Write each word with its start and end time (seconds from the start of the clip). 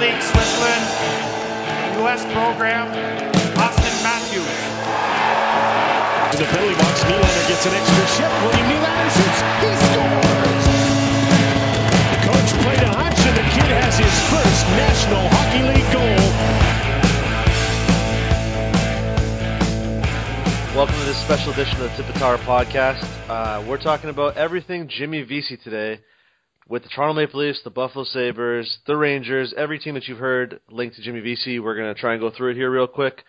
League 0.00 0.22
Switzerland, 0.22 0.84
U.S. 2.00 2.24
program, 2.32 2.88
Auston 3.60 3.92
Matthews. 4.00 4.48
The 6.40 6.46
penalty 6.48 6.74
box, 6.80 7.04
Nylander 7.04 7.44
gets 7.48 7.66
an 7.66 7.74
extra 7.74 8.06
shot. 8.16 8.32
William 8.40 8.64
Nylander 8.64 9.10
shoots. 9.12 9.40
He 9.60 9.68
scores! 9.76 10.64
The 12.08 12.20
coach 12.24 12.48
played 12.64 12.80
a 12.80 12.88
hunch, 12.96 13.20
and 13.28 13.36
the 13.36 13.44
kid 13.52 13.68
has 13.76 13.98
his 13.98 14.16
first 14.32 14.64
National 14.72 15.28
Hockey 15.36 15.68
League 15.68 15.92
goal. 15.92 16.16
Welcome 20.74 20.96
to 20.96 21.04
this 21.04 21.18
special 21.18 21.52
edition 21.52 21.78
of 21.82 21.90
the 21.90 21.96
Tip 22.02 22.08
of 22.08 22.14
Tower 22.14 22.38
podcast. 22.38 23.04
Uh, 23.28 23.62
we're 23.68 23.76
talking 23.76 24.08
about 24.08 24.38
everything 24.38 24.88
Jimmy 24.88 25.20
Vesey 25.20 25.58
today 25.58 26.00
with 26.70 26.84
the 26.84 26.88
Toronto 26.88 27.20
Maple 27.20 27.40
Leafs, 27.40 27.60
the 27.64 27.70
Buffalo 27.70 28.04
Sabres, 28.04 28.78
the 28.86 28.96
Rangers, 28.96 29.52
every 29.56 29.80
team 29.80 29.94
that 29.94 30.06
you've 30.06 30.18
heard 30.18 30.60
linked 30.70 30.94
to 30.96 31.02
Jimmy 31.02 31.18
Vesey. 31.18 31.58
We're 31.58 31.74
going 31.74 31.92
to 31.92 32.00
try 32.00 32.12
and 32.12 32.20
go 32.20 32.30
through 32.30 32.52
it 32.52 32.54
here 32.54 32.70
real 32.70 32.86
quick. 32.86 33.24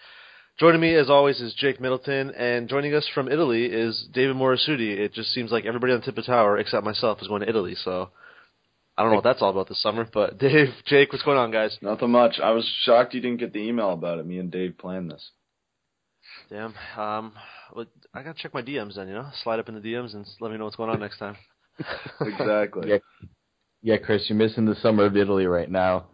Joining 0.60 0.80
me, 0.80 0.94
as 0.94 1.10
always, 1.10 1.42
is 1.42 1.56
Jake 1.56 1.82
Middleton, 1.82 2.30
and 2.32 2.70
joining 2.70 2.94
us 2.94 3.10
from 3.16 3.28
Italy 3.28 3.66
is 3.66 4.08
David 4.14 4.36
Morassutti. 4.36 4.96
It 4.96 5.14
just 5.14 5.32
seems 5.32 5.52
like 5.52 5.66
everybody 5.66 5.92
on 5.92 6.02
the 6.02 6.06
Tip 6.06 6.20
of 6.20 6.26
the 6.26 6.32
Tower, 6.32 6.60
except 6.60 6.86
myself, 6.86 7.20
is 7.20 7.28
going 7.28 7.42
to 7.42 7.50
Italy, 7.50 7.76
so 7.84 8.12
I 8.96 9.02
don't 9.02 9.10
know 9.10 9.16
what 9.16 9.24
that's 9.24 9.42
all 9.42 9.50
about 9.50 9.68
this 9.68 9.82
summer. 9.82 10.08
But 10.14 10.38
Dave, 10.38 10.68
Jake, 10.86 11.12
what's 11.12 11.26
going 11.26 11.40
on, 11.40 11.50
guys? 11.50 11.76
Nothing 11.82 12.12
much. 12.12 12.40
I 12.44 12.52
was 12.52 12.70
shocked 12.84 13.16
you 13.16 13.22
didn't 13.22 13.40
get 13.40 13.54
the 13.54 13.60
email 13.68 13.92
about 13.94 14.20
it. 14.20 14.28
Me 14.28 14.38
and 14.38 14.52
Dave 14.52 14.78
planned 14.78 15.10
this. 15.10 15.32
Damn. 16.52 16.76
Um, 16.96 17.34
I 18.14 18.22
gotta 18.22 18.36
check 18.38 18.54
my 18.54 18.62
DMs 18.62 18.98
then. 18.98 19.08
You 19.08 19.16
know, 19.16 19.30
slide 19.44 19.60
up 19.60 19.70
in 19.70 19.74
the 19.74 19.82
DMs 19.82 20.14
and 20.14 20.28
let 20.40 20.52
me 20.52 20.60
know 20.60 20.66
what's 20.66 20.76
going 20.76 20.92
on 20.92 21.00
next 21.00 21.18
time. 21.18 21.38
exactly. 22.22 22.90
Yeah, 22.90 22.98
yeah, 23.82 23.98
Chris, 23.98 24.26
you're 24.30 24.38
missing 24.38 24.66
the 24.66 24.76
summer 24.76 25.06
of 25.06 25.18
Italy 25.18 25.46
right 25.46 25.70
now. 25.70 26.06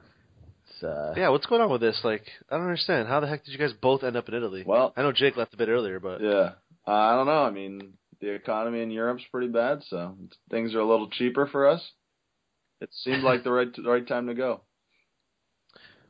It's, 0.70 0.84
uh, 0.84 1.14
Yeah, 1.18 1.30
what's 1.30 1.46
going 1.46 1.62
on 1.62 1.70
with 1.70 1.82
this? 1.82 2.00
Like, 2.04 2.24
I 2.50 2.56
don't 2.56 2.66
understand. 2.66 3.08
How 3.08 3.20
the 3.20 3.28
heck 3.28 3.44
did 3.46 3.52
you 3.52 3.58
guys 3.58 3.74
both 3.74 4.04
end 4.04 4.16
up 4.16 4.28
in 4.30 4.36
Italy? 4.36 4.64
Well, 4.66 4.94
I 4.96 5.02
know 5.02 5.12
Jake 5.12 5.38
left 5.38 5.54
a 5.54 5.58
bit 5.58 5.70
earlier, 5.70 6.00
but 6.00 6.22
yeah. 6.22 6.52
Uh, 6.88 6.92
I 6.92 7.16
don't 7.16 7.26
know. 7.26 7.44
I 7.44 7.52
mean, 7.52 7.94
the 8.22 8.30
economy 8.34 8.82
in 8.82 8.92
Europe's 8.92 9.24
pretty 9.32 9.50
bad, 9.50 9.84
so 9.88 10.16
things 10.50 10.74
are 10.74 10.80
a 10.80 10.88
little 10.88 11.10
cheaper 11.10 11.48
for 11.48 11.68
us. 11.68 11.82
It 12.80 12.90
seemed 13.04 13.24
like 13.24 13.44
the 13.44 13.52
right 13.52 13.68
the 13.76 13.90
right 13.90 14.08
time 14.08 14.28
to 14.28 14.34
go. 14.36 14.62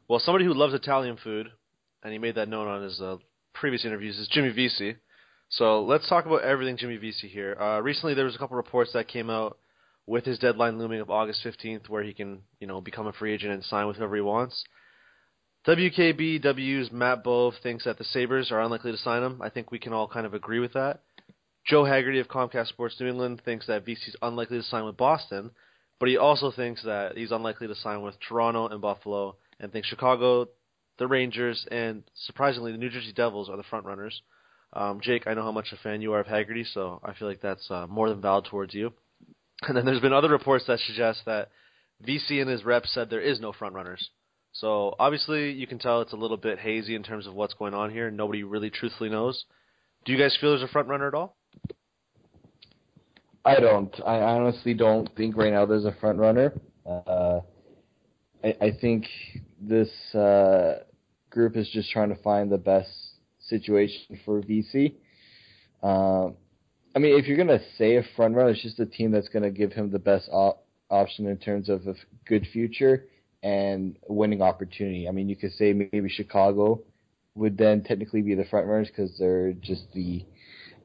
well, 0.08 0.20
somebody 0.20 0.46
who 0.46 0.54
loves 0.54 0.74
Italian 0.74 1.18
food, 1.24 1.48
and 2.04 2.14
he 2.14 2.20
made 2.20 2.36
that 2.36 2.50
known 2.50 2.68
on 2.68 2.84
his 2.84 3.00
uh, 3.02 3.18
previous 3.54 3.86
interviews, 3.86 4.18
is 4.20 4.28
Jimmy 4.28 4.50
Vesey. 4.52 4.96
So 5.50 5.84
let's 5.84 6.08
talk 6.10 6.26
about 6.26 6.42
everything 6.42 6.78
Jimmy 6.78 6.98
Vesey 6.98 7.28
here. 7.28 7.56
Uh, 7.60 7.80
recently, 7.80 8.14
there 8.14 8.26
was 8.26 8.36
a 8.36 8.38
couple 8.38 8.58
reports 8.58 8.92
that 8.94 9.08
came 9.08 9.30
out 9.30 9.58
with 10.06 10.26
his 10.26 10.40
deadline 10.40 10.78
looming 10.78 11.02
of 11.02 11.10
August 11.10 11.44
15th, 11.46 11.90
where 11.90 12.04
he 12.04 12.14
can, 12.14 12.42
you 12.60 12.68
know, 12.68 12.82
become 12.82 13.08
a 13.08 13.14
free 13.14 13.34
agent 13.34 13.54
and 13.54 13.64
sign 13.64 13.88
with 13.88 13.98
whoever 13.98 14.16
he 14.16 14.22
wants. 14.22 14.64
WKBW's 15.66 16.92
Matt 16.92 17.24
Bove 17.24 17.54
thinks 17.62 17.84
that 17.84 17.98
the 17.98 18.06
Sabres 18.06 18.52
are 18.52 18.62
unlikely 18.62 18.92
to 18.92 18.98
sign 18.98 19.22
him. 19.22 19.42
I 19.42 19.50
think 19.50 19.70
we 19.70 19.80
can 19.80 19.92
all 19.92 20.08
kind 20.08 20.26
of 20.26 20.34
agree 20.34 20.60
with 20.60 20.74
that. 20.74 21.02
Joe 21.66 21.84
Haggerty 21.84 22.20
of 22.20 22.30
Comcast 22.30 22.68
Sports 22.68 22.96
New 23.00 23.08
England 23.08 23.42
thinks 23.44 23.68
that 23.68 23.86
Vesey's 23.86 24.16
unlikely 24.22 24.58
to 24.58 24.64
sign 24.64 24.86
with 24.86 24.96
Boston, 24.96 25.52
but 26.00 26.08
he 26.08 26.16
also 26.16 26.52
thinks 26.52 26.84
that 26.84 27.18
he's 27.18 27.32
unlikely 27.32 27.68
to 27.68 27.76
sign 27.76 28.02
with 28.02 28.16
Toronto 28.26 28.70
and 28.70 28.80
Buffalo, 28.80 29.36
and 29.60 29.72
thinks 29.72 29.90
Chicago, 29.90 30.48
the 31.00 31.08
Rangers, 31.08 31.68
and 31.70 32.04
surprisingly 32.26 32.72
the 32.72 32.78
New 32.78 32.90
Jersey 32.90 33.12
Devils 33.12 33.50
are 33.50 33.58
the 33.58 33.64
front 33.64 33.86
runners. 33.86 34.22
Um, 34.78 35.00
Jake, 35.02 35.26
I 35.26 35.34
know 35.34 35.42
how 35.42 35.52
much 35.52 35.74
a 35.74 35.78
fan 35.78 36.02
you 36.02 36.14
are 36.14 36.20
of 36.20 36.28
Haggerty, 36.28 36.64
so 36.64 37.02
I 37.04 37.14
feel 37.14 37.28
like 37.28 37.42
that's 37.42 37.70
uh, 37.72 37.88
more 37.88 38.10
than 38.10 38.22
valid 38.22 38.46
towards 38.46 38.76
you. 38.76 38.94
And 39.64 39.76
then 39.76 39.86
there's 39.86 40.00
been 40.00 40.14
other 40.14 40.30
reports 40.30 40.66
that 40.68 40.78
suggest 40.80 41.22
that 41.26 41.50
Vesey 42.00 42.42
and 42.42 42.50
his 42.50 42.64
reps 42.64 42.94
said 42.94 43.10
there 43.10 43.20
is 43.20 43.40
no 43.40 43.52
front 43.52 43.74
runners. 43.74 44.12
So 44.52 44.94
obviously 45.00 45.52
you 45.52 45.66
can 45.66 45.80
tell 45.80 46.02
it's 46.02 46.14
a 46.14 46.18
little 46.18 46.38
bit 46.38 46.60
hazy 46.60 46.94
in 46.94 47.02
terms 47.02 47.26
of 47.26 47.34
what's 47.34 47.56
going 47.56 47.74
on 47.74 47.90
here. 47.90 48.12
Nobody 48.12 48.44
really 48.44 48.70
truthfully 48.70 49.10
knows. 49.10 49.46
Do 50.06 50.12
you 50.12 50.20
guys 50.20 50.38
feel 50.40 50.52
there's 50.52 50.62
a 50.62 50.72
front 50.72 50.88
runner 50.88 51.08
at 51.08 51.16
all? 51.16 51.36
I 53.44 53.60
don't. 53.60 53.96
I 54.06 54.20
honestly 54.20 54.76
don't 54.76 55.10
think 55.16 55.36
right 55.36 55.54
now 55.54 55.66
there's 55.66 55.86
a 55.86 55.96
front 56.00 56.20
runner. 56.20 56.54
Uh, 56.86 57.40
I, 58.44 58.56
I 58.62 58.78
think 58.80 59.06
this 59.60 59.90
uh, 60.14 60.84
group 61.32 61.58
is 61.58 61.68
just 61.74 61.90
trying 61.90 62.10
to 62.10 62.22
find 62.22 62.52
the 62.52 62.58
best 62.60 62.90
situation 63.48 64.20
for 64.26 64.42
Vesey. 64.42 64.96
Um, 65.84 66.36
I 66.96 67.00
mean, 67.00 67.20
if 67.20 67.28
you're 67.28 67.38
gonna 67.38 67.62
say 67.78 67.98
a 67.98 68.04
front 68.16 68.36
runner, 68.36 68.50
it's 68.50 68.62
just 68.62 68.80
a 68.80 68.86
team 68.86 69.12
that's 69.12 69.30
gonna 69.30 69.52
give 69.52 69.74
him 69.74 69.92
the 69.92 70.00
best 70.00 70.30
op- 70.32 70.66
option 70.90 71.28
in 71.28 71.38
terms 71.38 71.70
of 71.70 71.86
a 71.88 71.92
f- 71.92 71.98
good 72.26 72.48
future 72.52 73.06
and 73.44 73.98
winning 74.08 74.42
opportunity. 74.42 75.08
I 75.08 75.12
mean, 75.12 75.30
you 75.30 75.36
could 75.36 75.54
say 75.54 75.74
maybe 75.74 76.10
Chicago 76.10 76.82
would 77.36 77.58
then 77.58 77.84
technically 77.84 78.22
be 78.22 78.36
the 78.36 78.46
front 78.46 78.68
runners 78.68 78.88
because 78.88 79.16
they're 79.20 79.54
just 79.54 79.84
the 79.94 80.26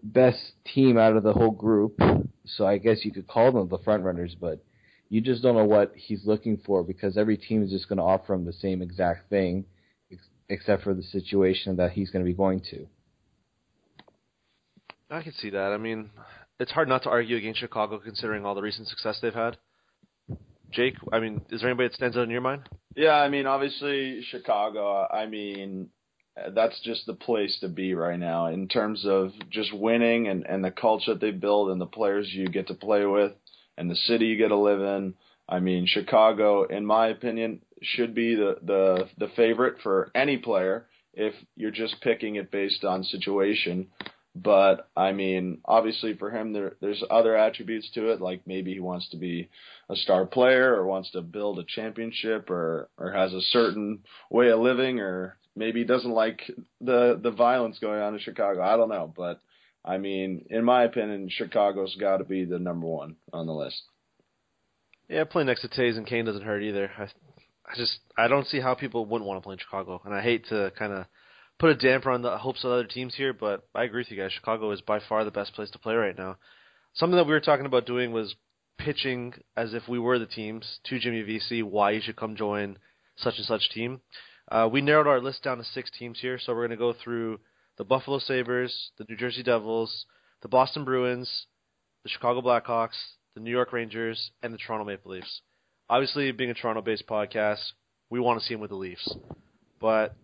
best 0.02 0.52
team 0.74 0.98
out 0.98 1.16
of 1.16 1.22
the 1.22 1.32
whole 1.32 1.50
group. 1.50 1.98
So 2.44 2.66
I 2.66 2.78
guess 2.78 3.04
you 3.04 3.12
could 3.12 3.26
call 3.26 3.52
them 3.52 3.68
the 3.68 3.78
front 3.78 4.02
runners, 4.04 4.36
but 4.38 4.62
you 5.08 5.20
just 5.20 5.42
don't 5.42 5.56
know 5.56 5.64
what 5.64 5.92
he's 5.94 6.26
looking 6.26 6.58
for 6.64 6.82
because 6.82 7.16
every 7.16 7.36
team 7.36 7.62
is 7.62 7.70
just 7.70 7.88
going 7.88 7.98
to 7.98 8.02
offer 8.02 8.34
him 8.34 8.44
the 8.44 8.52
same 8.52 8.82
exact 8.82 9.30
thing, 9.30 9.64
except 10.52 10.82
for 10.82 10.94
the 10.94 11.02
situation 11.02 11.76
that 11.76 11.92
he's 11.92 12.10
going 12.10 12.24
to 12.24 12.30
be 12.30 12.36
going 12.36 12.60
to. 12.70 12.86
I 15.10 15.22
can 15.22 15.32
see 15.32 15.50
that. 15.50 15.72
I 15.72 15.78
mean, 15.78 16.10
it's 16.60 16.70
hard 16.70 16.88
not 16.88 17.02
to 17.04 17.10
argue 17.10 17.36
against 17.36 17.60
Chicago 17.60 17.98
considering 17.98 18.44
all 18.44 18.54
the 18.54 18.62
recent 18.62 18.88
success 18.88 19.18
they've 19.20 19.34
had. 19.34 19.56
Jake, 20.70 20.94
I 21.12 21.20
mean, 21.20 21.42
is 21.50 21.60
there 21.60 21.70
anybody 21.70 21.88
that 21.88 21.94
stands 21.94 22.16
out 22.16 22.24
in 22.24 22.30
your 22.30 22.40
mind? 22.40 22.68
Yeah, 22.96 23.14
I 23.14 23.28
mean, 23.28 23.46
obviously 23.46 24.22
Chicago. 24.30 25.06
I 25.10 25.26
mean, 25.26 25.88
that's 26.54 26.80
just 26.82 27.04
the 27.06 27.14
place 27.14 27.58
to 27.60 27.68
be 27.68 27.94
right 27.94 28.18
now 28.18 28.46
in 28.46 28.68
terms 28.68 29.04
of 29.06 29.32
just 29.50 29.72
winning 29.74 30.28
and 30.28 30.46
and 30.46 30.64
the 30.64 30.70
culture 30.70 31.12
that 31.12 31.20
they 31.20 31.30
build 31.30 31.70
and 31.70 31.80
the 31.80 31.86
players 31.86 32.28
you 32.32 32.46
get 32.46 32.68
to 32.68 32.74
play 32.74 33.04
with 33.04 33.32
and 33.76 33.90
the 33.90 33.96
city 33.96 34.26
you 34.26 34.38
get 34.38 34.48
to 34.48 34.56
live 34.56 34.80
in. 34.80 35.14
I 35.52 35.60
mean, 35.60 35.84
Chicago, 35.86 36.64
in 36.64 36.86
my 36.86 37.08
opinion, 37.08 37.60
should 37.82 38.14
be 38.14 38.34
the 38.34 38.56
the 38.62 39.08
the 39.18 39.28
favorite 39.36 39.82
for 39.82 40.10
any 40.14 40.38
player 40.38 40.86
if 41.12 41.34
you're 41.56 41.70
just 41.70 42.00
picking 42.00 42.36
it 42.36 42.50
based 42.50 42.84
on 42.84 43.04
situation. 43.04 43.88
But 44.34 44.88
I 44.96 45.12
mean, 45.12 45.58
obviously 45.66 46.14
for 46.14 46.30
him, 46.30 46.54
there 46.54 46.76
there's 46.80 47.04
other 47.10 47.36
attributes 47.36 47.90
to 47.90 48.12
it, 48.12 48.22
like 48.22 48.46
maybe 48.46 48.72
he 48.72 48.80
wants 48.80 49.10
to 49.10 49.18
be 49.18 49.50
a 49.90 49.96
star 49.96 50.24
player 50.24 50.74
or 50.74 50.86
wants 50.86 51.10
to 51.10 51.20
build 51.20 51.58
a 51.58 51.64
championship 51.64 52.48
or 52.48 52.88
or 52.96 53.12
has 53.12 53.34
a 53.34 53.42
certain 53.42 53.98
way 54.30 54.48
of 54.48 54.60
living 54.60 55.00
or 55.00 55.36
maybe 55.54 55.80
he 55.80 55.84
doesn't 55.84 56.12
like 56.12 56.50
the 56.80 57.20
the 57.22 57.30
violence 57.30 57.78
going 57.78 58.00
on 58.00 58.14
in 58.14 58.20
Chicago. 58.20 58.62
I 58.62 58.78
don't 58.78 58.88
know, 58.88 59.12
but 59.14 59.42
I 59.84 59.98
mean, 59.98 60.46
in 60.48 60.64
my 60.64 60.84
opinion, 60.84 61.28
Chicago's 61.28 61.94
got 61.96 62.18
to 62.18 62.24
be 62.24 62.46
the 62.46 62.58
number 62.58 62.86
one 62.86 63.16
on 63.34 63.46
the 63.46 63.52
list. 63.52 63.82
Yeah, 65.12 65.24
playing 65.24 65.48
next 65.48 65.60
to 65.60 65.68
Toews 65.68 65.98
and 65.98 66.06
Kane 66.06 66.24
doesn't 66.24 66.42
hurt 66.42 66.62
either. 66.62 66.90
I, 66.96 67.02
I 67.02 67.76
just 67.76 67.98
I 68.16 68.28
don't 68.28 68.46
see 68.46 68.60
how 68.60 68.74
people 68.74 69.04
wouldn't 69.04 69.28
want 69.28 69.42
to 69.42 69.44
play 69.44 69.52
in 69.52 69.58
Chicago, 69.58 70.00
and 70.06 70.14
I 70.14 70.22
hate 70.22 70.46
to 70.46 70.72
kind 70.78 70.90
of 70.90 71.04
put 71.58 71.68
a 71.68 71.74
damper 71.74 72.10
on 72.10 72.22
the 72.22 72.38
hopes 72.38 72.64
of 72.64 72.70
other 72.70 72.86
teams 72.86 73.14
here, 73.14 73.34
but 73.34 73.68
I 73.74 73.84
agree 73.84 74.00
with 74.00 74.10
you 74.10 74.16
guys. 74.16 74.32
Chicago 74.32 74.70
is 74.70 74.80
by 74.80 75.00
far 75.06 75.22
the 75.26 75.30
best 75.30 75.52
place 75.52 75.70
to 75.72 75.78
play 75.78 75.94
right 75.94 76.16
now. 76.16 76.38
Something 76.94 77.18
that 77.18 77.26
we 77.26 77.32
were 77.32 77.40
talking 77.40 77.66
about 77.66 77.84
doing 77.84 78.12
was 78.12 78.34
pitching 78.78 79.34
as 79.54 79.74
if 79.74 79.86
we 79.86 79.98
were 79.98 80.18
the 80.18 80.24
teams 80.24 80.80
to 80.84 80.98
Jimmy 80.98 81.20
Vesey 81.20 81.62
why 81.62 81.90
you 81.90 82.00
should 82.00 82.16
come 82.16 82.34
join 82.34 82.78
such 83.16 83.34
and 83.36 83.44
such 83.44 83.68
team. 83.68 84.00
Uh, 84.50 84.66
we 84.72 84.80
narrowed 84.80 85.06
our 85.06 85.20
list 85.20 85.42
down 85.42 85.58
to 85.58 85.64
six 85.64 85.90
teams 85.90 86.20
here, 86.20 86.38
so 86.38 86.54
we're 86.54 86.66
going 86.66 86.70
to 86.70 86.76
go 86.76 86.94
through 86.94 87.38
the 87.76 87.84
Buffalo 87.84 88.18
Sabres, 88.18 88.92
the 88.96 89.04
New 89.10 89.16
Jersey 89.18 89.42
Devils, 89.42 90.06
the 90.40 90.48
Boston 90.48 90.86
Bruins, 90.86 91.44
the 92.02 92.08
Chicago 92.08 92.40
Blackhawks, 92.40 92.96
the 93.34 93.40
New 93.40 93.50
York 93.50 93.72
Rangers, 93.72 94.30
and 94.42 94.52
the 94.52 94.58
Toronto 94.58 94.84
Maple 94.84 95.12
Leafs. 95.12 95.40
Obviously, 95.88 96.32
being 96.32 96.50
a 96.50 96.54
Toronto-based 96.54 97.06
podcast, 97.06 97.62
we 98.10 98.20
want 98.20 98.40
to 98.40 98.46
see 98.46 98.54
them 98.54 98.60
with 98.60 98.70
the 98.70 98.76
Leafs, 98.76 99.16
but 99.80 100.14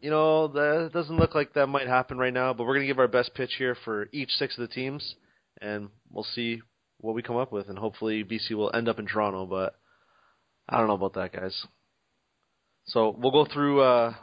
you 0.00 0.10
know 0.10 0.48
that 0.48 0.90
doesn't 0.92 1.16
look 1.16 1.34
like 1.34 1.54
that 1.54 1.66
might 1.66 1.86
happen 1.86 2.18
right 2.18 2.32
now. 2.32 2.52
But 2.52 2.64
we're 2.64 2.74
going 2.74 2.86
to 2.86 2.92
give 2.92 2.98
our 2.98 3.08
best 3.08 3.34
pitch 3.34 3.54
here 3.58 3.76
for 3.84 4.08
each 4.12 4.30
six 4.32 4.56
of 4.58 4.68
the 4.68 4.74
teams, 4.74 5.14
and 5.60 5.88
we'll 6.10 6.24
see 6.24 6.60
what 6.98 7.14
we 7.14 7.22
come 7.22 7.36
up 7.36 7.52
with, 7.52 7.68
and 7.68 7.78
hopefully 7.78 8.22
Vesey 8.22 8.54
will 8.54 8.70
end 8.74 8.88
up 8.88 8.98
in 8.98 9.06
Toronto. 9.06 9.46
But 9.46 9.74
I 10.68 10.78
don't 10.78 10.88
know 10.88 10.94
about 10.94 11.14
that, 11.14 11.32
guys. 11.32 11.66
So 12.86 13.14
we'll 13.16 13.32
go 13.32 13.44
through. 13.44 13.80
Uh, 13.80 14.14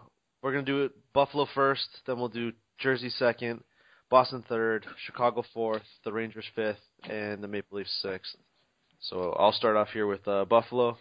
we're 0.41 0.51
gonna 0.51 0.63
do 0.63 0.83
it 0.85 0.91
Buffalo 1.13 1.47
first, 1.53 1.87
then 2.05 2.17
we'll 2.17 2.29
do 2.29 2.53
Jersey 2.79 3.09
second, 3.09 3.63
Boston 4.09 4.43
third, 4.49 4.85
Chicago 5.05 5.43
fourth, 5.53 5.83
the 6.03 6.11
Rangers 6.11 6.45
fifth, 6.55 6.79
and 7.09 7.43
the 7.43 7.47
Maple 7.47 7.77
Leafs 7.77 7.99
sixth. 8.01 8.35
So 9.01 9.33
I'll 9.39 9.53
start 9.53 9.77
off 9.77 9.89
here 9.89 10.07
with 10.07 10.27
uh, 10.27 10.45
Buffalo. 10.45 10.97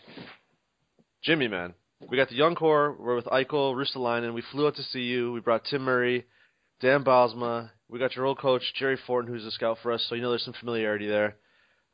Jimmy, 1.22 1.48
man, 1.48 1.74
we 2.08 2.16
got 2.16 2.28
the 2.28 2.36
young 2.36 2.54
core. 2.54 2.94
We're 2.98 3.16
with 3.16 3.24
Eichel, 3.24 3.74
Ristolainen. 3.74 4.34
We 4.34 4.42
flew 4.52 4.66
out 4.66 4.76
to 4.76 4.82
see 4.82 5.00
you. 5.00 5.32
We 5.32 5.40
brought 5.40 5.64
Tim 5.64 5.82
Murray, 5.82 6.26
Dan 6.80 7.02
Bylsma. 7.02 7.70
We 7.88 7.98
got 7.98 8.14
your 8.14 8.26
old 8.26 8.38
coach 8.38 8.62
Jerry 8.78 8.98
Fortin, 9.06 9.32
who's 9.32 9.46
a 9.46 9.50
scout 9.50 9.78
for 9.82 9.92
us. 9.92 10.04
So 10.08 10.14
you 10.14 10.22
know 10.22 10.30
there's 10.30 10.44
some 10.44 10.54
familiarity 10.60 11.08
there. 11.08 11.36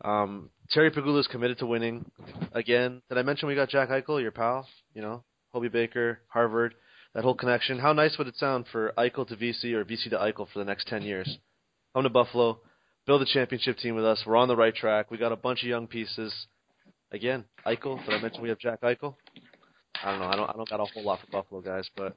Um, 0.05 0.51
Terry 0.71 0.91
Pegula 0.91 1.21
is 1.21 1.27
committed 1.29 1.59
to 1.59 1.67
winning. 1.67 2.11
Again, 2.53 3.01
did 3.09 3.17
I 3.17 3.23
mention 3.23 3.49
we 3.49 3.55
got 3.55 3.69
Jack 3.69 3.89
Eichel, 3.89 4.21
your 4.21 4.33
pal? 4.33 4.67
You 4.93 5.03
know, 5.03 5.25
Hobey 5.53 5.69
Baker, 5.69 6.19
Harvard, 6.29 6.75
that 7.15 7.25
whole 7.25 7.35
connection. 7.35 7.79
How 7.79 7.93
nice 7.93 8.19
would 8.19 8.27
it 8.27 8.37
sound 8.37 8.67
for 8.71 8.93
Eichel 8.99 9.27
to 9.29 9.37
Vesey 9.37 9.75
or 9.75 9.85
Vesey 9.85 10.11
to 10.11 10.17
Eichel 10.17 10.49
for 10.53 10.59
the 10.59 10.65
next 10.65 10.89
10 10.89 11.03
years? 11.03 11.39
Come 11.95 12.03
to 12.03 12.11
Buffalo, 12.11 12.61
build 13.07 13.23
a 13.23 13.27
championship 13.27 13.79
team 13.79 13.95
with 13.95 14.05
us. 14.05 14.23
We're 14.27 14.37
on 14.37 14.49
the 14.49 14.57
right 14.57 14.75
track. 14.75 15.11
We 15.11 15.19
got 15.19 15.33
a 15.33 15.37
bunch 15.37 15.63
of 15.63 15.69
young 15.69 15.87
pieces. 15.87 16.35
Again, 17.13 17.45
Eichel. 17.65 18.05
Did 18.05 18.15
I 18.15 18.21
mention 18.21 18.43
we 18.43 18.49
have 18.49 18.59
Jack 18.59 18.81
Eichel? 18.81 19.15
I 20.03 20.11
don't 20.11 20.21
know. 20.21 20.27
I 20.27 20.37
don't. 20.37 20.51
I 20.51 20.53
don't 20.55 20.69
got 20.69 20.81
a 20.81 20.85
whole 20.85 21.05
lot 21.05 21.21
for 21.21 21.27
Buffalo 21.31 21.61
guys, 21.61 21.89
but 21.97 22.17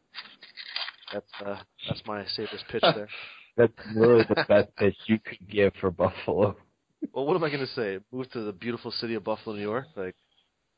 that's 1.13 1.31
uh, 1.45 1.57
that's 1.87 2.01
my 2.07 2.25
safest 2.25 2.65
pitch 2.69 2.81
there. 2.95 3.07
That's 3.55 3.73
really 3.95 4.23
the 4.23 4.43
best 4.47 4.75
pitch 4.75 4.95
you 5.05 5.19
could 5.19 5.47
give 5.47 5.73
for 5.79 5.91
Buffalo. 5.91 6.57
Well, 7.13 7.25
what 7.25 7.35
am 7.35 7.43
I 7.43 7.49
going 7.49 7.65
to 7.65 7.73
say? 7.73 7.99
Move 8.11 8.29
to 8.31 8.41
the 8.41 8.51
beautiful 8.51 8.89
city 8.89 9.13
of 9.13 9.23
Buffalo, 9.23 9.55
New 9.55 9.61
York? 9.61 9.85
Like, 9.95 10.15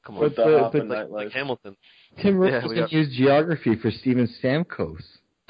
come 0.06 0.16
on, 0.16 0.22
With 0.22 0.36
the 0.36 0.70
but- 0.72 0.72
but 0.74 0.88
like, 0.88 1.10
like 1.10 1.32
Hamilton. 1.32 1.76
Tim 2.22 2.42
Yeah, 2.42 2.50
Rickles 2.62 2.70
we 2.70 2.76
can 2.76 2.84
got- 2.84 2.92
use 2.92 3.16
geography 3.16 3.76
for 3.76 3.92
Steven 3.92 4.28
Stamkos. 4.42 5.04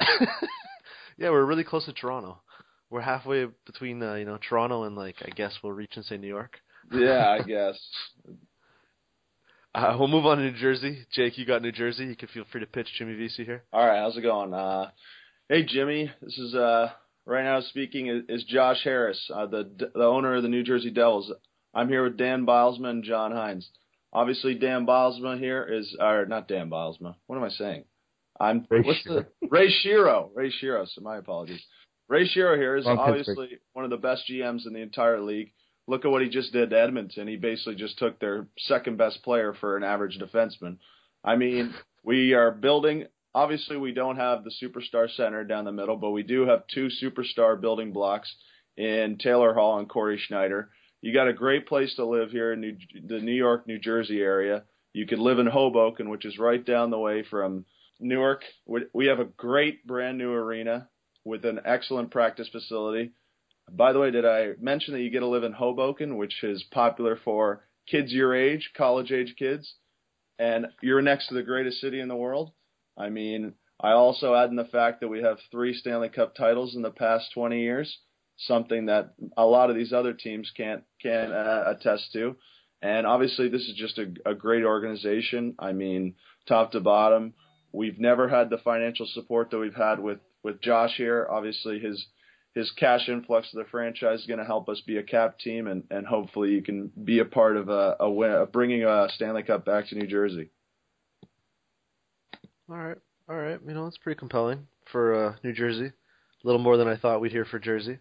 yeah, 1.18 1.30
we're 1.30 1.44
really 1.44 1.64
close 1.64 1.84
to 1.86 1.92
Toronto. 1.92 2.40
We're 2.90 3.00
halfway 3.02 3.46
between 3.66 4.02
uh, 4.02 4.14
you 4.14 4.24
know 4.24 4.38
Toronto 4.38 4.82
and 4.84 4.96
like 4.96 5.16
I 5.24 5.30
guess 5.30 5.56
we'll 5.62 5.72
reach 5.72 5.92
and 5.96 6.04
say 6.04 6.16
New 6.16 6.26
York. 6.28 6.58
yeah, 6.92 7.28
I 7.28 7.42
guess. 7.46 7.78
Uh, 9.74 9.94
we'll 9.98 10.08
move 10.08 10.26
on 10.26 10.38
to 10.38 10.42
New 10.44 10.58
Jersey. 10.58 11.06
Jake, 11.12 11.38
you 11.38 11.46
got 11.46 11.62
New 11.62 11.70
Jersey. 11.72 12.04
You 12.04 12.16
can 12.16 12.28
feel 12.28 12.44
free 12.50 12.60
to 12.60 12.66
pitch 12.66 12.88
Jimmy 12.98 13.14
Vesey 13.14 13.44
here. 13.44 13.62
All 13.72 13.86
right, 13.86 14.00
how's 14.00 14.16
it 14.16 14.22
going? 14.22 14.52
Uh, 14.52 14.90
hey, 15.48 15.64
Jimmy. 15.64 16.10
This 16.20 16.36
is 16.38 16.54
uh, 16.56 16.88
right 17.24 17.44
now 17.44 17.60
speaking 17.60 18.08
is, 18.08 18.22
is 18.28 18.44
Josh 18.44 18.82
Harris, 18.82 19.30
uh, 19.32 19.46
the 19.46 19.70
the 19.94 20.04
owner 20.04 20.34
of 20.34 20.42
the 20.42 20.48
New 20.48 20.64
Jersey 20.64 20.90
Devils. 20.90 21.30
I'm 21.72 21.88
here 21.88 22.02
with 22.02 22.16
Dan 22.16 22.44
Bylsma 22.44 22.88
and 22.88 23.04
John 23.04 23.30
Hynes. 23.30 23.68
Obviously, 24.12 24.54
Dan 24.54 24.86
Bylsma 24.86 25.38
here 25.38 25.64
is, 25.64 25.96
or 26.00 26.26
not 26.26 26.48
Dan 26.48 26.68
Bylsma. 26.68 27.14
What 27.26 27.36
am 27.36 27.44
I 27.44 27.50
saying? 27.50 27.84
I'm 28.40 28.66
Ray 28.70 28.80
what's 28.80 29.04
the 29.04 29.26
Ray 29.50 29.72
Shero. 29.84 30.30
Ray 30.34 30.50
Shero. 30.50 30.88
So 30.88 31.02
my 31.02 31.18
apologies. 31.18 31.62
Ray 32.08 32.28
Shero 32.28 32.56
here 32.56 32.76
is 32.76 32.86
obviously 32.86 33.46
Pittsburgh. 33.46 33.60
one 33.74 33.84
of 33.84 33.90
the 33.90 33.98
best 33.98 34.22
GMs 34.28 34.66
in 34.66 34.72
the 34.72 34.80
entire 34.80 35.20
league. 35.20 35.52
Look 35.86 36.04
at 36.04 36.10
what 36.10 36.22
he 36.22 36.28
just 36.28 36.52
did 36.52 36.70
to 36.70 36.80
Edmonton. 36.80 37.28
He 37.28 37.36
basically 37.36 37.76
just 37.76 37.98
took 37.98 38.18
their 38.18 38.46
second 38.58 38.96
best 38.96 39.22
player 39.22 39.54
for 39.60 39.76
an 39.76 39.84
average 39.84 40.18
defenseman. 40.18 40.78
I 41.22 41.36
mean, 41.36 41.74
we 42.02 42.32
are 42.32 42.50
building. 42.50 43.06
Obviously, 43.34 43.76
we 43.76 43.92
don't 43.92 44.16
have 44.16 44.42
the 44.42 44.52
superstar 44.62 45.08
center 45.10 45.44
down 45.44 45.64
the 45.64 45.72
middle, 45.72 45.96
but 45.96 46.10
we 46.10 46.22
do 46.22 46.46
have 46.46 46.66
two 46.66 46.88
superstar 47.02 47.60
building 47.60 47.92
blocks 47.92 48.34
in 48.76 49.18
Taylor 49.18 49.54
Hall 49.54 49.78
and 49.78 49.88
Cory 49.88 50.18
Schneider. 50.18 50.70
You 51.02 51.14
got 51.14 51.28
a 51.28 51.32
great 51.32 51.66
place 51.66 51.94
to 51.96 52.04
live 52.04 52.30
here 52.30 52.52
in 52.52 52.60
New, 52.60 52.76
the 53.06 53.20
New 53.20 53.34
York, 53.34 53.66
New 53.66 53.78
Jersey 53.78 54.20
area. 54.20 54.64
You 54.92 55.06
could 55.06 55.18
live 55.18 55.38
in 55.38 55.46
Hoboken, 55.46 56.10
which 56.10 56.24
is 56.24 56.38
right 56.38 56.64
down 56.64 56.90
the 56.90 56.98
way 56.98 57.22
from 57.22 57.64
Newark. 58.00 58.42
We 58.66 58.82
we 58.92 59.06
have 59.06 59.20
a 59.20 59.24
great 59.24 59.86
brand 59.86 60.18
new 60.18 60.32
arena 60.32 60.88
with 61.24 61.44
an 61.44 61.60
excellent 61.64 62.10
practice 62.10 62.48
facility. 62.48 63.12
By 63.70 63.92
the 63.92 64.00
way, 64.00 64.10
did 64.10 64.24
I 64.24 64.52
mention 64.60 64.94
that 64.94 65.00
you 65.00 65.10
get 65.10 65.20
to 65.20 65.26
live 65.26 65.44
in 65.44 65.52
Hoboken, 65.52 66.16
which 66.16 66.42
is 66.42 66.64
popular 66.72 67.16
for 67.16 67.64
kids 67.86 68.12
your 68.12 68.34
age, 68.34 68.70
college 68.76 69.12
age 69.12 69.34
kids, 69.38 69.74
and 70.38 70.66
you're 70.82 71.02
next 71.02 71.28
to 71.28 71.34
the 71.34 71.42
greatest 71.42 71.80
city 71.80 72.00
in 72.00 72.08
the 72.08 72.16
world? 72.16 72.52
I 72.98 73.10
mean, 73.10 73.54
I 73.80 73.92
also 73.92 74.34
add 74.34 74.50
in 74.50 74.56
the 74.56 74.64
fact 74.64 75.00
that 75.00 75.08
we 75.08 75.22
have 75.22 75.38
three 75.50 75.72
Stanley 75.74 76.08
Cup 76.08 76.34
titles 76.34 76.74
in 76.74 76.82
the 76.82 76.90
past 76.90 77.32
20 77.32 77.60
years, 77.60 77.98
something 78.46 78.86
that 78.86 79.14
a 79.36 79.44
lot 79.44 79.70
of 79.70 79.76
these 79.76 79.92
other 79.92 80.12
teams 80.12 80.50
can't 80.56 80.82
can 81.00 81.32
uh, 81.32 81.64
attest 81.66 82.12
to. 82.12 82.36
And 82.82 83.06
obviously, 83.06 83.48
this 83.48 83.62
is 83.62 83.74
just 83.76 83.98
a, 83.98 84.12
a 84.24 84.34
great 84.34 84.64
organization. 84.64 85.54
I 85.58 85.72
mean, 85.72 86.14
top 86.48 86.72
to 86.72 86.80
bottom, 86.80 87.34
we've 87.72 87.98
never 87.98 88.28
had 88.28 88.48
the 88.48 88.58
financial 88.58 89.06
support 89.06 89.50
that 89.50 89.58
we've 89.58 89.74
had 89.74 90.00
with 90.00 90.18
with 90.42 90.62
Josh 90.62 90.94
here. 90.96 91.26
Obviously, 91.30 91.78
his 91.78 92.06
his 92.54 92.70
cash 92.72 93.08
influx 93.08 93.50
to 93.50 93.58
the 93.58 93.64
franchise 93.70 94.20
is 94.20 94.26
going 94.26 94.38
to 94.40 94.44
help 94.44 94.68
us 94.68 94.80
be 94.86 94.96
a 94.96 95.02
cap 95.02 95.38
team, 95.38 95.66
and, 95.66 95.84
and 95.90 96.06
hopefully 96.06 96.50
you 96.50 96.62
can 96.62 96.90
be 97.04 97.20
a 97.20 97.24
part 97.24 97.56
of 97.56 97.68
a, 97.68 97.96
a 98.00 98.10
win, 98.10 98.32
of 98.32 98.50
bringing 98.50 98.82
a 98.84 99.08
Stanley 99.14 99.44
Cup 99.44 99.64
back 99.64 99.86
to 99.88 99.94
New 99.94 100.08
Jersey. 100.08 100.50
All 102.68 102.76
right, 102.76 102.98
all 103.28 103.36
right. 103.36 103.60
You 103.66 103.74
know, 103.74 103.86
it's 103.86 103.98
pretty 103.98 104.18
compelling 104.18 104.66
for 104.90 105.26
uh, 105.26 105.34
New 105.44 105.52
Jersey. 105.52 105.86
A 105.86 106.46
little 106.46 106.60
more 106.60 106.76
than 106.76 106.88
I 106.88 106.96
thought 106.96 107.20
we'd 107.20 107.32
hear 107.32 107.44
for 107.44 107.58
Jersey. 107.58 107.98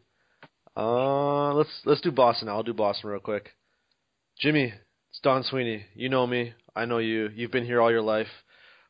Uh, 0.75 1.54
let's 1.54 1.81
let's 1.86 2.01
do 2.01 2.12
Boston. 2.12 2.50
I'll 2.50 2.63
do 2.63 2.74
Boston 2.74 3.10
real 3.10 3.19
quick. 3.19 3.50
Jimmy, 4.39 4.74
it's 5.10 5.19
Don 5.21 5.44
Sweeney. 5.44 5.86
You 5.95 6.10
know 6.10 6.25
me. 6.25 6.54
I 6.75 6.86
know 6.86 7.00
you. 7.00 7.30
You've 7.36 7.51
been 7.51 7.66
here 7.66 7.81
all 7.81 7.92
your 7.92 8.01
life. 8.01 8.27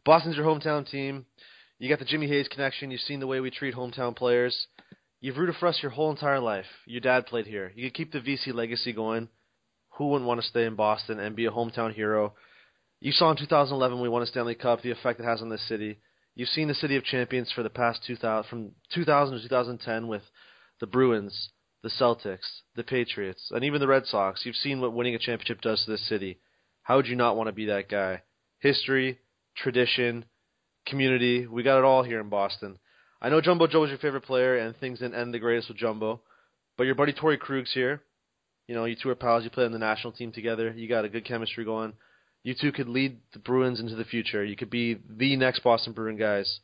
Boston's 0.06 0.36
your 0.36 0.46
hometown 0.46 0.90
team. 0.90 1.26
You 1.80 1.90
got 1.90 2.00
the 2.00 2.06
Jimmy 2.06 2.28
Hayes 2.28 2.48
connection. 2.48 2.92
You've 2.92 3.02
seen 3.02 3.20
the 3.20 3.28
way 3.28 3.40
we 3.40 3.52
treat 3.52 3.74
hometown 3.74 4.16
players. 4.16 4.68
You've 5.22 5.38
rooted 5.38 5.56
for 5.56 5.68
us 5.68 5.80
your 5.82 5.92
whole 5.92 6.12
entire 6.12 6.40
life. 6.40 6.66
Your 6.86 7.02
dad 7.02 7.26
played 7.26 7.48
here. 7.48 7.72
You 7.76 7.88
could 7.88 7.96
keep 7.96 8.12
the 8.12 8.22
Vesey 8.22 8.52
legacy 8.52 8.94
going. 8.94 9.30
Who 9.98 10.08
wouldn't 10.08 10.28
want 10.28 10.42
to 10.42 10.48
stay 10.48 10.66
in 10.66 10.76
Boston 10.76 11.20
and 11.20 11.36
be 11.36 11.46
a 11.46 11.52
hometown 11.52 11.94
hero? 11.94 12.34
You 13.02 13.12
saw 13.12 13.32
in 13.32 13.38
2011 13.38 14.02
we 14.02 14.10
won 14.10 14.22
a 14.22 14.26
Stanley 14.26 14.56
Cup, 14.56 14.82
the 14.82 14.92
effect 14.92 15.20
it 15.20 15.26
has 15.26 15.42
on 15.42 15.50
this 15.50 15.68
city. 15.68 16.00
You've 16.36 16.50
seen 16.50 16.68
the 16.68 16.74
city 16.74 16.96
of 16.96 17.04
champions 17.04 17.52
for 17.52 17.64
the 17.64 17.70
past 17.70 18.02
2000 18.06 18.50
from 18.50 18.72
2000 18.94 19.36
to 19.36 19.44
2010 19.44 20.08
with 20.08 20.22
the 20.80 20.88
Bruins, 20.88 21.50
the 21.82 21.90
Celtics, 21.90 22.62
the 22.76 22.84
Patriots, 22.84 23.52
and 23.52 23.64
even 23.64 23.80
the 23.80 23.88
Red 23.88 24.06
Sox. 24.06 24.46
You've 24.46 24.56
seen 24.56 24.82
what 24.82 24.94
winning 24.94 25.16
a 25.16 25.20
championship 25.20 25.62
does 25.62 25.84
to 25.86 25.92
this 25.92 26.08
city. 26.08 26.40
How 26.84 26.98
would 26.98 27.08
you 27.08 27.16
not 27.16 27.36
want 27.36 27.48
to 27.48 27.54
be 27.54 27.66
that 27.68 27.90
guy? 27.90 28.24
History, 28.60 29.20
tradition, 29.56 30.26
community, 30.86 31.48
we 31.48 31.64
got 31.64 31.80
it 31.80 31.86
all 31.86 32.04
here 32.04 32.20
in 32.20 32.30
Boston. 32.30 32.80
I 33.22 33.30
know 33.30 33.42
Jumbo 33.42 33.68
Joe 33.68 33.82
was 33.82 33.90
your 33.90 34.00
favorite 34.00 34.24
player, 34.24 34.58
and 34.58 34.76
things 34.76 35.00
didn't 35.00 35.20
end 35.20 35.34
the 35.34 35.40
greatest 35.40 35.68
with 35.68 35.78
Jumbo, 35.78 36.22
but 36.78 36.86
your 36.86 36.96
buddy 36.96 37.14
Torey 37.14 37.38
Krug's 37.38 37.74
here. 37.74 38.02
You 38.68 38.76
know, 38.76 38.86
you 38.86 38.96
two 38.96 39.10
are 39.10 39.16
pals. 39.16 39.44
You 39.44 39.50
play 39.50 39.66
on 39.66 39.72
the 39.72 39.80
national 39.80 40.14
team 40.14 40.32
together. 40.32 40.72
You 40.76 40.88
got 40.88 41.06
a 41.06 41.10
good 41.10 41.26
chemistry 41.26 41.66
going. 41.66 41.94
You 42.44 42.56
two 42.60 42.72
could 42.72 42.88
lead 42.88 43.20
the 43.34 43.40
Bruins 43.40 43.80
into 43.80 43.96
the 43.96 44.06
future. 44.06 44.44
You 44.44 44.56
could 44.56 44.70
be 44.70 44.98
the 45.10 45.36
next 45.36 45.64
Boston 45.64 45.94
Bruin 45.94 46.18
guys. 46.18 46.60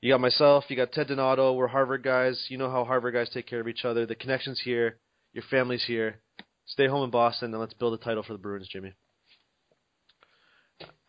You 0.00 0.12
got 0.12 0.20
myself. 0.20 0.64
You 0.68 0.76
got 0.76 0.92
Ted 0.92 1.08
Donato. 1.08 1.54
We're 1.54 1.66
Harvard 1.66 2.04
guys. 2.04 2.46
You 2.48 2.56
know 2.56 2.70
how 2.70 2.84
Harvard 2.84 3.14
guys 3.14 3.28
take 3.30 3.46
care 3.46 3.60
of 3.60 3.66
each 3.66 3.84
other. 3.84 4.06
The 4.06 4.14
connection's 4.14 4.60
here. 4.64 4.98
Your 5.32 5.44
family's 5.50 5.84
here. 5.84 6.20
Stay 6.66 6.86
home 6.86 7.04
in 7.04 7.10
Boston, 7.10 7.52
and 7.52 7.60
let's 7.60 7.74
build 7.74 7.94
a 7.94 8.04
title 8.04 8.22
for 8.22 8.32
the 8.32 8.38
Bruins, 8.38 8.68
Jimmy. 8.68 8.92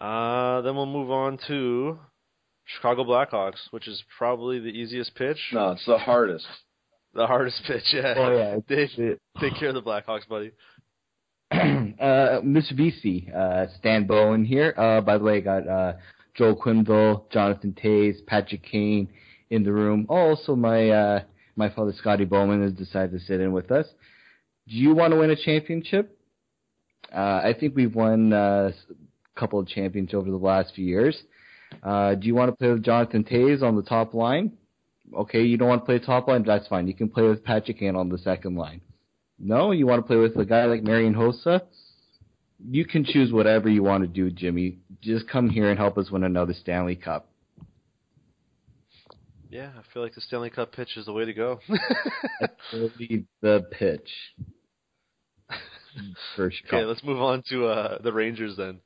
Uh, 0.02 0.62
then 0.62 0.75
we'll 0.75 0.86
move 0.86 1.12
on 1.12 1.38
to 1.48 2.00
Chicago 2.66 3.04
Blackhawks, 3.04 3.60
which 3.72 3.88
is 3.88 4.04
probably 4.18 4.60
the 4.60 4.70
easiest 4.70 5.13
pitch. 5.16 5.38
No, 5.54 5.72
it's 5.72 5.86
the 5.86 5.98
hardest. 5.98 6.48
The 7.13 7.28
hardest 7.28 7.62
pitch, 7.68 7.84
yeah. 7.94 8.13
Oh 8.18 8.38
yeah, 8.38 8.58
Dave, 8.68 9.18
take 9.40 9.56
care 9.60 9.70
of 9.70 9.75
the 9.75 9.82
Blackhawks, 9.82 10.28
buddy. 10.28 10.52
uh, 12.00 12.40
Miss 12.44 12.70
Vesey, 12.72 13.30
uh, 13.36 13.66
Stan 13.78 14.08
Bowman 14.08 14.46
here. 14.46 14.74
Uh, 14.78 15.02
by 15.02 15.18
the 15.18 15.24
way, 15.24 15.38
I 15.38 15.40
got 15.42 15.68
uh, 15.68 15.94
Joel 16.39 16.55
Quenneville, 16.55 17.29
Jonathan 17.31 17.75
Toews, 17.84 18.25
Patrick 18.25 18.63
Kane 18.63 19.10
in 19.50 19.63
the 19.63 19.74
room. 19.74 20.05
Also, 20.08 20.55
my 20.55 20.89
uh, 20.89 21.19
my 21.58 21.69
father 21.69 21.91
Scotty 21.98 22.24
Bowman 22.24 22.63
has 22.63 22.72
decided 22.72 23.12
to 23.12 23.19
sit 23.19 23.41
in 23.41 23.51
with 23.51 23.69
us. 23.72 23.86
Do 24.65 24.75
you 24.75 24.96
want 24.96 25.12
to 25.12 25.19
win 25.19 25.31
a 25.31 25.36
championship? 25.36 26.17
Uh, 27.13 27.41
I 27.43 27.53
think 27.60 27.75
we've 27.75 27.93
won 27.93 28.31
uh, 28.31 28.72
a 28.72 29.39
couple 29.39 29.60
of 29.60 29.67
championships 29.67 30.15
over 30.15 30.31
the 30.31 30.38
last 30.38 30.74
few 30.74 30.86
years. 30.86 31.22
Uh, 31.84 32.15
do 32.15 32.25
you 32.25 32.36
want 32.36 32.51
to 32.51 32.55
play 32.55 32.72
with 32.72 32.84
Jonathan 32.84 33.25
Toews 33.25 33.62
on 33.62 33.75
the 33.75 33.84
top 33.84 34.13
line? 34.13 34.53
Okay, 35.13 35.41
you 35.41 35.58
don't 35.58 35.67
want 35.67 35.81
to 35.81 35.86
play 35.86 36.00
top 36.00 36.29
line, 36.29 36.43
that's 36.46 36.67
fine. 36.67 36.88
You 36.88 36.93
can 36.93 37.10
play 37.10 37.24
with 37.24 37.43
Patrick 37.43 37.79
Kane 37.79 37.98
on 37.98 38.08
the 38.08 38.17
second 38.17 38.55
line. 38.55 38.79
No, 39.38 39.72
you 39.72 39.88
want 39.88 40.01
to 40.03 40.08
play 40.08 40.17
with 40.17 40.38
a 40.38 40.46
guy 40.46 40.65
like 40.65 40.84
Marian 40.84 41.15
Hossa? 41.15 41.62
You 42.68 42.86
can 42.86 43.06
choose 43.06 43.32
whatever 43.32 43.70
you 43.70 43.84
want 43.84 44.04
to 44.04 44.08
do, 44.08 44.30
Jimmy. 44.30 44.80
Just 45.01 45.30
come 45.30 45.50
here 45.50 45.70
and 45.70 45.80
help 45.80 45.98
us 45.98 46.12
win 46.12 46.24
another 46.24 46.54
Stanley 46.54 46.96
Cup. 46.96 47.30
Yeah, 49.50 49.70
I 49.78 49.82
feel 49.94 50.04
like 50.04 50.13
the 50.13 50.22
Stanley 50.22 50.50
Cup 50.50 50.74
pitch 50.74 50.96
is 50.96 51.06
the 51.06 51.13
way 51.13 51.25
to 51.25 51.34
go. 51.34 51.60
That's 52.39 52.54
really 52.72 53.25
the 53.42 53.66
pitch 53.72 54.10
for 56.36 56.51
okay, 56.68 56.86
let's 56.86 57.04
move 57.04 57.20
on 57.20 57.44
to 57.50 57.66
uh, 57.66 58.01
the 58.01 58.13
Rangers 58.13 58.56
then. 58.58 58.80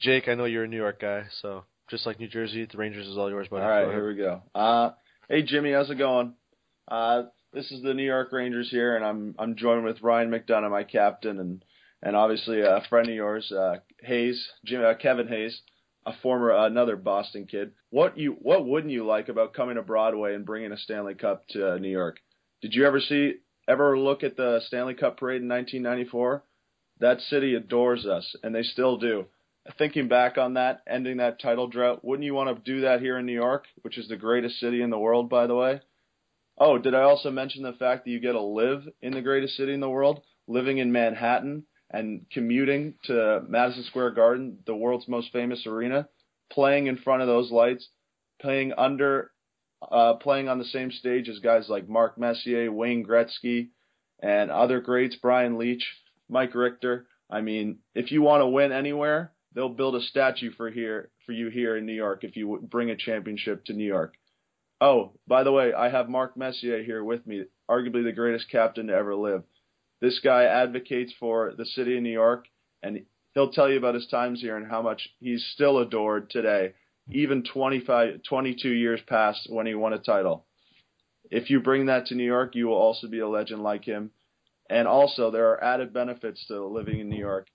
Jake, 0.00 0.28
I 0.28 0.34
know 0.34 0.44
you're 0.44 0.64
a 0.64 0.68
New 0.68 0.76
York 0.76 1.00
guy, 1.00 1.24
so 1.40 1.64
just 1.88 2.04
like 2.04 2.18
New 2.18 2.28
Jersey, 2.28 2.66
the 2.70 2.78
Rangers 2.78 3.06
is 3.06 3.16
all 3.16 3.30
yours, 3.30 3.48
buddy. 3.48 3.62
All 3.62 3.70
right, 3.70 3.84
Go 3.84 3.90
here 3.90 4.08
we 4.08 4.16
go. 4.16 4.42
Uh, 4.54 4.90
hey 5.28 5.42
Jimmy, 5.42 5.72
how's 5.72 5.90
it 5.90 5.98
going? 5.98 6.34
Uh, 6.88 7.24
this 7.52 7.70
is 7.70 7.82
the 7.82 7.94
New 7.94 8.04
York 8.04 8.32
Rangers 8.32 8.68
here, 8.70 8.96
and 8.96 9.04
I'm 9.04 9.34
I'm 9.38 9.54
joined 9.54 9.84
with 9.84 10.02
Ryan 10.02 10.30
McDonagh, 10.30 10.70
my 10.70 10.82
captain, 10.84 11.38
and 11.38 11.64
and 12.02 12.16
obviously 12.16 12.60
a 12.60 12.82
friend 12.88 13.08
of 13.08 13.14
yours, 13.14 13.50
uh, 13.52 13.76
Hayes, 14.02 14.48
Jim, 14.64 14.84
uh, 14.84 14.94
Kevin 14.94 15.28
Hayes, 15.28 15.60
a 16.06 16.12
former 16.22 16.52
uh, 16.52 16.66
another 16.66 16.96
Boston 16.96 17.46
kid. 17.46 17.72
What 17.90 18.16
you 18.16 18.36
what 18.40 18.66
wouldn't 18.66 18.92
you 18.92 19.04
like 19.06 19.28
about 19.28 19.54
coming 19.54 19.76
to 19.76 19.82
Broadway 19.82 20.34
and 20.34 20.46
bringing 20.46 20.72
a 20.72 20.78
Stanley 20.78 21.14
Cup 21.14 21.46
to 21.50 21.74
uh, 21.74 21.78
New 21.78 21.90
York? 21.90 22.18
Did 22.62 22.74
you 22.74 22.86
ever 22.86 23.00
see 23.00 23.34
ever 23.66 23.98
look 23.98 24.22
at 24.22 24.36
the 24.36 24.60
Stanley 24.66 24.94
Cup 24.94 25.18
parade 25.18 25.42
in 25.42 25.48
1994? 25.48 26.44
That 27.00 27.20
city 27.20 27.54
adores 27.54 28.06
us, 28.06 28.34
and 28.42 28.54
they 28.54 28.62
still 28.62 28.96
do. 28.96 29.26
thinking 29.76 30.08
back 30.08 30.38
on 30.38 30.54
that, 30.54 30.80
ending 30.88 31.18
that 31.18 31.40
title 31.40 31.68
drought, 31.68 32.04
wouldn't 32.04 32.24
you 32.24 32.34
want 32.34 32.56
to 32.56 32.72
do 32.72 32.80
that 32.80 33.00
here 33.00 33.18
in 33.18 33.26
New 33.26 33.34
York, 33.34 33.66
which 33.82 33.98
is 33.98 34.08
the 34.08 34.16
greatest 34.16 34.58
city 34.58 34.82
in 34.82 34.90
the 34.90 34.98
world, 34.98 35.28
by 35.28 35.46
the 35.46 35.54
way? 35.54 35.80
Oh, 36.56 36.76
did 36.78 36.94
I 36.94 37.02
also 37.02 37.30
mention 37.30 37.62
the 37.62 37.74
fact 37.74 38.04
that 38.04 38.10
you 38.10 38.18
get 38.18 38.32
to 38.32 38.40
live 38.40 38.82
in 39.00 39.12
the 39.12 39.22
greatest 39.22 39.56
city 39.56 39.72
in 39.72 39.78
the 39.78 39.88
world, 39.88 40.22
living 40.48 40.78
in 40.78 40.90
Manhattan 40.90 41.64
and 41.90 42.26
commuting 42.30 42.94
to 43.04 43.42
Madison 43.48 43.84
Square 43.84 44.12
Garden, 44.12 44.58
the 44.66 44.74
world's 44.74 45.08
most 45.08 45.32
famous 45.32 45.66
arena, 45.66 46.08
playing 46.50 46.86
in 46.86 46.96
front 46.98 47.22
of 47.22 47.28
those 47.28 47.50
lights, 47.50 47.88
playing 48.40 48.72
under, 48.76 49.30
uh, 49.90 50.14
playing 50.14 50.48
on 50.48 50.58
the 50.58 50.64
same 50.64 50.90
stage 50.90 51.28
as 51.28 51.38
guys 51.38 51.68
like 51.68 51.88
Mark 51.88 52.18
Messier, 52.18 52.70
Wayne 52.70 53.04
Gretzky, 53.04 53.68
and 54.20 54.50
other 54.50 54.80
greats, 54.80 55.16
Brian 55.16 55.56
Leetch, 55.58 55.84
Mike 56.28 56.54
Richter. 56.54 57.06
I 57.30 57.40
mean, 57.40 57.78
if 57.94 58.10
you 58.10 58.22
want 58.22 58.42
to 58.42 58.46
win 58.46 58.72
anywhere, 58.72 59.32
they'll 59.54 59.68
build 59.68 59.96
a 59.96 60.00
statue 60.00 60.52
for 60.52 60.70
here 60.70 61.10
for 61.24 61.32
you 61.32 61.48
here 61.48 61.76
in 61.76 61.86
New 61.86 61.92
York 61.92 62.24
if 62.24 62.36
you 62.36 62.58
bring 62.70 62.90
a 62.90 62.96
championship 62.96 63.64
to 63.66 63.72
New 63.72 63.84
York. 63.84 64.14
Oh, 64.80 65.12
by 65.26 65.42
the 65.42 65.52
way, 65.52 65.72
I 65.72 65.88
have 65.88 66.08
Mark 66.08 66.36
Messier 66.36 66.82
here 66.82 67.02
with 67.02 67.26
me, 67.26 67.44
arguably 67.68 68.04
the 68.04 68.12
greatest 68.12 68.50
captain 68.50 68.86
to 68.86 68.94
ever 68.94 69.14
live. 69.14 69.42
This 70.00 70.20
guy 70.20 70.44
advocates 70.44 71.12
for 71.18 71.54
the 71.56 71.66
city 71.66 71.96
of 71.96 72.02
New 72.02 72.10
York, 72.12 72.46
and 72.82 73.04
he'll 73.34 73.50
tell 73.50 73.70
you 73.70 73.78
about 73.78 73.94
his 73.94 74.06
times 74.06 74.40
here 74.40 74.56
and 74.56 74.70
how 74.70 74.82
much 74.82 75.08
he's 75.20 75.44
still 75.54 75.78
adored 75.78 76.30
today, 76.30 76.74
even 77.10 77.42
25, 77.42 78.22
22 78.28 78.68
years 78.68 79.00
past 79.08 79.48
when 79.50 79.66
he 79.66 79.74
won 79.74 79.92
a 79.92 79.98
title. 79.98 80.46
If 81.30 81.50
you 81.50 81.60
bring 81.60 81.86
that 81.86 82.06
to 82.06 82.14
New 82.14 82.24
York, 82.24 82.54
you 82.54 82.68
will 82.68 82.76
also 82.76 83.08
be 83.08 83.18
a 83.18 83.28
legend 83.28 83.62
like 83.62 83.84
him. 83.84 84.10
And 84.70 84.86
also, 84.86 85.30
there 85.30 85.48
are 85.50 85.64
added 85.64 85.92
benefits 85.92 86.46
to 86.46 86.64
living 86.64 87.00
in 87.00 87.08
New 87.08 87.18
York. 87.18 87.48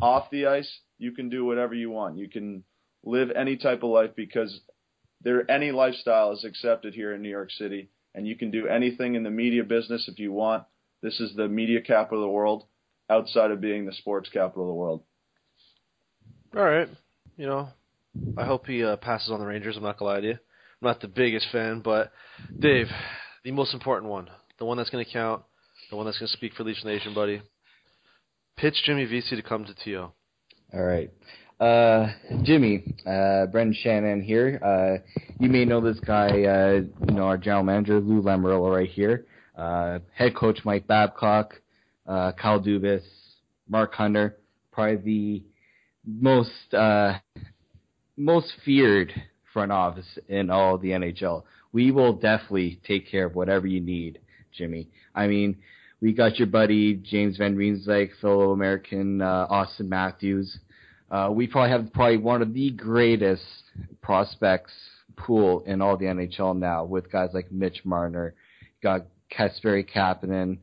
Off 0.00 0.30
the 0.30 0.46
ice, 0.46 0.80
you 0.98 1.12
can 1.12 1.28
do 1.28 1.44
whatever 1.44 1.74
you 1.74 1.90
want. 1.90 2.18
You 2.18 2.28
can 2.28 2.64
live 3.04 3.30
any 3.30 3.56
type 3.56 3.82
of 3.82 3.90
life 3.90 4.10
because 4.16 4.60
there 5.22 5.50
any 5.50 5.72
lifestyle 5.72 6.32
is 6.32 6.44
accepted 6.44 6.94
here 6.94 7.14
in 7.14 7.22
New 7.22 7.30
York 7.30 7.50
City, 7.50 7.88
and 8.14 8.26
you 8.26 8.36
can 8.36 8.50
do 8.50 8.66
anything 8.66 9.14
in 9.14 9.22
the 9.22 9.30
media 9.30 9.64
business 9.64 10.08
if 10.08 10.18
you 10.18 10.32
want. 10.32 10.64
This 11.04 11.20
is 11.20 11.36
the 11.36 11.48
media 11.48 11.82
capital 11.82 12.24
of 12.24 12.28
the 12.28 12.32
world, 12.32 12.64
outside 13.10 13.50
of 13.50 13.60
being 13.60 13.84
the 13.84 13.92
sports 13.92 14.30
capital 14.32 14.62
of 14.62 14.68
the 14.68 14.74
world. 14.74 15.02
All 16.56 16.64
right, 16.64 16.88
you 17.36 17.46
know, 17.46 17.68
I 18.38 18.46
hope 18.46 18.66
he 18.66 18.82
uh, 18.82 18.96
passes 18.96 19.30
on 19.30 19.38
the 19.38 19.44
Rangers. 19.44 19.76
I'm 19.76 19.82
not 19.82 19.98
gonna 19.98 20.12
lie 20.12 20.20
to 20.22 20.26
you. 20.28 20.32
I'm 20.32 20.88
not 20.88 21.02
the 21.02 21.08
biggest 21.08 21.48
fan, 21.52 21.82
but 21.84 22.10
Dave, 22.58 22.86
the 23.44 23.50
most 23.50 23.74
important 23.74 24.10
one, 24.10 24.30
the 24.58 24.64
one 24.64 24.78
that's 24.78 24.88
gonna 24.88 25.04
count, 25.04 25.42
the 25.90 25.96
one 25.96 26.06
that's 26.06 26.18
gonna 26.18 26.28
speak 26.28 26.54
for 26.54 26.64
Leafs 26.64 26.86
Nation, 26.86 27.12
buddy. 27.12 27.42
Pitch 28.56 28.82
Jimmy 28.86 29.04
Vesey 29.04 29.36
to 29.36 29.42
come 29.42 29.66
to 29.66 29.74
TO. 29.84 30.10
All 30.72 30.84
right. 30.84 31.10
Uh, 31.60 32.12
Jimmy, 32.44 32.94
uh, 33.06 33.44
Brendan 33.46 33.76
Shanahan 33.78 34.22
here. 34.22 34.58
Uh, 34.64 35.20
you 35.38 35.50
may 35.50 35.66
know 35.66 35.82
this 35.82 36.00
guy, 36.00 36.44
uh, 36.44 36.80
you 37.06 37.14
know, 37.14 37.24
our 37.24 37.36
general 37.36 37.62
manager, 37.62 38.00
Lou 38.00 38.22
Lamoriello 38.22 38.74
right 38.74 38.88
here. 38.88 39.26
Uh, 39.56 40.00
head 40.14 40.34
coach 40.34 40.60
Mike 40.64 40.86
Babcock, 40.86 41.60
uh, 42.06 42.32
Kyle 42.32 42.60
Dubas, 42.60 43.02
Mark 43.68 43.94
Hunter, 43.94 44.36
probably 44.72 44.96
the 44.96 45.42
most, 46.06 46.74
uh, 46.74 47.14
most 48.16 48.52
feared 48.64 49.12
front 49.52 49.72
office 49.72 50.18
in 50.28 50.50
all 50.50 50.76
the 50.78 50.90
NHL. 50.90 51.44
We 51.72 51.90
will 51.90 52.12
definitely 52.12 52.80
take 52.86 53.10
care 53.10 53.26
of 53.26 53.34
whatever 53.34 53.66
you 53.66 53.80
need, 53.80 54.20
Jimmy. 54.52 54.88
I 55.14 55.26
mean, 55.28 55.56
we 56.00 56.12
got 56.12 56.38
your 56.38 56.48
buddy 56.48 56.94
James 56.94 57.36
Van 57.38 57.56
Riemsdyk, 57.56 58.10
fellow 58.20 58.50
American 58.52 59.22
uh, 59.22 59.46
Auston 59.48 59.88
Matthews. 59.88 60.58
Uh, 61.10 61.30
we 61.32 61.46
probably 61.46 61.70
have 61.70 61.92
probably 61.92 62.18
one 62.18 62.42
of 62.42 62.52
the 62.52 62.70
greatest 62.70 63.44
prospects 64.02 64.72
pool 65.16 65.62
in 65.66 65.80
all 65.80 65.96
the 65.96 66.06
NHL 66.06 66.58
now 66.58 66.84
with 66.84 67.10
guys 67.10 67.30
like 67.32 67.50
Mitch 67.52 67.84
Marner, 67.84 68.34
got 68.82 69.06
Kasperi 69.32 69.88
Kapanen. 69.88 70.58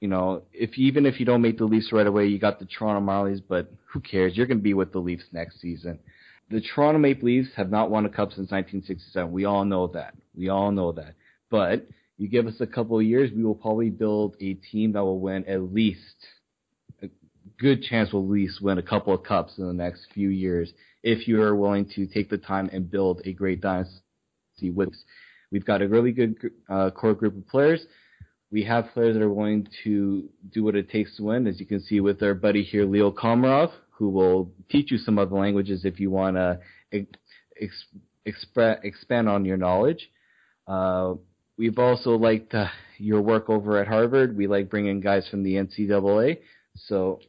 You 0.00 0.08
know, 0.08 0.42
if 0.52 0.76
even 0.76 1.06
if 1.06 1.18
you 1.18 1.26
don't 1.26 1.40
make 1.40 1.58
the 1.58 1.64
Leafs 1.64 1.92
right 1.92 2.06
away, 2.06 2.26
you 2.26 2.38
got 2.38 2.58
the 2.58 2.66
Toronto 2.66 3.00
Marlies, 3.00 3.40
but 3.46 3.72
who 3.86 4.00
cares? 4.00 4.36
You're 4.36 4.46
going 4.46 4.58
to 4.58 4.62
be 4.62 4.74
with 4.74 4.92
the 4.92 4.98
Leafs 4.98 5.24
next 5.32 5.60
season. 5.60 5.98
The 6.50 6.60
Toronto 6.60 6.98
Maple 6.98 7.26
Leafs 7.26 7.48
have 7.56 7.70
not 7.70 7.90
won 7.90 8.04
a 8.04 8.10
cup 8.10 8.30
since 8.30 8.50
1967. 8.50 9.32
We 9.32 9.46
all 9.46 9.64
know 9.64 9.86
that. 9.88 10.14
We 10.36 10.50
all 10.50 10.72
know 10.72 10.92
that. 10.92 11.14
But 11.50 11.86
you 12.18 12.28
give 12.28 12.46
us 12.46 12.60
a 12.60 12.66
couple 12.66 12.98
of 12.98 13.04
years, 13.04 13.30
we 13.34 13.44
will 13.44 13.54
probably 13.54 13.90
build 13.90 14.36
a 14.40 14.54
team 14.54 14.92
that 14.92 15.02
will 15.02 15.20
win 15.20 15.44
at 15.46 15.72
least 15.72 15.98
a 17.02 17.08
good 17.58 17.82
chance 17.82 18.12
will 18.12 18.24
at 18.24 18.30
least 18.30 18.62
win 18.62 18.78
a 18.78 18.82
couple 18.82 19.14
of 19.14 19.22
cups 19.22 19.58
in 19.58 19.66
the 19.66 19.72
next 19.72 20.06
few 20.12 20.28
years 20.28 20.72
if 21.02 21.28
you 21.28 21.40
are 21.42 21.54
willing 21.54 21.88
to 21.94 22.06
take 22.06 22.30
the 22.30 22.38
time 22.38 22.70
and 22.72 22.90
build 22.90 23.20
a 23.24 23.32
great 23.32 23.60
dynasty 23.60 24.00
with. 24.72 24.94
We've 25.54 25.64
got 25.64 25.82
a 25.82 25.86
really 25.86 26.10
good 26.10 26.50
uh, 26.68 26.90
core 26.90 27.14
group 27.14 27.36
of 27.36 27.46
players. 27.46 27.86
We 28.50 28.64
have 28.64 28.88
players 28.92 29.14
that 29.14 29.22
are 29.22 29.32
willing 29.32 29.68
to 29.84 30.28
do 30.52 30.64
what 30.64 30.74
it 30.74 30.90
takes 30.90 31.16
to 31.16 31.22
win, 31.22 31.46
as 31.46 31.60
you 31.60 31.64
can 31.64 31.80
see 31.80 32.00
with 32.00 32.20
our 32.24 32.34
buddy 32.34 32.64
here, 32.64 32.84
Leo 32.84 33.12
Komarov, 33.12 33.70
who 33.90 34.08
will 34.08 34.50
teach 34.68 34.90
you 34.90 34.98
some 34.98 35.16
other 35.16 35.36
languages 35.36 35.84
if 35.84 36.00
you 36.00 36.10
want 36.10 36.34
to 36.34 36.58
ex- 36.92 37.84
exp- 38.26 38.84
expand 38.84 39.28
on 39.28 39.44
your 39.44 39.56
knowledge. 39.56 40.10
Uh, 40.66 41.14
we've 41.56 41.78
also 41.78 42.18
liked 42.18 42.52
uh, 42.52 42.66
your 42.98 43.22
work 43.22 43.48
over 43.48 43.78
at 43.78 43.86
Harvard. 43.86 44.36
We 44.36 44.48
like 44.48 44.68
bringing 44.68 44.98
guys 44.98 45.28
from 45.28 45.44
the 45.44 45.54
NCAA. 45.54 46.38
So 46.74 47.20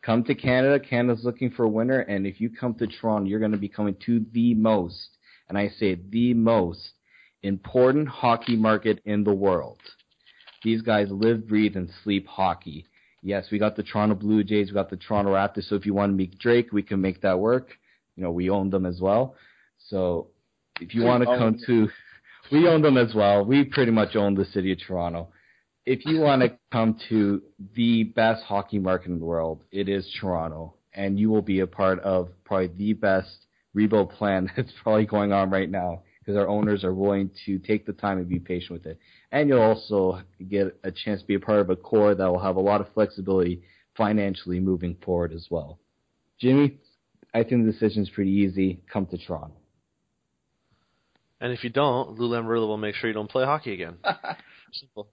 come 0.00 0.22
to 0.24 0.36
Canada. 0.36 0.78
Canada's 0.78 1.24
looking 1.24 1.50
for 1.50 1.64
a 1.64 1.68
winner, 1.68 1.98
and 2.02 2.24
if 2.24 2.40
you 2.40 2.50
come 2.50 2.74
to 2.74 2.86
Toronto, 2.86 3.28
you're 3.28 3.40
going 3.40 3.50
to 3.50 3.58
be 3.58 3.68
coming 3.68 3.96
to 4.06 4.24
the 4.30 4.54
most, 4.54 5.08
and 5.48 5.58
I 5.58 5.70
say 5.70 5.98
the 6.08 6.34
most 6.34 6.92
important 7.42 8.08
hockey 8.08 8.56
market 8.56 9.00
in 9.04 9.24
the 9.24 9.34
world. 9.34 9.78
These 10.62 10.82
guys 10.82 11.08
live, 11.10 11.48
breathe, 11.48 11.76
and 11.76 11.90
sleep 12.04 12.26
hockey. 12.26 12.86
Yes, 13.22 13.46
we 13.50 13.58
got 13.58 13.76
the 13.76 13.82
Toronto 13.82 14.14
Blue 14.14 14.42
Jays, 14.42 14.68
we 14.68 14.74
got 14.74 14.90
the 14.90 14.96
Toronto 14.96 15.32
Raptors. 15.32 15.68
So 15.68 15.76
if 15.76 15.86
you 15.86 15.94
want 15.94 16.10
to 16.10 16.16
meet 16.16 16.38
Drake, 16.38 16.72
we 16.72 16.82
can 16.82 17.00
make 17.00 17.20
that 17.22 17.38
work. 17.38 17.70
You 18.16 18.24
know, 18.24 18.30
we 18.30 18.50
own 18.50 18.70
them 18.70 18.84
as 18.86 19.00
well. 19.00 19.36
So 19.78 20.28
if 20.80 20.94
you 20.94 21.02
want 21.02 21.22
to 21.22 21.26
come 21.26 21.58
to, 21.66 21.88
we 22.50 22.66
own 22.68 22.82
them 22.82 22.96
as 22.96 23.14
well. 23.14 23.44
We 23.44 23.64
pretty 23.64 23.92
much 23.92 24.16
own 24.16 24.34
the 24.34 24.44
city 24.44 24.72
of 24.72 24.78
Toronto. 24.86 25.28
If 25.84 26.04
you 26.06 26.20
want 26.20 26.42
to 26.42 26.56
come 26.70 26.96
to 27.08 27.42
the 27.74 28.04
best 28.04 28.44
hockey 28.44 28.78
market 28.78 29.08
in 29.08 29.18
the 29.18 29.24
world, 29.24 29.64
it 29.72 29.88
is 29.88 30.08
Toronto, 30.20 30.74
and 30.94 31.18
you 31.18 31.28
will 31.28 31.42
be 31.42 31.60
a 31.60 31.66
part 31.66 31.98
of 32.00 32.28
probably 32.44 32.68
the 32.68 32.92
best 32.92 33.46
rebuild 33.74 34.10
plan 34.10 34.50
that's 34.56 34.72
probably 34.82 35.06
going 35.06 35.32
on 35.32 35.50
right 35.50 35.70
now 35.70 36.02
because 36.22 36.38
our 36.38 36.48
owners 36.48 36.84
are 36.84 36.94
willing 36.94 37.30
to 37.46 37.58
take 37.58 37.84
the 37.84 37.92
time 37.92 38.18
and 38.18 38.28
be 38.28 38.38
patient 38.38 38.70
with 38.70 38.86
it. 38.86 38.98
And 39.32 39.48
you'll 39.48 39.60
also 39.60 40.20
get 40.48 40.78
a 40.84 40.92
chance 40.92 41.20
to 41.20 41.26
be 41.26 41.34
a 41.34 41.40
part 41.40 41.58
of 41.58 41.70
a 41.70 41.76
core 41.76 42.14
that 42.14 42.26
will 42.26 42.38
have 42.38 42.56
a 42.56 42.60
lot 42.60 42.80
of 42.80 42.92
flexibility 42.94 43.62
financially 43.96 44.60
moving 44.60 44.96
forward 45.04 45.32
as 45.32 45.48
well. 45.50 45.78
Jimmy, 46.40 46.78
I 47.34 47.42
think 47.42 47.66
the 47.66 47.72
decision 47.72 48.02
is 48.02 48.10
pretty 48.10 48.30
easy. 48.30 48.80
Come 48.92 49.06
to 49.06 49.18
Toronto. 49.18 49.56
And 51.40 51.52
if 51.52 51.64
you 51.64 51.70
don't, 51.70 52.18
Lou 52.18 52.30
Lamoriello 52.30 52.68
will 52.68 52.76
make 52.76 52.94
sure 52.94 53.10
you 53.10 53.14
don't 53.14 53.30
play 53.30 53.44
hockey 53.44 53.72
again. 53.72 53.96
Simple. 54.72 55.08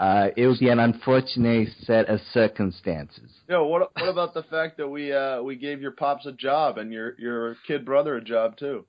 uh, 0.00 0.28
it 0.36 0.46
would 0.46 0.58
be 0.58 0.68
an 0.68 0.80
unfortunate 0.80 1.68
set 1.84 2.08
of 2.08 2.20
circumstances. 2.32 3.30
Yo, 3.48 3.64
what 3.64 3.90
what 3.94 4.08
about 4.08 4.34
the 4.34 4.42
fact 4.42 4.76
that 4.76 4.88
we 4.88 5.12
uh, 5.12 5.40
we 5.40 5.56
gave 5.56 5.80
your 5.80 5.92
pops 5.92 6.26
a 6.26 6.32
job 6.32 6.76
and 6.76 6.92
your 6.92 7.14
your 7.18 7.56
kid 7.66 7.84
brother 7.84 8.16
a 8.16 8.22
job 8.22 8.58
too? 8.58 8.84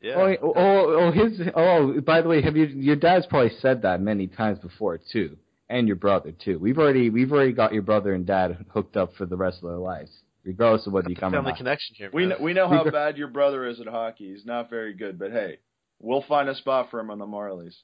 Yeah. 0.00 0.14
Oh, 0.16 0.52
oh, 0.56 0.94
oh, 0.98 1.12
his. 1.12 1.40
Oh, 1.54 2.00
by 2.00 2.22
the 2.22 2.28
way, 2.28 2.40
have 2.42 2.56
you? 2.56 2.66
Your 2.66 2.96
dad's 2.96 3.26
probably 3.26 3.52
said 3.60 3.82
that 3.82 4.00
many 4.00 4.26
times 4.26 4.58
before 4.58 4.98
too, 5.12 5.36
and 5.68 5.86
your 5.86 5.96
brother 5.96 6.32
too. 6.32 6.58
We've 6.58 6.78
already 6.78 7.10
we've 7.10 7.30
already 7.30 7.52
got 7.52 7.74
your 7.74 7.82
brother 7.82 8.14
and 8.14 8.26
dad 8.26 8.64
hooked 8.70 8.96
up 8.96 9.14
for 9.16 9.26
the 9.26 9.36
rest 9.36 9.58
of 9.58 9.68
their 9.68 9.78
lives, 9.78 10.10
regardless 10.42 10.86
of 10.86 10.94
whether 10.94 11.10
you 11.10 11.16
come. 11.16 11.32
Family 11.32 11.52
or 11.52 11.56
connection 11.56 11.96
here. 11.96 12.08
We 12.12 12.24
know, 12.26 12.36
we 12.40 12.54
know 12.54 12.66
how 12.66 12.90
bad 12.90 13.18
your 13.18 13.28
brother 13.28 13.66
is 13.66 13.78
at 13.78 13.88
hockey. 13.88 14.32
He's 14.32 14.46
not 14.46 14.70
very 14.70 14.94
good, 14.94 15.18
but 15.18 15.32
hey, 15.32 15.58
we'll 16.00 16.22
find 16.22 16.48
a 16.48 16.54
spot 16.54 16.90
for 16.90 16.98
him 16.98 17.10
on 17.10 17.18
the 17.18 17.26
Marlies. 17.26 17.74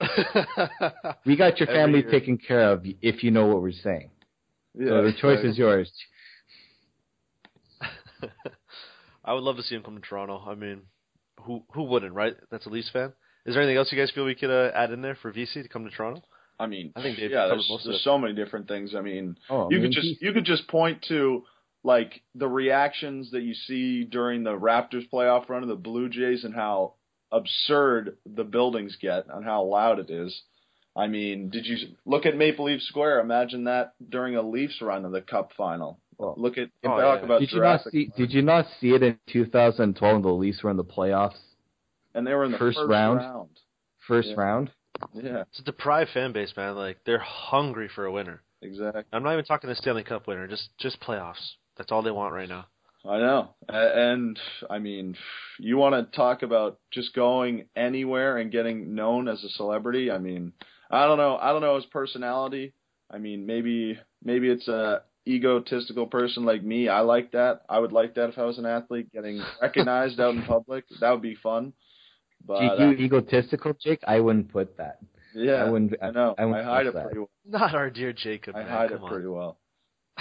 We 1.24 1.36
got 1.36 1.58
your 1.58 1.66
family 1.66 2.02
taken 2.02 2.38
care 2.38 2.70
of 2.70 2.84
if 3.02 3.24
you 3.24 3.30
know 3.32 3.46
what 3.46 3.62
we're 3.62 3.72
saying. 3.72 4.10
Yeah, 4.78 4.88
so 4.88 5.02
the 5.04 5.12
choice 5.12 5.42
is 5.44 5.58
yours. 5.58 5.90
I 9.24 9.32
would 9.32 9.42
love 9.42 9.56
to 9.56 9.62
see 9.62 9.74
him 9.74 9.82
come 9.82 9.96
to 9.96 10.00
Toronto. 10.00 10.42
I 10.46 10.54
mean, 10.54 10.82
who 11.42 11.62
who 11.72 11.84
wouldn't, 11.84 12.14
right? 12.14 12.36
That's 12.50 12.66
a 12.66 12.70
Leafs 12.70 12.90
fan. 12.90 13.12
Is 13.44 13.54
there 13.54 13.62
anything 13.62 13.76
else 13.78 13.92
you 13.92 13.98
guys 13.98 14.10
feel 14.10 14.24
we 14.24 14.34
could 14.34 14.50
uh, 14.50 14.72
add 14.74 14.90
in 14.90 15.02
there 15.02 15.14
for 15.14 15.30
Vesey 15.30 15.62
to 15.62 15.68
come 15.68 15.84
to 15.84 15.90
Toronto? 15.90 16.22
I 16.58 16.66
mean, 16.66 16.92
I 16.96 17.02
think 17.02 17.18
Dave 17.18 17.30
yeah, 17.30 17.46
there's, 17.48 17.66
most 17.68 17.84
there's 17.84 18.02
so 18.02 18.18
many 18.18 18.34
different 18.34 18.66
things. 18.66 18.94
I 18.94 19.02
mean, 19.02 19.36
Oh, 19.50 19.68
you 19.70 19.76
I 19.78 19.80
mean, 19.80 19.82
could 19.82 19.92
just 19.92 20.22
you 20.22 20.32
could 20.32 20.44
just 20.44 20.66
point 20.68 21.04
to 21.08 21.44
like 21.84 22.22
the 22.34 22.48
reactions 22.48 23.30
that 23.30 23.42
you 23.42 23.54
see 23.54 24.04
during 24.04 24.42
the 24.42 24.58
Raptors 24.58 25.08
playoff 25.12 25.48
run 25.48 25.62
of 25.62 25.68
the 25.68 25.76
Blue 25.76 26.08
Jays 26.08 26.44
and 26.44 26.54
how 26.54 26.94
absurd 27.30 28.16
the 28.24 28.44
buildings 28.44 28.96
get 29.00 29.26
and 29.28 29.44
how 29.44 29.64
loud 29.64 29.98
it 29.98 30.10
is. 30.10 30.42
I 30.96 31.06
mean, 31.08 31.50
did 31.50 31.66
you 31.66 31.76
look 32.06 32.24
at 32.24 32.36
Maple 32.36 32.64
Leaf 32.64 32.80
Square? 32.82 33.20
Imagine 33.20 33.64
that 33.64 33.92
during 34.08 34.34
a 34.34 34.42
Leafs 34.42 34.80
run 34.80 35.04
of 35.04 35.12
the 35.12 35.20
Cup 35.20 35.50
final. 35.56 36.00
Well, 36.18 36.34
Look 36.38 36.56
at 36.58 36.70
Oh, 36.84 36.88
talk 37.00 37.18
yeah. 37.20 37.24
about 37.24 37.40
did 37.40 37.52
you 37.52 37.60
not 37.60 37.82
see? 37.90 38.06
Park. 38.06 38.16
Did 38.16 38.32
you 38.32 38.42
not 38.42 38.66
see 38.80 38.90
it 38.94 39.02
in 39.02 39.18
2012 39.26 40.12
when 40.14 40.22
the 40.22 40.32
Leafs 40.32 40.62
were 40.62 40.70
in 40.70 40.76
the 40.76 40.84
playoffs, 40.84 41.36
and 42.14 42.26
they 42.26 42.34
were 42.34 42.44
in 42.44 42.52
the 42.52 42.58
first 42.58 42.78
first, 42.78 42.88
round? 42.88 43.18
round. 43.18 43.48
first 44.06 44.28
Yeah. 44.28 44.34
round? 44.40 44.70
Yeah, 45.12 45.42
It's 45.50 45.58
a 45.60 45.64
deprived 45.64 46.10
fan 46.12 46.32
base, 46.32 46.56
man. 46.56 46.74
Like 46.74 46.98
they're 47.04 47.18
hungry 47.18 47.88
for 47.94 48.06
a 48.06 48.12
winner. 48.12 48.42
exactly. 48.62 49.04
I'm 49.12 49.22
not 49.22 49.34
even 49.34 49.44
talking 49.44 49.68
the 49.68 49.76
Stanley 49.76 50.04
Cup 50.04 50.26
winner. 50.26 50.46
Just 50.46 50.70
just 50.78 51.00
playoffs. 51.00 51.56
That's 51.76 51.92
all 51.92 52.02
they 52.02 52.10
want 52.10 52.32
right 52.32 52.48
now. 52.48 52.66
I 53.04 53.18
know. 53.18 53.54
A- 53.68 53.98
And 54.12 54.40
I 54.70 54.78
mean, 54.78 55.16
you 55.58 55.76
want 55.76 55.94
to 55.94 56.16
talk 56.16 56.42
about 56.42 56.78
just 56.90 57.14
going 57.14 57.66
anywhere 57.76 58.38
and 58.38 58.50
getting 58.50 58.94
known 58.94 59.28
as 59.28 59.44
a 59.44 59.48
celebrity? 59.50 60.10
I 60.10 60.18
mean, 60.18 60.52
I 60.90 61.06
don't 61.06 61.18
know. 61.18 61.36
I 61.36 61.52
don't 61.52 61.60
know 61.60 61.76
his 61.76 61.86
personality. 61.86 62.72
I 63.10 63.18
mean, 63.18 63.44
maybe 63.44 63.98
maybe 64.24 64.48
it's 64.48 64.66
a 64.66 65.02
egotistical 65.26 66.06
person 66.06 66.44
like 66.44 66.62
me. 66.62 66.88
I 66.88 67.00
like 67.00 67.32
that. 67.32 67.62
I 67.68 67.78
would 67.78 67.92
like 67.92 68.14
that 68.14 68.30
if 68.30 68.38
I 68.38 68.44
was 68.44 68.58
an 68.58 68.66
athlete, 68.66 69.12
getting 69.12 69.42
recognized 69.62 70.20
out 70.20 70.34
in 70.34 70.42
public. 70.42 70.84
That 71.00 71.10
would 71.10 71.22
be 71.22 71.34
fun. 71.34 71.72
But 72.44 72.60
Gee, 72.60 72.84
you 72.84 72.90
uh, 72.90 72.92
egotistical, 72.92 73.74
Jake? 73.80 74.00
I 74.06 74.20
wouldn't 74.20 74.52
put 74.52 74.76
that. 74.76 74.98
yeah, 75.34 75.64
I 75.64 75.70
wouldn't. 75.70 75.94
I 76.02 76.10
know. 76.10 76.34
I, 76.38 76.42
I, 76.42 76.44
wouldn't 76.46 76.64
hide 76.66 76.86
it 76.86 76.94
that. 76.94 77.04
pretty 77.04 77.18
well. 77.18 77.30
Not 77.44 77.74
our 77.74 77.90
dear 77.90 78.12
Jacob. 78.12 78.54
I 78.54 78.60
man. 78.60 78.68
hide 78.68 78.88
Come 78.90 78.98
it 78.98 79.02
on. 79.02 79.10
pretty 79.10 79.28
well. 79.28 79.58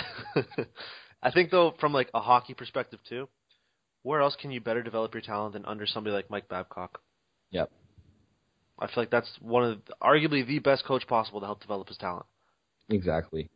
I 1.24 1.32
think 1.32 1.52
though, 1.52 1.74
from 1.80 1.94
like 1.94 2.10
a 2.14 2.20
hockey 2.22 2.54
perspective 2.54 3.00
too, 3.08 3.30
where 4.04 4.22
else 4.22 4.36
can 4.40 4.52
you 4.52 4.62
better 4.62 4.84
develop 4.84 5.14
your 5.14 5.22
talent 5.22 5.54
than 5.54 5.66
under 5.66 5.86
somebody 5.86 6.14
like 6.14 6.30
Mike 6.30 6.50
Babcock? 6.50 7.00
Yep. 7.52 7.72
I 8.78 8.88
feel 8.88 8.96
like 8.98 9.10
that's 9.10 9.30
one 9.40 9.64
of 9.64 9.78
the, 9.86 9.94
arguably 10.02 10.46
the 10.46 10.60
best 10.60 10.86
coach 10.86 11.08
possible 11.08 11.40
to 11.40 11.46
help 11.46 11.62
develop 11.62 11.88
his 11.88 11.98
talent. 11.98 12.26
Exactly. 12.90 13.50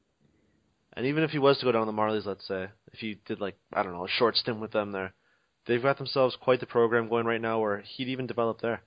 And 0.93 1.05
even 1.05 1.23
if 1.23 1.29
he 1.31 1.39
was 1.39 1.57
to 1.59 1.65
go 1.65 1.71
down 1.71 1.85
to 1.85 1.91
the 1.91 1.97
Marlies, 1.97 2.25
let's 2.25 2.47
say, 2.47 2.67
if 2.91 2.99
he 2.99 3.19
did 3.25 3.39
like 3.39 3.57
I 3.73 3.83
don't 3.83 3.93
know 3.93 4.05
a 4.05 4.09
short 4.09 4.35
stint 4.35 4.59
with 4.59 4.71
them 4.71 4.91
there, 4.91 5.13
they've 5.67 5.81
got 5.81 5.97
themselves 5.97 6.35
quite 6.41 6.59
the 6.59 6.65
program 6.65 7.09
going 7.09 7.25
right 7.25 7.41
now 7.41 7.59
where 7.59 7.79
he'd 7.81 8.07
even 8.09 8.27
develop 8.27 8.61
there. 8.61 8.81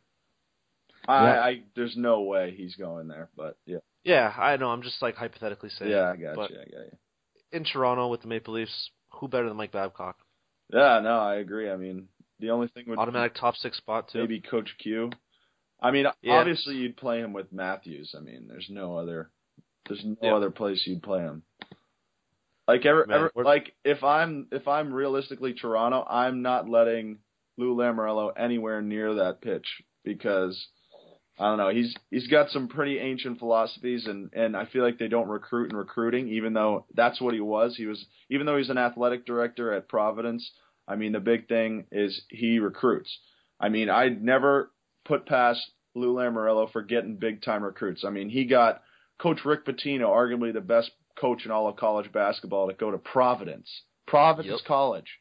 I, 1.07 1.25
Yeah. 1.25 1.41
I 1.41 1.63
there's 1.75 1.97
no 1.97 2.23
way 2.23 2.55
he's 2.57 2.77
going 2.77 3.09
there, 3.09 3.29
but 3.37 3.57
yeah, 3.67 3.79
Yeah, 4.05 4.33
I 4.37 4.57
know. 4.57 4.71
I'm 4.71 4.83
just 4.83 5.01
like 5.03 5.17
hypothetically 5.17 5.71
saying. 5.71 5.91
yeah, 5.91 6.11
I 6.13 6.17
got 6.17 6.37
but 6.37 6.51
you. 6.51 6.57
I 6.61 6.65
got 6.65 6.85
you. 6.87 6.99
in 7.53 7.65
Toronto 7.65 8.09
with 8.09 8.23
the 8.23 8.29
Maple 8.29 8.55
Leafs, 8.55 8.91
who 9.11 9.29
better 9.29 9.49
than 9.49 9.57
Mike 9.57 9.73
Babcock? 9.73 10.17
Yeah, 10.73 11.01
no, 11.01 11.19
I 11.19 11.37
agree. 11.37 11.71
I 11.71 11.77
mean, 11.77 12.09
the 12.41 12.51
only 12.51 12.69
thing 12.69 12.85
would 12.89 12.97
be 12.97 13.01
Automatic 13.01 13.35
top 13.35 13.57
six 13.57 13.77
spot 13.79 14.09
too. 14.11 14.21
maybe 14.21 14.41
Coach 14.41 14.71
Q. 14.79 15.11
I 15.81 15.91
mean, 15.91 16.07
Yeah. 16.23 16.35
obviously 16.35 16.77
you'd 16.77 16.97
play 16.97 17.21
him 17.21 17.33
with 17.33 17.53
Matthews. 17.53 18.15
I 18.17 18.21
mean, 18.21 18.47
there's 18.49 18.69
no 18.71 18.97
other, 18.97 19.31
there's 19.89 20.05
no 20.05 20.17
Yeah. 20.23 20.35
other 20.37 20.51
place 20.51 20.87
you'd 20.87 21.03
play 21.03 21.21
him. 21.21 21.43
Like 22.73 22.87
ever, 22.87 23.05
Man, 23.07 23.19
ever 23.19 23.45
like 23.45 23.75
if 23.85 24.03
I'm 24.03 24.47
if 24.51 24.67
I'm 24.67 24.95
realistically 24.95 25.53
Toronto, 25.53 26.07
I'm 26.09 26.41
not 26.41 26.71
letting 26.71 27.19
Lou 27.59 27.77
Lamoriello 27.77 28.33
anywhere 28.35 28.81
near 28.81 29.17
that 29.17 29.43
pitch 29.43 29.67
because 30.05 30.69
I 31.39 31.49
don't 31.49 31.59
know. 31.59 31.69
He's 31.69 31.95
he's 32.11 32.29
got 32.29 32.49
some 32.49 32.69
pretty 32.69 32.99
ancient 32.99 33.39
philosophies, 33.39 34.07
and 34.07 34.31
and 34.33 34.57
I 34.57 34.65
feel 34.65 34.83
like 34.83 34.99
they 34.99 35.09
don't 35.09 35.29
recruit 35.29 35.71
in 35.71 35.77
recruiting, 35.77 36.29
even 36.29 36.55
though 36.55 36.87
that's 36.95 37.21
what 37.21 37.35
he 37.35 37.41
was. 37.41 37.77
He 37.77 37.85
was 37.85 38.07
even 38.31 38.47
though 38.47 38.57
he's 38.57 38.71
an 38.71 38.79
athletic 38.79 39.27
director 39.27 39.75
at 39.75 39.89
Providence. 39.89 40.51
I 40.89 40.97
mean, 40.97 41.13
the 41.13 41.21
big 41.21 41.49
thing 41.49 41.85
is 41.93 42.23
he 42.31 42.59
recruits. 42.59 43.19
I 43.61 43.69
mean, 43.69 43.91
I'd 43.91 44.23
never 44.23 44.71
put 45.05 45.27
past 45.27 45.61
Lou 45.95 46.15
Lamoriello 46.15 46.73
for 46.73 46.81
getting 46.81 47.17
big 47.17 47.43
time 47.43 47.65
recruits. 47.65 48.03
I 48.03 48.09
mean, 48.09 48.31
he 48.31 48.47
got 48.47 48.81
Coach 49.19 49.45
Rick 49.45 49.67
Pitino, 49.67 50.07
arguably 50.07 50.55
the 50.55 50.63
best 50.63 50.91
coach 51.21 51.45
in 51.45 51.51
all 51.51 51.69
of 51.69 51.77
college 51.77 52.11
basketball, 52.13 52.69
to 52.69 52.75
go 52.75 52.91
to 52.91 52.99
Providence, 52.99 53.83
Providence 54.07 54.61
Yep. 54.61 54.67
College. 54.67 55.19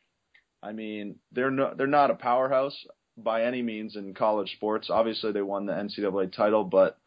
I 0.63 0.73
mean, 0.73 1.15
they're 1.31 1.51
no, 1.51 1.73
they're 1.75 1.87
not 1.87 2.11
a 2.11 2.15
powerhouse 2.15 2.77
by 3.17 3.43
any 3.43 3.61
means 3.61 3.95
in 3.95 4.13
college 4.13 4.51
sports. 4.53 4.89
Obviously, 4.89 5.31
they 5.31 5.41
won 5.41 5.65
the 5.65 5.73
NCAA 5.73 6.31
title, 6.35 6.63
but 6.63 6.97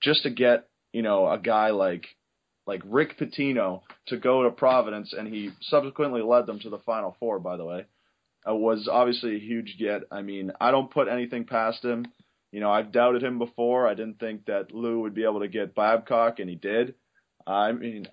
just 0.00 0.22
to 0.24 0.30
get 0.30 0.68
you 0.92 1.02
know 1.02 1.28
a 1.30 1.38
guy 1.38 1.70
like 1.70 2.06
like 2.66 2.82
Rick 2.84 3.18
Pitino 3.18 3.80
to 4.06 4.16
go 4.16 4.44
to 4.44 4.50
Providence, 4.50 5.12
and 5.16 5.26
he 5.26 5.50
subsequently 5.62 6.22
led 6.22 6.46
them 6.46 6.60
to 6.60 6.70
the 6.70 6.78
Final 6.78 7.16
Four. 7.18 7.40
By 7.40 7.56
the 7.56 7.64
way, 7.64 7.86
uh, 8.48 8.54
was 8.54 8.88
obviously 8.90 9.36
a 9.36 9.40
huge 9.40 9.76
get. 9.78 10.02
I 10.10 10.22
mean, 10.22 10.52
I 10.60 10.70
don't 10.70 10.90
put 10.90 11.08
anything 11.08 11.44
past 11.44 11.84
him. 11.84 12.06
You 12.52 12.60
know, 12.60 12.70
I've 12.70 12.92
doubted 12.92 13.22
him 13.22 13.38
before. 13.38 13.88
I 13.88 13.94
didn't 13.94 14.20
think 14.20 14.46
that 14.46 14.72
Lou 14.72 15.00
would 15.00 15.14
be 15.14 15.24
able 15.24 15.40
to 15.40 15.48
get 15.48 15.74
Babcock, 15.74 16.38
and 16.38 16.48
he 16.48 16.54
did. 16.56 16.94
I 17.46 17.72
mean, 17.72 18.06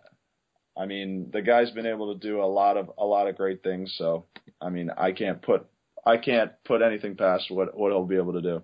I 0.79 0.85
mean, 0.85 1.29
the 1.33 1.41
guy's 1.41 1.71
been 1.71 1.85
able 1.85 2.13
to 2.13 2.19
do 2.19 2.41
a 2.41 2.45
lot 2.45 2.77
of 2.77 2.89
a 2.97 3.05
lot 3.05 3.27
of 3.27 3.35
great 3.35 3.61
things. 3.61 3.93
So, 3.97 4.25
I 4.61 4.69
mean, 4.69 4.89
I 4.97 5.11
can't 5.11 5.41
put 5.41 5.67
I 6.05 6.17
can't 6.17 6.51
put 6.65 6.81
anything 6.81 7.17
past 7.17 7.51
what 7.51 7.77
what 7.77 7.91
he'll 7.91 8.05
be 8.05 8.15
able 8.15 8.33
to 8.33 8.41
do. 8.41 8.63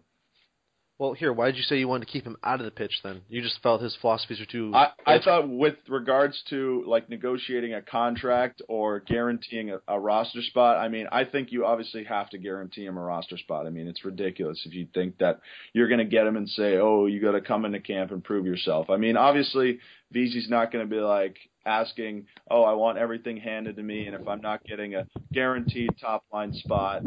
Well, 0.97 1.11
here, 1.11 1.33
why 1.33 1.47
did 1.47 1.57
you 1.57 1.63
say 1.63 1.75
you 1.75 1.89
wanted 1.89 2.05
to 2.05 2.13
keep 2.13 2.23
him 2.23 2.37
out 2.41 2.61
of 2.61 2.65
the 2.65 2.71
pitch 2.71 3.01
then? 3.03 3.19
You 3.27 3.41
just 3.41 3.61
felt 3.61 3.81
his 3.81 3.97
philosophies 3.99 4.39
are 4.39 4.45
too. 4.45 4.71
I, 4.73 4.91
I 5.05 5.19
thought 5.19 5.49
with 5.49 5.75
regards 5.89 6.41
to 6.51 6.85
like 6.87 7.09
negotiating 7.09 7.73
a 7.73 7.81
contract 7.81 8.61
or 8.69 9.01
guaranteeing 9.01 9.71
a, 9.71 9.79
a 9.89 9.99
roster 9.99 10.41
spot, 10.41 10.77
I 10.77 10.87
mean, 10.87 11.07
I 11.11 11.25
think 11.25 11.51
you 11.51 11.65
obviously 11.65 12.05
have 12.05 12.29
to 12.29 12.37
guarantee 12.37 12.85
him 12.85 12.95
a 12.95 13.01
roster 13.01 13.37
spot. 13.37 13.67
I 13.67 13.71
mean, 13.71 13.87
it's 13.89 14.05
ridiculous 14.05 14.61
if 14.65 14.73
you 14.73 14.87
think 14.93 15.17
that 15.17 15.41
you're 15.73 15.89
going 15.89 15.99
to 15.99 16.05
get 16.05 16.27
him 16.27 16.37
and 16.37 16.47
say, 16.47 16.77
"Oh, 16.77 17.07
you 17.07 17.21
got 17.21 17.33
to 17.33 17.41
come 17.41 17.65
into 17.65 17.81
camp 17.81 18.11
and 18.11 18.23
prove 18.23 18.45
yourself." 18.45 18.89
I 18.89 18.95
mean, 18.95 19.17
obviously, 19.17 19.79
Vesey's 20.13 20.49
not 20.49 20.71
going 20.71 20.89
to 20.89 20.95
be 20.95 21.01
like 21.01 21.35
asking, 21.65 22.27
"Oh, 22.49 22.63
I 22.63 22.73
want 22.73 22.97
everything 22.97 23.37
handed 23.37 23.75
to 23.77 23.83
me," 23.83 24.07
and 24.07 24.15
if 24.15 24.27
I'm 24.27 24.41
not 24.41 24.63
getting 24.63 24.95
a 24.95 25.07
guaranteed 25.33 25.89
top 25.99 26.23
line 26.31 26.53
spot 26.53 27.03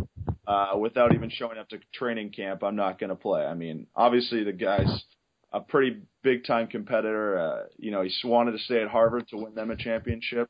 uh, 0.47 0.73
without 0.79 1.15
even 1.15 1.31
showing 1.31 1.59
up 1.59 1.69
to 1.69 1.79
training 1.93 2.31
camp, 2.31 2.63
I'm 2.63 2.77
not 2.77 2.99
going 2.99 3.11
to 3.11 3.17
play. 3.17 3.45
I 3.45 3.55
mean, 3.55 3.87
obviously, 3.95 4.45
the 4.45 4.53
guy's 4.53 5.05
a 5.53 5.61
pretty 5.61 6.01
big 6.23 6.45
time 6.45 6.67
competitor. 6.67 7.39
Uh, 7.39 7.63
you 7.77 7.91
know, 7.91 8.03
he 8.03 8.13
wanted 8.25 8.53
to 8.53 8.59
stay 8.59 8.83
at 8.83 8.89
Harvard 8.89 9.29
to 9.29 9.37
win 9.37 9.55
them 9.55 9.71
a 9.71 9.77
championship. 9.77 10.49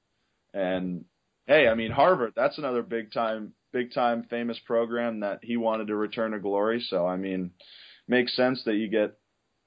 And 0.55 1.05
hey, 1.47 1.69
I 1.69 1.75
mean, 1.75 1.91
Harvard, 1.91 2.33
that's 2.37 2.59
another 2.59 2.83
big 2.83 3.13
time, 3.13 3.53
big 3.73 3.93
time 3.93 4.25
famous 4.31 4.59
program 4.67 5.21
that 5.21 5.41
he 5.43 5.57
wanted 5.57 5.89
to 5.89 5.97
return 5.97 6.33
to 6.33 6.39
glory. 6.39 6.85
So, 6.89 7.07
I 7.07 7.17
mean, 7.17 7.51
makes 8.07 8.35
sense 8.37 8.63
that 8.65 8.75
you 8.75 8.89
get 8.89 9.17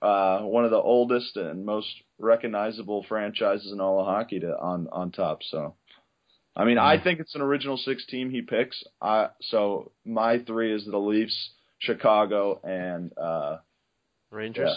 uh, 0.01 0.39
one 0.41 0.65
of 0.65 0.71
the 0.71 0.77
oldest 0.77 1.37
and 1.37 1.65
most 1.65 1.87
recognizable 2.21 3.05
franchises 3.07 3.71
in 3.71 3.81
all 3.81 3.99
of 3.99 4.05
hockey 4.05 4.39
to 4.39 4.57
on 4.59 4.87
on 4.91 5.11
top. 5.11 5.39
So, 5.43 5.75
I 6.55 6.65
mean, 6.65 6.77
I 6.77 7.01
think 7.01 7.19
it's 7.19 7.35
an 7.35 7.41
original 7.41 7.77
six 7.77 8.05
team 8.05 8.29
he 8.29 8.41
picks. 8.41 8.83
Uh, 9.01 9.27
so 9.41 9.91
my 10.05 10.39
three 10.39 10.73
is 10.73 10.85
the 10.85 10.97
Leafs, 10.97 11.51
Chicago, 11.79 12.59
and 12.63 13.11
uh, 13.17 13.57
Rangers. 14.29 14.69
Yeah. 14.69 14.75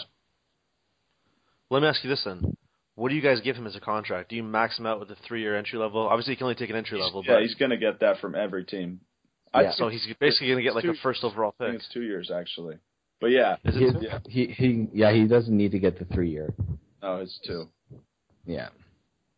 Let 1.69 1.81
me 1.81 1.87
ask 1.87 2.03
you 2.03 2.09
this 2.09 2.23
then: 2.25 2.55
What 2.95 3.09
do 3.09 3.15
you 3.15 3.21
guys 3.21 3.41
give 3.41 3.55
him 3.55 3.67
as 3.67 3.75
a 3.75 3.79
contract? 3.81 4.29
Do 4.29 4.35
you 4.35 4.43
max 4.43 4.77
him 4.77 4.85
out 4.85 4.99
with 4.99 5.09
a 5.11 5.15
three-year 5.27 5.55
entry 5.57 5.79
level? 5.79 6.07
Obviously, 6.07 6.33
he 6.33 6.37
can 6.37 6.45
only 6.45 6.55
take 6.55 6.69
an 6.69 6.75
entry 6.75 6.99
level, 6.99 7.23
yeah, 7.25 7.33
but 7.35 7.41
he's 7.41 7.55
going 7.55 7.71
to 7.71 7.77
get 7.77 7.99
that 8.01 8.19
from 8.19 8.35
every 8.35 8.63
team. 8.65 8.99
Yeah. 9.53 9.71
so 9.75 9.87
he's 9.87 10.05
basically 10.19 10.47
going 10.47 10.57
to 10.57 10.63
get 10.63 10.75
like 10.75 10.83
two- 10.83 10.91
a 10.91 10.95
first 11.01 11.23
overall 11.23 11.55
I 11.59 11.63
think 11.65 11.73
pick. 11.75 11.79
it's 11.85 11.93
two 11.93 12.01
years 12.01 12.29
actually. 12.29 12.75
But 13.21 13.27
yeah, 13.27 13.55
Is 13.63 13.77
it 13.77 13.79
He, 13.79 13.91
two? 13.91 13.99
Yeah. 14.01 14.19
he 14.27 14.47
he 14.47 14.87
yeah 14.93 15.13
he 15.13 15.25
doesn't 15.27 15.55
need 15.55 15.71
to 15.71 15.79
get 15.79 15.97
the 15.97 16.03
three 16.13 16.29
year. 16.29 16.53
No, 17.05 17.17
it's 17.17 17.39
two. 17.45 17.67
Yeah. 18.45 18.69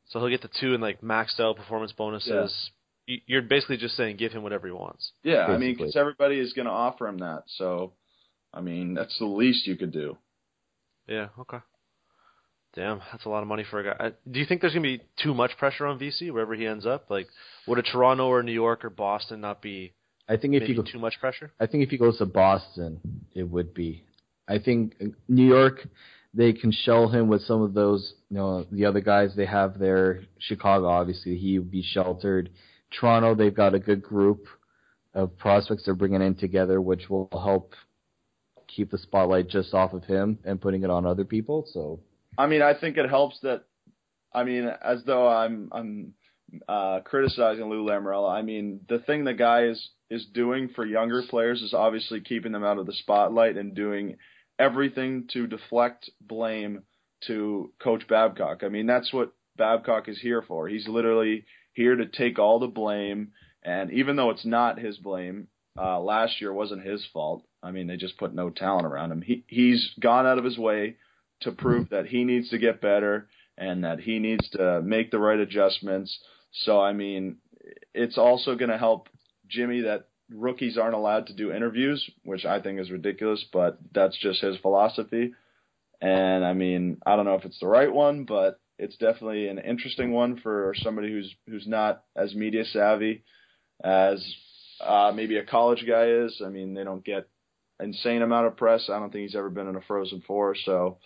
So 0.09 0.19
he'll 0.19 0.29
get 0.29 0.41
the 0.41 0.49
two 0.59 0.73
and 0.73 0.81
like 0.81 1.01
maxed 1.01 1.39
out 1.39 1.57
performance 1.57 1.91
bonuses. 1.91 2.71
You- 3.05 3.19
You're 3.25 3.41
basically 3.41 3.77
just 3.77 3.95
saying 3.97 4.15
give 4.17 4.31
him 4.31 4.41
whatever 4.43 4.67
he 4.67 4.73
wants. 4.73 5.11
Yeah, 5.23 5.45
I 5.47 5.57
mean, 5.57 5.75
because 5.75 5.95
everybody 5.97 6.39
is 6.39 6.53
going 6.53 6.65
to 6.65 6.71
offer 6.71 7.07
him 7.07 7.17
that. 7.19 7.43
So, 7.47 7.93
I 8.53 8.61
mean, 8.61 8.93
that's 8.93 9.17
the 9.19 9.25
least 9.25 9.67
you 9.67 9.75
could 9.75 9.91
do. 9.91 10.17
Yeah. 11.07 11.27
Okay. 11.39 11.57
Damn, 12.73 13.01
that's 13.11 13.25
a 13.25 13.29
lot 13.29 13.41
of 13.41 13.47
money 13.47 13.63
for 13.69 13.79
a 13.79 13.83
guy. 13.83 14.05
Uh, 14.05 14.11
Do 14.31 14.39
you 14.39 14.45
think 14.45 14.61
there's 14.61 14.73
gonna 14.73 14.83
be 14.83 15.01
too 15.23 15.33
much 15.33 15.57
pressure 15.57 15.87
on 15.87 15.97
Vesey 15.97 16.29
wherever 16.31 16.53
he 16.53 16.67
ends 16.67 16.85
up? 16.85 17.09
Like, 17.09 17.27
would 17.65 17.79
a 17.79 17.81
Toronto 17.81 18.27
or 18.27 18.43
New 18.43 18.51
York 18.51 18.85
or 18.85 18.89
Boston 18.91 19.41
not 19.41 19.61
be 19.63 19.93
I 20.29 20.37
think 20.37 20.53
if 20.53 20.61
maybe 20.61 20.73
you 20.73 20.83
go, 20.83 20.91
too 20.91 20.99
much 20.99 21.19
pressure? 21.19 21.51
I 21.59 21.65
think 21.65 21.83
if 21.83 21.89
he 21.89 21.97
goes 21.97 22.19
to 22.19 22.25
Boston, 22.27 22.99
it 23.33 23.43
would 23.43 23.73
be. 23.73 24.03
I 24.47 24.59
think 24.59 24.93
New 25.27 25.45
York, 25.47 25.87
they 26.33 26.53
can 26.53 26.71
shell 26.71 27.07
him 27.07 27.27
with 27.27 27.41
some 27.43 27.61
of 27.61 27.73
those, 27.73 28.13
you 28.29 28.37
know, 28.37 28.65
the 28.71 28.85
other 28.85 29.01
guys 29.01 29.33
they 29.35 29.45
have 29.45 29.79
there. 29.79 30.23
Chicago, 30.39 30.87
obviously, 30.87 31.37
he 31.37 31.57
would 31.59 31.71
be 31.71 31.83
sheltered. 31.83 32.49
Toronto, 32.91 33.35
they've 33.35 33.55
got 33.55 33.73
a 33.73 33.79
good 33.79 34.01
group 34.01 34.45
of 35.13 35.37
prospects 35.37 35.83
they're 35.85 35.95
bringing 35.95 36.21
in 36.21 36.35
together, 36.35 36.79
which 36.79 37.09
will 37.09 37.29
help 37.31 37.73
keep 38.67 38.91
the 38.91 38.97
spotlight 38.97 39.49
just 39.49 39.73
off 39.73 39.93
of 39.93 40.03
him 40.03 40.37
and 40.45 40.61
putting 40.61 40.83
it 40.83 40.89
on 40.89 41.05
other 41.05 41.25
people. 41.25 41.65
So, 41.73 41.99
I 42.37 42.47
mean, 42.47 42.61
I 42.61 42.73
think 42.73 42.97
it 42.97 43.09
helps 43.09 43.39
that. 43.41 43.63
I 44.33 44.43
mean, 44.43 44.67
as 44.67 45.03
though 45.05 45.27
I'm 45.27 45.69
I'm 45.71 46.13
uh, 46.67 46.99
criticizing 47.01 47.69
Lou 47.69 47.85
Lamoriello. 47.85 48.29
I 48.29 48.41
mean, 48.41 48.81
the 48.87 48.99
thing 48.99 49.23
the 49.23 49.33
guy 49.33 49.65
is 49.65 49.89
is 50.09 50.25
doing 50.33 50.69
for 50.69 50.85
younger 50.85 51.23
players 51.29 51.61
is 51.61 51.73
obviously 51.73 52.21
keeping 52.21 52.51
them 52.51 52.63
out 52.63 52.77
of 52.77 52.85
the 52.85 52.93
spotlight 52.93 53.57
and 53.57 53.75
doing 53.75 54.17
everything 54.59 55.27
to 55.33 55.47
deflect 55.47 56.09
blame 56.21 56.83
to 57.27 57.71
Coach 57.79 58.07
Babcock. 58.07 58.63
I 58.63 58.69
mean, 58.69 58.85
that's 58.85 59.11
what 59.11 59.33
Babcock 59.57 60.07
is 60.07 60.19
here 60.19 60.41
for. 60.41 60.67
He's 60.67 60.87
literally 60.87 61.45
here 61.73 61.95
to 61.95 62.05
take 62.05 62.39
all 62.39 62.59
the 62.59 62.67
blame. 62.67 63.31
And 63.63 63.91
even 63.91 64.15
though 64.15 64.29
it's 64.29 64.45
not 64.45 64.79
his 64.79 64.97
blame, 64.97 65.47
uh, 65.79 65.99
last 65.99 66.41
year 66.41 66.53
wasn't 66.53 66.85
his 66.85 67.05
fault. 67.13 67.43
I 67.61 67.71
mean, 67.71 67.87
they 67.87 67.97
just 67.97 68.17
put 68.17 68.33
no 68.33 68.49
talent 68.49 68.85
around 68.85 69.11
him. 69.11 69.21
He 69.21 69.43
he's 69.47 69.91
gone 69.99 70.25
out 70.25 70.37
of 70.37 70.43
his 70.43 70.57
way 70.57 70.95
to 71.41 71.51
prove 71.51 71.89
that 71.89 72.07
he 72.07 72.23
needs 72.23 72.49
to 72.49 72.57
get 72.57 72.81
better 72.81 73.27
and 73.57 73.83
that 73.83 73.99
he 73.99 74.19
needs 74.19 74.49
to 74.51 74.81
make 74.81 75.11
the 75.11 75.19
right 75.19 75.39
adjustments. 75.39 76.17
So 76.51 76.79
I 76.79 76.93
mean, 76.93 77.37
it's 77.93 78.17
also 78.17 78.55
going 78.55 78.71
to 78.71 78.77
help 78.77 79.09
Jimmy 79.47 79.81
that 79.81 80.07
rookies 80.29 80.77
aren't 80.77 80.95
allowed 80.95 81.27
to 81.27 81.33
do 81.33 81.51
interviews, 81.51 82.09
which 82.23 82.45
I 82.45 82.61
think 82.61 82.79
is 82.79 82.91
ridiculous, 82.91 83.43
but 83.51 83.77
that's 83.93 84.17
just 84.17 84.41
his 84.41 84.57
philosophy. 84.57 85.33
And 86.01 86.45
I 86.45 86.53
mean, 86.53 86.97
I 87.05 87.15
don't 87.15 87.25
know 87.25 87.35
if 87.35 87.45
it's 87.45 87.59
the 87.59 87.67
right 87.67 87.91
one, 87.91 88.25
but 88.25 88.59
it's 88.77 88.97
definitely 88.97 89.47
an 89.47 89.59
interesting 89.59 90.11
one 90.11 90.39
for 90.39 90.73
somebody 90.77 91.11
who's 91.11 91.33
who's 91.47 91.67
not 91.67 92.03
as 92.15 92.35
media 92.35 92.65
savvy 92.65 93.23
as 93.83 94.23
uh, 94.81 95.11
maybe 95.15 95.37
a 95.37 95.45
college 95.45 95.85
guy 95.87 96.07
is. 96.07 96.41
I 96.45 96.49
mean, 96.49 96.73
they 96.73 96.83
don't 96.83 97.03
get 97.03 97.27
insane 97.79 98.21
amount 98.21 98.47
of 98.47 98.57
press. 98.57 98.89
I 98.89 98.99
don't 98.99 99.11
think 99.11 99.23
he's 99.23 99.35
ever 99.35 99.49
been 99.49 99.67
in 99.67 99.75
a 99.75 99.81
Frozen 99.81 100.23
Four, 100.27 100.55
so 100.55 100.97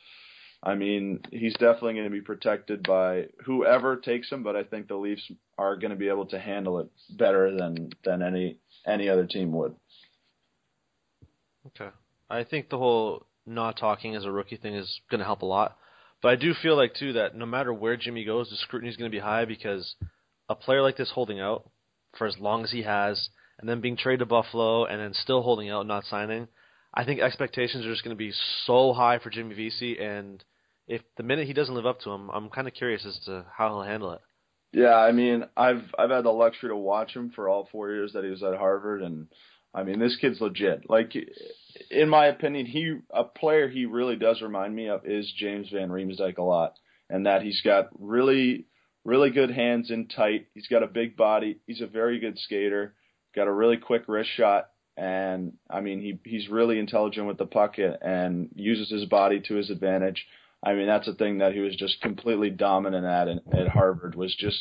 I 0.63 0.75
mean, 0.75 1.21
he's 1.31 1.53
definitely 1.53 1.93
going 1.93 2.05
to 2.05 2.11
be 2.11 2.21
protected 2.21 2.83
by 2.83 3.27
whoever 3.45 3.95
takes 3.97 4.29
him. 4.29 4.43
But 4.43 4.55
I 4.55 4.63
think 4.63 4.87
the 4.87 4.95
Leafs 4.95 5.31
are 5.57 5.75
going 5.75 5.89
to 5.89 5.97
be 5.97 6.09
able 6.09 6.27
to 6.27 6.39
handle 6.39 6.79
it 6.79 6.89
better 7.09 7.55
than 7.55 7.91
than 8.03 8.21
any 8.21 8.57
any 8.85 9.09
other 9.09 9.25
team 9.25 9.51
would. 9.53 9.75
Okay, 11.67 11.89
I 12.29 12.43
think 12.43 12.69
the 12.69 12.77
whole 12.77 13.25
not 13.45 13.77
talking 13.77 14.15
as 14.15 14.25
a 14.25 14.31
rookie 14.31 14.57
thing 14.57 14.75
is 14.75 15.01
going 15.09 15.19
to 15.19 15.25
help 15.25 15.41
a 15.41 15.45
lot. 15.45 15.77
But 16.21 16.29
I 16.29 16.35
do 16.35 16.53
feel 16.53 16.77
like 16.77 16.93
too 16.93 17.13
that 17.13 17.35
no 17.35 17.45
matter 17.45 17.73
where 17.73 17.97
Jimmy 17.97 18.23
goes, 18.23 18.49
the 18.49 18.55
scrutiny 18.57 18.91
is 18.91 18.97
going 18.97 19.09
to 19.09 19.15
be 19.15 19.21
high 19.21 19.45
because 19.45 19.95
a 20.47 20.55
player 20.55 20.81
like 20.81 20.97
this 20.97 21.11
holding 21.11 21.39
out 21.39 21.69
for 22.17 22.27
as 22.27 22.37
long 22.39 22.63
as 22.63 22.71
he 22.71 22.83
has, 22.83 23.29
and 23.59 23.67
then 23.67 23.81
being 23.81 23.97
traded 23.97 24.19
to 24.19 24.25
Buffalo, 24.25 24.85
and 24.85 24.99
then 24.99 25.13
still 25.13 25.41
holding 25.41 25.69
out, 25.69 25.87
not 25.87 26.03
signing. 26.03 26.47
I 26.93 27.05
think 27.05 27.21
expectations 27.21 27.85
are 27.85 27.91
just 27.91 28.03
going 28.03 28.15
to 28.15 28.19
be 28.19 28.33
so 28.65 28.93
high 28.93 29.19
for 29.19 29.29
Jimmy 29.29 29.55
Vesey, 29.55 29.97
and 29.99 30.43
if 30.87 31.01
the 31.17 31.23
minute 31.23 31.47
he 31.47 31.53
doesn't 31.53 31.75
live 31.75 31.85
up 31.85 32.01
to 32.01 32.09
them, 32.09 32.29
I'm 32.29 32.49
kind 32.49 32.67
of 32.67 32.73
curious 32.73 33.05
as 33.05 33.17
to 33.25 33.45
how 33.55 33.69
he'll 33.69 33.83
handle 33.83 34.11
it. 34.11 34.21
Yeah, 34.73 34.95
I 34.95 35.11
mean, 35.11 35.45
I've 35.55 35.83
I've 35.97 36.09
had 36.09 36.23
the 36.23 36.31
luxury 36.31 36.69
to 36.69 36.75
watch 36.75 37.15
him 37.15 37.31
for 37.35 37.49
all 37.49 37.67
four 37.71 37.91
years 37.91 38.13
that 38.13 38.23
he 38.23 38.29
was 38.29 38.43
at 38.43 38.57
Harvard, 38.57 39.01
and 39.01 39.27
I 39.73 39.83
mean, 39.83 39.99
this 39.99 40.17
kid's 40.17 40.41
legit. 40.41 40.89
Like, 40.89 41.13
in 41.89 42.09
my 42.09 42.27
opinion, 42.27 42.65
he 42.65 42.97
a 43.09 43.23
player 43.23 43.69
he 43.69 43.85
really 43.85 44.15
does 44.15 44.41
remind 44.41 44.75
me 44.75 44.89
of 44.89 45.05
is 45.05 45.31
James 45.37 45.69
Van 45.69 45.89
Riemsdyk 45.89 46.37
a 46.37 46.43
lot, 46.43 46.73
and 47.09 47.25
that 47.25 47.41
he's 47.41 47.61
got 47.61 47.89
really 47.99 48.65
really 49.03 49.31
good 49.31 49.51
hands 49.51 49.91
in 49.91 50.07
tight. 50.07 50.47
He's 50.53 50.67
got 50.67 50.83
a 50.83 50.87
big 50.87 51.17
body. 51.17 51.59
He's 51.65 51.81
a 51.81 51.87
very 51.87 52.19
good 52.19 52.37
skater. 52.37 52.95
Got 53.35 53.47
a 53.47 53.53
really 53.53 53.77
quick 53.77 54.03
wrist 54.07 54.29
shot, 54.35 54.69
and 54.97 55.53
I 55.69 55.81
mean, 55.81 56.01
he 56.01 56.19
he's 56.29 56.49
really 56.49 56.79
intelligent 56.79 57.27
with 57.27 57.37
the 57.37 57.45
puck 57.45 57.75
and 57.77 58.49
uses 58.55 58.89
his 58.89 59.05
body 59.05 59.41
to 59.47 59.55
his 59.55 59.69
advantage. 59.69 60.25
I 60.63 60.73
mean, 60.73 60.87
that's 60.87 61.07
a 61.07 61.13
thing 61.13 61.39
that 61.39 61.53
he 61.53 61.59
was 61.59 61.75
just 61.75 62.01
completely 62.01 62.49
dominant 62.49 63.05
at 63.05 63.27
in, 63.27 63.41
at 63.53 63.67
Harvard 63.67 64.15
was 64.15 64.35
just 64.35 64.59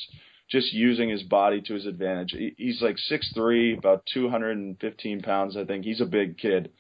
just 0.49 0.73
using 0.73 1.09
his 1.09 1.23
body 1.23 1.61
to 1.63 1.75
his 1.75 1.87
advantage. 1.87 2.33
He, 2.33 2.55
he's 2.57 2.83
like 2.83 2.99
six 2.99 3.31
three, 3.35 3.77
about 3.77 4.05
215 4.13 5.23
pounds, 5.23 5.57
I 5.57 5.65
think. 5.65 5.85
He's 5.85 6.01
a 6.01 6.07
big 6.07 6.39
kid, 6.39 6.71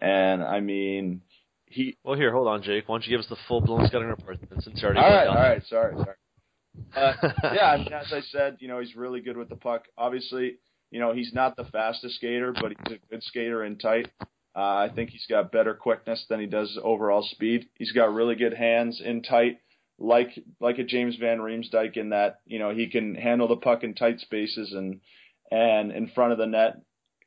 and 0.00 0.42
I 0.42 0.60
mean, 0.60 1.22
he. 1.66 1.96
Well, 2.04 2.16
here, 2.16 2.32
hold 2.32 2.48
on, 2.48 2.62
Jake. 2.62 2.88
Why 2.88 2.94
don't 2.94 3.06
you 3.06 3.10
give 3.10 3.20
us 3.20 3.28
the 3.28 3.36
full 3.48 3.60
blown 3.60 3.86
scouting 3.86 4.08
report 4.08 4.38
since 4.60 4.80
you 4.80 4.84
already. 4.84 5.00
All 5.00 5.10
right, 5.10 5.26
all 5.26 5.34
right, 5.34 5.62
sorry, 5.66 5.94
sorry. 5.96 6.16
Uh, 6.96 7.12
yeah, 7.42 7.72
I 7.72 7.76
mean, 7.78 7.92
as 7.92 8.12
I 8.12 8.20
said, 8.30 8.58
you 8.60 8.68
know, 8.68 8.78
he's 8.78 8.94
really 8.94 9.20
good 9.20 9.36
with 9.36 9.48
the 9.48 9.56
puck. 9.56 9.86
Obviously, 9.98 10.58
you 10.90 11.00
know, 11.00 11.12
he's 11.12 11.32
not 11.32 11.56
the 11.56 11.64
fastest 11.64 12.16
skater, 12.16 12.52
but 12.52 12.72
he's 12.72 12.96
a 12.96 13.10
good 13.10 13.22
skater 13.22 13.64
in 13.64 13.78
tight. 13.78 14.10
Uh, 14.56 14.88
I 14.88 14.90
think 14.94 15.10
he's 15.10 15.26
got 15.28 15.52
better 15.52 15.74
quickness 15.74 16.24
than 16.28 16.40
he 16.40 16.46
does 16.46 16.78
overall 16.82 17.22
speed. 17.22 17.68
He's 17.74 17.92
got 17.92 18.12
really 18.12 18.34
good 18.34 18.54
hands 18.54 19.00
in 19.04 19.22
tight, 19.22 19.58
like 19.98 20.30
like 20.60 20.78
a 20.78 20.84
James 20.84 21.16
Van 21.16 21.38
Riemsdyk 21.38 21.96
in 21.96 22.10
that 22.10 22.40
you 22.46 22.58
know 22.58 22.70
he 22.70 22.88
can 22.88 23.14
handle 23.14 23.48
the 23.48 23.56
puck 23.56 23.84
in 23.84 23.94
tight 23.94 24.20
spaces 24.20 24.72
and 24.72 25.00
and 25.50 25.92
in 25.92 26.08
front 26.08 26.32
of 26.32 26.38
the 26.38 26.46
net 26.46 26.80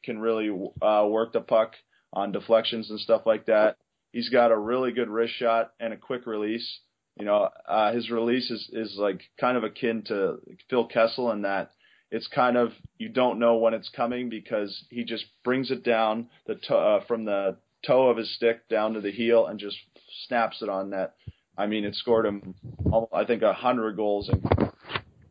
can 0.04 0.19
really 0.19 0.50
uh, 0.82 1.06
work 1.08 1.32
the 1.32 1.41
puck 1.41 1.74
on 2.12 2.32
deflections 2.32 2.89
and 2.89 3.00
stuff 3.00 3.21
like 3.26 3.45
that. 3.45 3.78
He's 4.12 4.30
got 4.30 4.52
a 4.52 4.58
really 4.58 4.91
good 4.91 5.10
wrist 5.10 5.36
shot 5.36 5.71
and 5.80 5.93
a 5.93 5.97
quick 5.97 6.26
release. 6.26 6.80
You 7.17 7.26
know, 7.26 7.50
uh, 7.67 7.93
his 7.93 8.10
release 8.10 8.50
is 8.50 8.69
is 8.74 8.95
like 8.97 9.21
kind 9.39 9.58
of 9.58 9.63
akin 9.63 10.04
to 10.08 10.38
Phil 10.69 10.88
Kessel 10.88 11.32
in 11.32 11.43
that 11.43 11.71
it's 12.12 12.28
kind 12.28 12.58
of 12.58 12.74
you 12.97 13.10
don't 13.10 13.39
know 13.39 13.56
when 13.56 13.74
it's 13.74 13.89
coming 13.89 14.30
because 14.30 14.84
he 14.89 15.04
just 15.04 15.26
brings 15.43 15.71
it 15.71 15.84
down 15.84 16.30
the 16.45 16.56
to, 16.56 16.76
uh, 16.76 17.06
from 17.06 17.26
the 17.26 17.56
toe 17.88 18.10
of 18.10 18.17
his 18.17 18.34
stick 18.36 18.67
down 18.69 18.93
to 18.93 19.02
the 19.02 19.12
heel 19.12 19.47
and 19.47 19.60
just 19.60 19.78
snaps 20.28 20.62
it 20.62 20.69
on 20.69 20.91
net. 20.91 21.15
I 21.58 21.67
mean, 21.67 21.84
it 21.84 21.95
scored 21.95 22.26
him, 22.26 22.56
I 23.13 23.26
think, 23.26 23.41
a 23.41 23.54
hundred 23.54 23.95
goals, 23.95 24.30
in, 24.30 24.43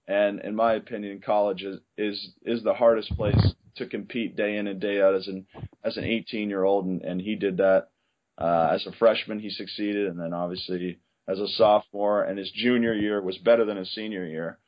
and 0.09 0.40
in 0.40 0.55
my 0.57 0.75
opinion, 0.75 1.23
college 1.25 1.62
is 1.62 1.79
is 1.97 2.31
is 2.45 2.62
the 2.62 2.75
hardest 2.75 3.14
place 3.16 3.55
to 3.77 3.87
compete 3.87 4.37
day 4.37 4.57
in 4.57 4.66
and 4.66 4.81
day 4.81 5.01
out 5.01 5.14
as 5.14 5.29
an 5.29 5.47
as 5.85 5.97
an 5.97 6.05
18 6.05 6.49
year 6.49 6.64
old, 6.64 6.87
and, 6.87 7.03
and 7.03 7.21
he 7.21 7.37
did 7.37 7.59
that 7.59 7.88
uh, 8.38 8.71
as 8.73 8.87
a 8.87 8.93
freshman. 8.93 9.38
He 9.38 9.51
succeeded, 9.51 10.09
and 10.09 10.19
then 10.19 10.33
obviously 10.33 10.99
as 11.29 11.38
a 11.38 11.49
sophomore, 11.49 12.23
and 12.23 12.38
his 12.38 12.51
junior 12.51 12.95
year 12.95 13.21
was 13.21 13.38
better 13.38 13.64
than 13.64 13.77
his 13.77 13.95
senior 13.95 14.27
year 14.27 14.59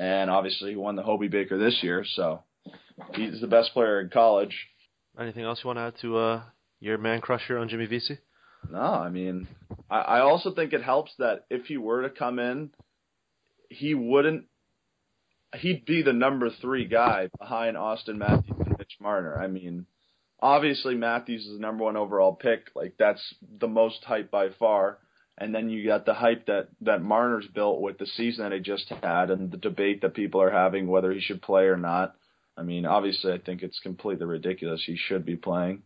and 0.00 0.30
obviously 0.30 0.70
he 0.70 0.76
won 0.76 0.96
the 0.96 1.02
Hobey 1.02 1.28
Baker 1.28 1.58
this 1.58 1.78
year, 1.82 2.04
so 2.14 2.42
he's 3.14 3.38
the 3.42 3.46
best 3.46 3.74
player 3.74 4.00
in 4.00 4.08
college. 4.08 4.56
Anything 5.20 5.44
else 5.44 5.60
you 5.62 5.68
want 5.68 5.76
to 5.76 5.82
add 5.82 6.00
to 6.00 6.16
uh, 6.16 6.42
your 6.80 6.96
man 6.96 7.20
crush 7.20 7.42
here 7.46 7.58
on 7.58 7.68
Jimmy 7.68 7.84
Vesey? 7.84 8.18
No, 8.70 8.80
I 8.80 9.10
mean, 9.10 9.46
I, 9.90 9.98
I 9.98 10.20
also 10.20 10.54
think 10.54 10.72
it 10.72 10.82
helps 10.82 11.12
that 11.18 11.44
if 11.50 11.66
he 11.66 11.76
were 11.76 12.02
to 12.02 12.10
come 12.10 12.38
in, 12.38 12.70
he 13.68 13.94
wouldn't. 13.94 14.46
He'd 15.54 15.84
be 15.84 16.02
the 16.02 16.14
number 16.14 16.48
three 16.48 16.86
guy 16.86 17.28
behind 17.38 17.76
Auston 17.76 18.16
Matthews 18.16 18.56
and 18.58 18.78
Mitch 18.78 18.96
Marner. 19.00 19.38
I 19.38 19.48
mean, 19.48 19.84
obviously 20.40 20.94
Matthews 20.94 21.44
is 21.44 21.54
the 21.54 21.60
number 21.60 21.84
one 21.84 21.98
overall 21.98 22.34
pick. 22.34 22.68
Like 22.74 22.94
that's 22.98 23.22
the 23.58 23.68
most 23.68 24.02
hype 24.04 24.30
by 24.30 24.48
far 24.58 24.98
and 25.40 25.54
then 25.54 25.70
you 25.70 25.86
got 25.86 26.04
the 26.04 26.14
hype 26.14 26.46
that 26.46 26.68
that 26.82 27.02
Marner's 27.02 27.46
built 27.46 27.80
with 27.80 27.98
the 27.98 28.06
season 28.06 28.44
that 28.44 28.54
he 28.54 28.60
just 28.60 28.88
had, 29.02 29.30
and 29.30 29.50
the 29.50 29.56
debate 29.56 30.02
that 30.02 30.14
people 30.14 30.42
are 30.42 30.50
having 30.50 30.86
whether 30.86 31.10
he 31.12 31.20
should 31.20 31.40
play 31.40 31.64
or 31.64 31.78
not. 31.78 32.14
I 32.56 32.62
mean, 32.62 32.84
obviously, 32.84 33.32
I 33.32 33.38
think 33.38 33.62
it's 33.62 33.80
completely 33.80 34.26
ridiculous. 34.26 34.82
He 34.84 34.96
should 34.96 35.24
be 35.24 35.36
playing, 35.36 35.82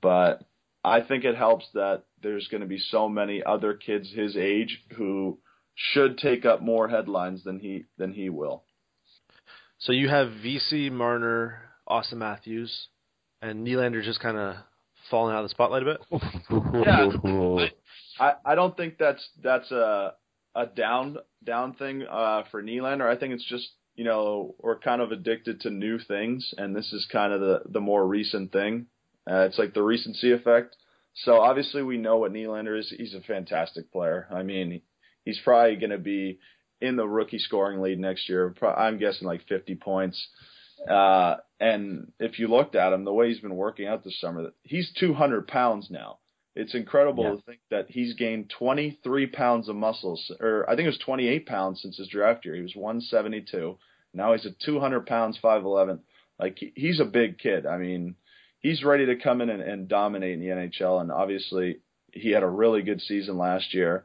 but 0.00 0.42
I 0.82 1.02
think 1.02 1.24
it 1.24 1.36
helps 1.36 1.66
that 1.74 2.04
there's 2.22 2.48
going 2.48 2.62
to 2.62 2.66
be 2.66 2.78
so 2.78 3.08
many 3.08 3.42
other 3.44 3.74
kids 3.74 4.10
his 4.10 4.36
age 4.36 4.82
who 4.96 5.38
should 5.74 6.16
take 6.16 6.46
up 6.46 6.62
more 6.62 6.88
headlines 6.88 7.44
than 7.44 7.60
he 7.60 7.84
than 7.98 8.12
he 8.12 8.30
will. 8.30 8.64
So 9.80 9.92
you 9.92 10.08
have 10.08 10.32
Vesey 10.42 10.88
Marner, 10.88 11.60
Auston 11.88 12.14
Matthews, 12.14 12.88
and 13.42 13.66
Nylander 13.66 14.02
just 14.02 14.20
kind 14.20 14.38
of 14.38 14.56
falling 15.10 15.34
out 15.34 15.44
of 15.44 15.44
the 15.44 15.50
spotlight 15.50 15.82
a 15.82 15.84
bit. 15.84 16.00
yeah, 16.86 17.10
I, 17.24 17.70
I 18.18 18.34
I 18.44 18.54
don't 18.54 18.76
think 18.76 18.98
that's 18.98 19.26
that's 19.42 19.70
a 19.70 20.14
a 20.54 20.66
down 20.66 21.18
down 21.44 21.74
thing 21.74 22.02
uh, 22.02 22.42
for 22.50 22.62
Nylander. 22.62 23.08
I 23.08 23.18
think 23.18 23.34
it's 23.34 23.48
just 23.48 23.68
you 23.94 24.04
know 24.04 24.54
we're 24.58 24.78
kind 24.78 25.02
of 25.02 25.12
addicted 25.12 25.60
to 25.62 25.70
new 25.70 25.98
things, 25.98 26.54
and 26.56 26.74
this 26.74 26.92
is 26.92 27.06
kind 27.10 27.32
of 27.32 27.40
the 27.40 27.62
the 27.66 27.80
more 27.80 28.06
recent 28.06 28.52
thing. 28.52 28.86
Uh, 29.30 29.40
it's 29.40 29.58
like 29.58 29.74
the 29.74 29.82
recency 29.82 30.32
effect. 30.32 30.76
So 31.24 31.40
obviously 31.40 31.82
we 31.82 31.98
know 31.98 32.18
what 32.18 32.32
Nylander 32.32 32.78
is. 32.78 32.92
He's 32.96 33.14
a 33.14 33.20
fantastic 33.20 33.92
player. 33.92 34.26
I 34.30 34.42
mean, 34.42 34.82
he's 35.24 35.40
probably 35.42 35.76
going 35.76 35.90
to 35.90 35.98
be 35.98 36.38
in 36.80 36.96
the 36.96 37.06
rookie 37.06 37.38
scoring 37.40 37.80
lead 37.80 37.98
next 37.98 38.28
year. 38.28 38.54
I'm 38.62 38.98
guessing 38.98 39.26
like 39.26 39.46
50 39.48 39.74
points. 39.76 40.28
Uh, 40.88 41.36
and 41.58 42.12
if 42.20 42.38
you 42.38 42.46
looked 42.46 42.76
at 42.76 42.92
him, 42.92 43.04
the 43.04 43.12
way 43.12 43.28
he's 43.28 43.40
been 43.40 43.56
working 43.56 43.88
out 43.88 44.04
this 44.04 44.20
summer, 44.20 44.50
he's 44.62 44.92
200 44.98 45.48
pounds 45.48 45.88
now. 45.90 46.18
It's 46.58 46.74
incredible 46.74 47.22
yeah. 47.22 47.30
to 47.30 47.42
think 47.42 47.60
that 47.70 47.86
he's 47.88 48.14
gained 48.14 48.50
23 48.50 49.28
pounds 49.28 49.68
of 49.68 49.76
muscles, 49.76 50.32
or 50.40 50.68
I 50.68 50.74
think 50.74 50.86
it 50.86 50.90
was 50.90 50.98
28 50.98 51.46
pounds 51.46 51.80
since 51.80 51.98
his 51.98 52.08
draft 52.08 52.44
year. 52.44 52.56
He 52.56 52.62
was 52.62 52.74
172. 52.74 53.78
Now 54.12 54.32
he's 54.32 54.44
at 54.44 54.58
200 54.58 55.06
pounds, 55.06 55.38
5'11. 55.40 56.00
Like 56.36 56.58
he's 56.74 56.98
a 56.98 57.04
big 57.04 57.38
kid. 57.38 57.64
I 57.64 57.78
mean, 57.78 58.16
he's 58.58 58.82
ready 58.82 59.06
to 59.06 59.14
come 59.14 59.40
in 59.40 59.50
and, 59.50 59.62
and 59.62 59.86
dominate 59.86 60.32
in 60.34 60.40
the 60.40 60.48
NHL. 60.48 61.00
And 61.00 61.12
obviously, 61.12 61.78
he 62.12 62.30
had 62.30 62.42
a 62.42 62.48
really 62.48 62.82
good 62.82 63.02
season 63.02 63.38
last 63.38 63.72
year 63.72 64.04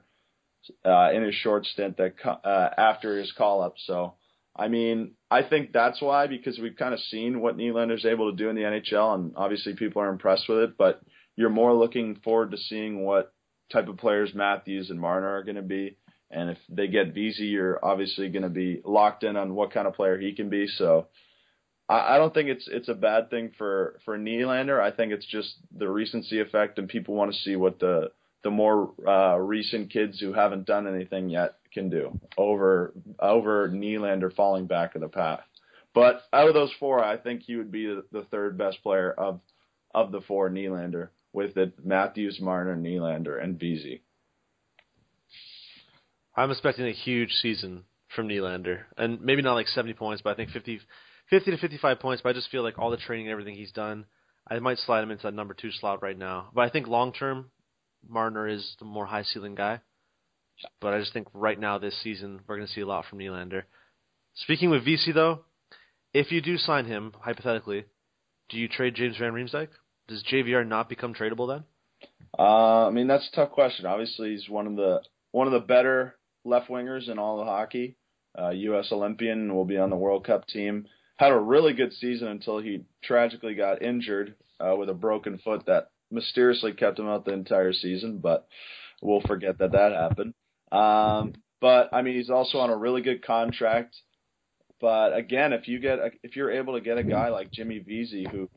uh, 0.86 1.10
in 1.12 1.24
his 1.24 1.34
short 1.34 1.66
stint 1.66 1.98
that 1.98 2.14
uh, 2.24 2.70
after 2.78 3.18
his 3.18 3.32
call 3.32 3.64
up. 3.64 3.74
So, 3.88 4.14
I 4.56 4.68
mean, 4.68 5.14
I 5.32 5.42
think 5.42 5.72
that's 5.74 6.04
why 6.04 6.28
because 6.28 6.60
we've 6.60 6.78
kind 6.78 6.94
of 6.94 7.00
seen 7.00 7.42
what 7.42 7.58
Nylander's 7.58 8.06
able 8.06 8.30
to 8.30 8.38
do 8.38 8.50
in 8.50 8.56
the 8.56 8.62
NHL, 8.62 9.16
and 9.16 9.34
obviously 9.36 9.74
people 9.74 10.04
are 10.04 10.10
impressed 10.10 10.48
with 10.48 10.60
it. 10.60 10.78
But 10.78 11.02
you're 11.36 11.50
more 11.50 11.74
looking 11.74 12.16
forward 12.24 12.52
to 12.52 12.58
seeing 12.58 13.04
what 13.04 13.34
type 13.72 13.88
of 13.88 13.98
players 13.98 14.34
Matthews 14.34 14.90
and 14.90 15.00
Marner 15.00 15.28
are 15.28 15.44
going 15.44 15.56
to 15.56 15.62
be. 15.62 15.98
And 16.30 16.50
if 16.50 16.58
they 16.70 16.88
get 16.88 17.14
Vesey, 17.14 17.46
you're 17.46 17.84
obviously 17.84 18.30
going 18.30 18.44
to 18.44 18.50
be 18.50 18.82
locked 18.84 19.24
in 19.24 19.36
on 19.36 19.54
what 19.54 19.72
kind 19.72 19.88
of 19.88 19.94
player 19.94 20.18
he 20.18 20.34
can 20.34 20.50
be. 20.50 20.68
So 20.68 21.08
I, 21.88 22.16
I 22.16 22.18
don't 22.18 22.34
think 22.34 22.50
it's 22.50 22.68
it's 22.68 22.90
a 22.90 22.94
bad 22.94 23.30
thing 23.30 23.52
for 23.58 24.00
for 24.06 24.18
Nylander. 24.18 24.80
I 24.80 24.92
think 24.92 25.12
it's 25.12 25.26
just 25.26 25.56
the 25.78 25.90
recency 25.90 26.40
effect, 26.40 26.80
and 26.80 26.88
people 26.90 27.14
want 27.14 27.34
to 27.34 27.40
see 27.40 27.56
what 27.56 27.80
the 27.80 28.12
the 28.44 28.52
more 28.52 28.94
uh, 29.08 29.38
recent 29.38 29.92
kids 29.92 30.20
who 30.20 30.34
haven't 30.34 30.66
done 30.66 30.88
anything 30.88 31.30
yet 31.30 31.56
can 31.74 31.90
do 31.90 32.20
over 32.38 32.94
over 33.20 33.70
Nylander 33.70 34.34
falling 34.36 34.68
back 34.68 34.96
of 34.96 35.02
the 35.02 35.08
path. 35.08 35.42
But 35.94 36.24
out 36.34 36.48
of 36.48 36.56
those 36.56 36.74
four, 36.80 37.04
I 37.04 37.18
think 37.18 37.44
he 37.44 37.56
would 37.56 37.72
be 37.72 37.86
the, 37.86 38.04
the 38.12 38.24
third 38.24 38.58
best 38.58 38.82
player 38.82 39.12
of 39.12 39.40
of 39.94 40.12
the 40.12 40.22
four 40.22 40.50
Nylander, 40.50 41.10
with 41.34 41.58
it 41.58 41.74
Matthews, 41.84 42.40
Marner, 42.40 42.76
Nylander, 42.78 43.44
and 43.44 43.60
Vesey. 43.60 44.04
I'm 46.36 46.52
expecting 46.52 46.88
a 46.88 46.92
huge 46.92 47.32
season 47.32 47.84
from 48.16 48.28
Nylander, 48.28 48.82
and 48.98 49.22
maybe 49.22 49.42
not 49.42 49.56
like 49.56 49.68
70 49.68 49.94
points, 49.94 50.22
but 50.22 50.32
I 50.32 50.36
think 50.36 50.52
50, 50.52 50.80
50 51.30 51.52
to 51.52 51.58
55 51.58 52.00
points. 52.00 52.22
But 52.22 52.30
I 52.30 52.34
just 52.34 52.50
feel 52.50 52.64
like 52.64 52.80
all 52.80 52.92
the 52.92 52.98
training 52.98 53.28
and 53.28 53.32
everything 53.32 53.56
he's 53.56 53.72
done, 53.72 54.06
I 54.50 54.60
might 54.60 54.78
slide 54.80 55.04
him 55.04 55.12
into 55.12 55.24
that 55.24 55.34
number 55.34 55.54
two 55.54 55.72
slot 55.72 56.02
right 56.02 56.18
now. 56.18 56.50
But 56.54 56.62
I 56.62 56.70
think 56.70 56.88
long 56.88 57.14
term, 57.14 57.52
Marner 58.08 58.48
is 58.48 58.76
the 58.80 58.86
more 58.86 59.06
high 59.06 59.24
ceiling 59.24 59.56
guy. 59.56 59.82
But 60.80 60.94
I 60.94 61.00
just 61.00 61.14
think 61.14 61.28
right 61.34 61.60
now 61.60 61.78
this 61.78 62.00
season 62.02 62.42
we're 62.48 62.58
going 62.58 62.68
to 62.68 62.74
see 62.74 62.82
a 62.82 62.86
lot 62.86 63.06
from 63.10 63.20
Nylander. 63.20 63.64
Speaking 64.36 64.70
with 64.70 64.86
Vesey 64.86 65.12
though, 65.12 65.46
if 66.14 66.32
you 66.32 66.42
do 66.42 66.58
sign 66.58 66.86
him 66.86 67.14
hypothetically, 67.20 67.86
do 68.50 68.58
you 68.58 68.68
trade 68.68 68.96
James 68.96 69.18
Van 69.18 69.34
Riemsdyk? 69.34 69.70
Does 70.08 70.24
JVR 70.24 70.68
not 70.68 70.90
become 70.90 71.14
tradable 71.14 71.48
then? 71.48 71.64
Uh, 72.38 72.88
I 72.88 72.90
mean 72.90 73.08
that's 73.08 73.30
a 73.32 73.36
tough 73.36 73.52
question. 73.52 73.86
Obviously, 73.86 74.32
he's 74.32 74.50
one 74.50 74.68
of 74.68 74.76
the 74.76 75.02
one 75.32 75.48
of 75.48 75.54
the 75.54 75.60
better 75.60 76.16
left 76.44 76.70
wingers 76.70 77.10
in 77.10 77.20
all 77.20 77.40
of 77.40 77.48
hockey. 77.48 77.96
Uh, 78.38 78.50
U.S. 78.50 78.90
Olympian 78.92 79.54
will 79.54 79.66
be 79.66 79.78
on 79.78 79.90
the 79.90 79.96
World 79.96 80.26
Cup 80.26 80.48
team. 80.48 80.88
Had 81.18 81.32
a 81.32 81.40
really 81.40 81.74
good 81.74 81.94
season 81.94 82.28
until 82.30 82.60
he 82.60 82.84
tragically 83.04 83.54
got 83.54 83.84
injured 83.84 84.36
uh, 84.60 84.76
with 84.76 84.90
a 84.90 84.94
broken 84.94 85.38
foot 85.38 85.68
that 85.68 85.92
mysteriously 86.10 86.74
kept 86.74 86.98
him 86.98 87.08
out 87.08 87.26
the 87.26 87.34
entire 87.34 87.74
season. 87.74 88.18
But 88.18 88.48
we'll 89.02 89.22
forget 89.22 89.60
that 89.60 89.74
that 89.74 89.92
happened. 89.92 90.34
Um, 90.72 91.34
but 91.62 91.94
I 91.94 92.02
mean, 92.02 92.16
he's 92.16 92.32
also 92.32 92.58
on 92.58 92.72
a 92.72 92.78
really 92.78 93.02
good 93.02 93.24
contract. 93.24 93.96
But 94.82 95.16
again, 95.16 95.54
if 95.54 95.68
you 95.68 95.80
get 95.80 96.00
a, 96.00 96.12
if 96.24 96.36
you're 96.36 96.52
able 96.52 96.74
to 96.74 96.82
get 96.82 96.98
a 96.98 97.04
guy 97.04 97.30
like 97.30 97.52
Jimmy 97.52 97.80
Vesey, 97.80 98.28
who, 98.30 98.50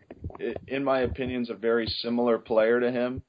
in 0.67 0.85
my 0.85 1.01
opinion, 1.01 1.43
is 1.43 1.51
a 1.51 1.55
very 1.55 1.87
similar 1.87 2.39
player 2.39 2.81
to 2.81 2.91
him, 2.91 3.23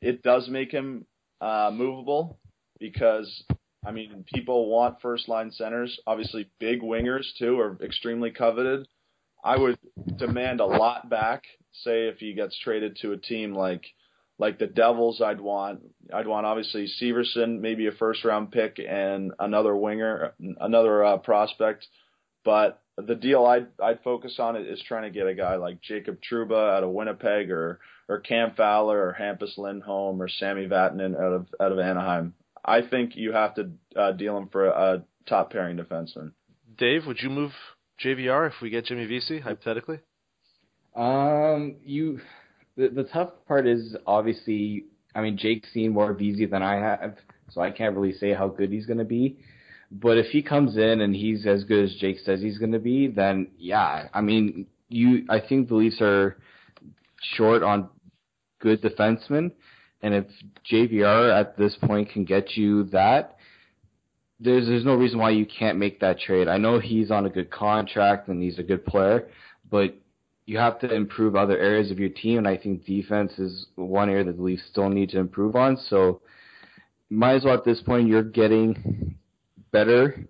it 0.00 0.22
does 0.22 0.48
make 0.48 0.72
him 0.72 1.06
uh, 1.40 1.70
movable 1.72 2.38
because 2.78 3.44
I 3.84 3.92
mean, 3.92 4.24
people 4.32 4.68
want 4.68 5.00
first 5.00 5.28
line 5.28 5.50
centers. 5.52 5.98
Obviously, 6.06 6.50
big 6.58 6.82
wingers 6.82 7.26
too 7.38 7.58
are 7.58 7.78
extremely 7.82 8.30
coveted. 8.30 8.86
I 9.42 9.56
would 9.56 9.78
demand 10.16 10.60
a 10.60 10.66
lot 10.66 11.08
back. 11.08 11.44
Say 11.72 12.08
if 12.08 12.18
he 12.18 12.34
gets 12.34 12.58
traded 12.58 12.98
to 13.00 13.12
a 13.12 13.16
team 13.16 13.54
like 13.54 13.84
like 14.38 14.58
the 14.58 14.66
Devils, 14.66 15.22
I'd 15.22 15.40
want 15.40 15.80
I'd 16.12 16.26
want 16.26 16.46
obviously 16.46 16.88
Severson, 17.00 17.60
maybe 17.60 17.86
a 17.86 17.92
first 17.92 18.24
round 18.24 18.52
pick 18.52 18.78
and 18.86 19.32
another 19.38 19.74
winger, 19.74 20.34
another 20.58 21.04
uh, 21.04 21.16
prospect. 21.18 21.86
But 22.44 22.82
the 23.06 23.14
deal 23.14 23.44
I'd 23.46 23.68
I'd 23.82 24.02
focus 24.02 24.36
on 24.38 24.56
is 24.56 24.82
trying 24.86 25.02
to 25.02 25.10
get 25.10 25.26
a 25.26 25.34
guy 25.34 25.56
like 25.56 25.80
Jacob 25.80 26.18
Trouba 26.20 26.76
out 26.76 26.84
of 26.84 26.90
Winnipeg 26.90 27.50
or 27.50 27.80
or 28.08 28.20
Cam 28.20 28.52
Fowler 28.56 28.98
or 28.98 29.16
Hampus 29.18 29.56
Lindholm 29.56 30.20
or 30.20 30.28
Sami 30.28 30.66
Vatanen 30.66 31.14
out 31.14 31.32
of 31.32 31.46
out 31.60 31.72
of 31.72 31.78
Anaheim. 31.78 32.34
I 32.64 32.82
think 32.82 33.16
you 33.16 33.32
have 33.32 33.54
to 33.54 33.70
uh, 33.96 34.12
deal 34.12 34.36
him 34.36 34.48
for 34.48 34.66
a 34.66 35.04
top 35.26 35.52
pairing 35.52 35.78
defenseman. 35.78 36.32
Dave, 36.76 37.06
would 37.06 37.20
you 37.20 37.30
move 37.30 37.52
JVR 38.04 38.48
if 38.48 38.54
we 38.60 38.70
get 38.70 38.86
Jimmy 38.86 39.06
Vesey 39.06 39.40
hypothetically? 39.40 40.00
Um, 40.94 41.76
you. 41.84 42.20
The, 42.76 42.88
the 42.88 43.04
tough 43.04 43.30
part 43.46 43.66
is 43.66 43.96
obviously, 44.06 44.84
I 45.14 45.20
mean, 45.20 45.36
Jake's 45.36 45.72
seen 45.72 45.92
more 45.92 46.12
Vesey 46.14 46.46
than 46.46 46.62
I 46.62 46.76
have, 46.76 47.16
so 47.50 47.60
I 47.60 47.70
can't 47.70 47.96
really 47.96 48.12
say 48.14 48.32
how 48.32 48.48
good 48.48 48.70
he's 48.70 48.86
going 48.86 48.98
to 48.98 49.04
be. 49.04 49.38
But 49.90 50.18
if 50.18 50.26
he 50.26 50.42
comes 50.42 50.76
in 50.76 51.00
and 51.00 51.14
he's 51.14 51.46
as 51.46 51.64
good 51.64 51.84
as 51.84 51.94
Jake 51.96 52.18
says 52.24 52.40
he's 52.40 52.58
going 52.58 52.72
to 52.72 52.78
be, 52.78 53.08
then 53.08 53.48
yeah, 53.58 54.08
I 54.14 54.20
mean, 54.20 54.66
you. 54.88 55.24
I 55.28 55.40
think 55.40 55.68
the 55.68 55.74
Leafs 55.74 56.00
are 56.00 56.36
short 57.36 57.62
on 57.62 57.88
good 58.60 58.82
defensemen. 58.82 59.52
And 60.02 60.14
if 60.14 60.26
JVR 60.70 61.38
at 61.38 61.58
this 61.58 61.76
point 61.82 62.10
can 62.10 62.24
get 62.24 62.56
you 62.56 62.84
that, 62.84 63.36
there's 64.38 64.66
there's 64.66 64.84
no 64.84 64.94
reason 64.94 65.18
why 65.18 65.30
you 65.30 65.44
can't 65.44 65.78
make 65.78 66.00
that 66.00 66.20
trade. 66.20 66.48
I 66.48 66.56
know 66.56 66.78
he's 66.78 67.10
on 67.10 67.26
a 67.26 67.30
good 67.30 67.50
contract 67.50 68.28
and 68.28 68.42
he's 68.42 68.58
a 68.58 68.62
good 68.62 68.86
player, 68.86 69.28
but 69.70 69.94
you 70.46 70.58
have 70.58 70.80
to 70.80 70.92
improve 70.92 71.36
other 71.36 71.58
areas 71.58 71.90
of 71.90 71.98
your 71.98 72.08
team, 72.08 72.38
and 72.38 72.48
I 72.48 72.56
think 72.56 72.84
defense 72.84 73.38
is 73.38 73.66
one 73.76 74.08
area 74.08 74.24
that 74.24 74.36
the 74.36 74.42
Leafs 74.42 74.62
still 74.70 74.88
need 74.88 75.10
to 75.10 75.18
improve 75.18 75.54
on. 75.54 75.76
So, 75.88 76.22
might 77.08 77.34
as 77.34 77.44
well 77.44 77.54
at 77.54 77.64
this 77.64 77.80
point 77.82 78.08
you're 78.08 78.22
getting 78.22 79.16
better 79.72 80.26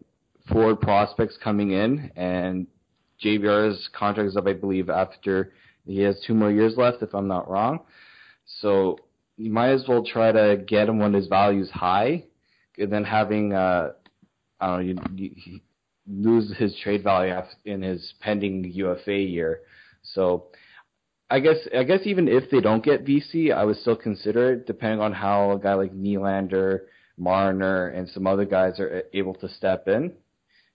forward 0.49 0.81
prospects 0.81 1.37
coming 1.43 1.73
in, 1.73 2.11
and 2.17 2.67
JVR's 3.25 3.89
contract 3.93 4.29
is 4.29 4.37
up, 4.37 4.47
I 4.47 4.53
believe, 4.53 4.91
after 4.91 5.53
he 5.87 6.01
has 6.01 6.21
two 6.27 6.35
more 6.35 6.51
years 6.51 6.75
left, 6.77 7.03
if 7.03 7.15
I'm 7.15 7.29
not 7.29 7.51
wrong. 7.51 7.81
So 8.61 8.99
you 9.37 9.51
might 9.51 9.71
as 9.71 9.85
well 9.89 10.05
try 10.05 10.33
to 10.33 10.63
get 10.67 10.89
him 10.89 10.99
when 10.99 11.13
his 11.13 11.27
value's 11.27 11.71
high, 11.71 12.25
and 12.79 12.93
then 12.93 13.05
having 13.05 13.53
uh, 13.53 13.93
I 14.61 14.67
don't 14.67 14.87
know, 14.87 14.95
you, 15.17 15.31
you 15.35 15.61
lose 16.07 16.53
his 16.57 16.77
trade 16.83 17.03
value 17.03 17.35
in 17.65 17.83
his 17.83 18.15
pending 18.21 18.65
UFA 18.65 19.19
year. 19.19 19.61
So 20.03 20.49
I 21.31 21.41
guess 21.41 21.57
I 21.77 21.85
guess 21.85 22.01
even 22.05 22.29
if 22.29 22.51
they 22.51 22.61
don't 22.61 22.85
get 22.85 23.07
Vesey, 23.07 23.53
I 23.53 23.65
would 23.65 23.77
still 23.77 23.97
consider 23.97 24.55
it, 24.55 24.67
depending 24.67 25.01
on 25.01 25.13
how 25.13 25.53
a 25.53 25.59
guy 25.59 25.75
like 25.75 25.93
Nylander, 25.93 26.81
Marner, 27.21 27.89
and 27.89 28.09
some 28.09 28.27
other 28.27 28.45
guys 28.45 28.81
are 28.81 29.05
able 29.13 29.35
to 29.35 29.49
step 29.49 29.87
in. 29.87 30.13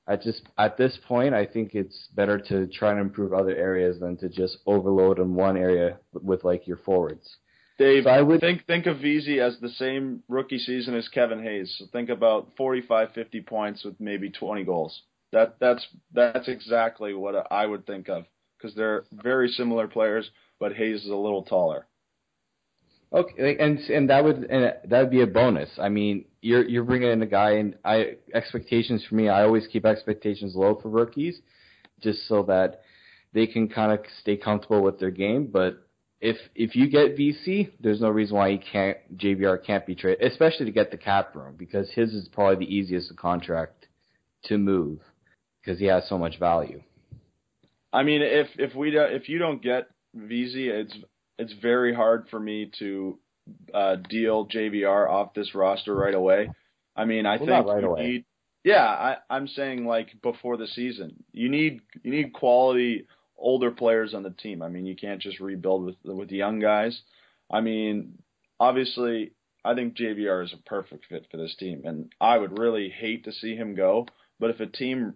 I 0.08 0.16
just 0.16 0.44
at 0.58 0.78
this 0.78 0.98
point, 1.08 1.34
I 1.34 1.46
think 1.46 1.74
it's 1.74 2.08
better 2.14 2.38
to 2.38 2.68
try 2.68 2.92
and 2.92 3.00
improve 3.00 3.34
other 3.34 3.56
areas 3.56 4.00
than 4.00 4.18
to 4.18 4.30
just 4.30 4.60
overload 4.68 5.18
in 5.20 5.34
one 5.34 5.58
area 5.58 5.98
with 6.14 6.44
like 6.44 6.68
your 6.68 6.78
forwards. 6.78 7.38
Dave, 7.80 8.04
so 8.04 8.12
I 8.12 8.22
would 8.22 8.40
think 8.40 8.66
think 8.68 8.86
of 8.86 9.00
Vesey 9.00 9.40
as 9.40 9.60
the 9.60 9.70
same 9.70 10.24
rookie 10.30 10.60
season 10.60 10.96
as 10.96 11.10
Kevin 11.10 11.44
Hayes. 11.44 11.76
So 11.78 11.86
think 11.92 12.10
about 12.10 12.52
45, 12.56 13.12
50 13.14 13.42
points 13.42 13.84
with 13.84 14.00
maybe 14.00 14.30
20 14.30 14.64
goals. 14.64 15.02
That 15.32 15.58
that's 15.60 15.86
that's 16.14 16.48
exactly 16.48 17.14
what 17.14 17.52
I 17.52 17.66
would 17.66 17.88
think 17.88 18.08
of 18.08 18.26
because 18.58 18.76
they're 18.76 19.06
very 19.12 19.50
similar 19.50 19.88
players, 19.88 20.30
but 20.60 20.74
Hayes 20.74 21.04
is 21.04 21.10
a 21.10 21.16
little 21.16 21.44
taller. 21.44 21.88
Okay, 23.16 23.56
and 23.60 23.80
and 23.80 24.10
that 24.10 24.24
would 24.26 24.44
and 24.44 24.74
that 24.84 25.00
would 25.00 25.10
be 25.10 25.22
a 25.22 25.28
bonus. 25.28 25.70
I 25.80 25.88
mean, 25.88 26.26
you're 26.42 26.68
you're 26.68 26.84
bringing 26.84 27.10
in 27.10 27.22
a 27.22 27.26
guy, 27.26 27.52
and 27.52 27.76
I 27.86 28.18
expectations 28.34 29.06
for 29.08 29.16
me. 29.16 29.30
I 29.30 29.44
always 29.44 29.66
keep 29.72 29.86
expectations 29.86 30.54
low 30.54 30.78
for 30.82 30.90
rookies, 30.90 31.40
just 32.02 32.28
so 32.28 32.44
that 32.44 32.82
they 33.34 33.48
can 33.48 33.70
kind 33.70 33.94
of 33.94 34.00
stay 34.20 34.36
comfortable 34.36 34.84
with 34.84 35.00
their 35.00 35.12
game. 35.12 35.48
But 35.48 35.88
if 36.20 36.36
if 36.56 36.76
you 36.76 36.90
get 36.90 37.16
Vesey, 37.16 37.74
there's 37.80 38.02
no 38.02 38.10
reason 38.10 38.36
why 38.36 38.52
he 38.52 38.58
can't 38.58 38.98
JVR 39.18 39.64
can't 39.66 39.86
be 39.86 39.96
traded, 39.96 40.30
especially 40.30 40.66
to 40.66 40.74
get 40.74 40.92
the 40.92 40.98
cap 40.98 41.34
room 41.36 41.56
because 41.58 41.90
his 41.92 42.14
is 42.14 42.28
probably 42.28 42.66
the 42.66 42.76
easiest 42.76 43.16
contract 43.16 43.88
to 44.46 44.58
move 44.58 45.00
because 45.62 45.80
he 45.80 45.86
has 45.86 46.04
so 46.10 46.18
much 46.18 46.38
value. 46.38 46.82
I 47.94 48.04
mean, 48.04 48.22
if 48.22 48.48
if 48.58 48.76
we 48.76 48.92
do, 48.92 49.00
if 49.04 49.30
you 49.30 49.40
don't 49.40 49.62
get 49.62 49.88
Vesey, 50.14 50.68
it's 50.68 50.94
it's 51.38 51.54
very 51.62 51.94
hard 51.94 52.28
for 52.30 52.40
me 52.40 52.72
to 52.80 53.20
uh, 53.74 53.98
deal 54.10 54.48
JVR 54.48 55.10
off 55.10 55.34
this 55.34 55.54
roster 55.54 55.94
right 55.94 56.14
away. 56.14 56.50
I 56.96 57.06
mean, 57.06 57.26
I 57.26 57.38
well, 57.38 57.46
think 57.46 57.68
right 57.68 57.84
you 57.84 57.90
away. 57.90 58.08
need. 58.08 58.26
Yeah, 58.64 58.86
I, 58.86 59.18
I'm 59.30 59.48
saying 59.48 59.86
like 59.86 60.22
before 60.24 60.58
the 60.58 60.68
season, 60.68 61.24
you 61.32 61.50
need 61.50 61.82
you 62.04 62.12
need 62.12 62.34
quality 62.34 63.08
older 63.38 63.72
players 63.72 64.14
on 64.14 64.24
the 64.24 64.32
team. 64.32 64.62
I 64.62 64.70
mean, 64.70 64.86
you 64.86 64.96
can't 64.96 65.22
just 65.22 65.40
rebuild 65.40 65.86
with 65.86 65.96
with 66.04 66.30
the 66.30 66.38
young 66.38 66.60
guys. 66.60 67.00
I 67.52 67.62
mean, 67.62 68.18
obviously, 68.60 69.34
I 69.64 69.76
think 69.76 69.96
JVR 69.96 70.44
is 70.44 70.54
a 70.54 70.70
perfect 70.70 71.06
fit 71.10 71.28
for 71.30 71.38
this 71.38 71.56
team, 71.60 71.84
and 71.86 72.12
I 72.20 72.38
would 72.38 72.58
really 72.58 72.90
hate 72.90 73.26
to 73.26 73.34
see 73.34 73.56
him 73.56 73.76
go. 73.76 74.08
But 74.40 74.50
if 74.50 74.60
a 74.60 74.66
team 74.66 75.16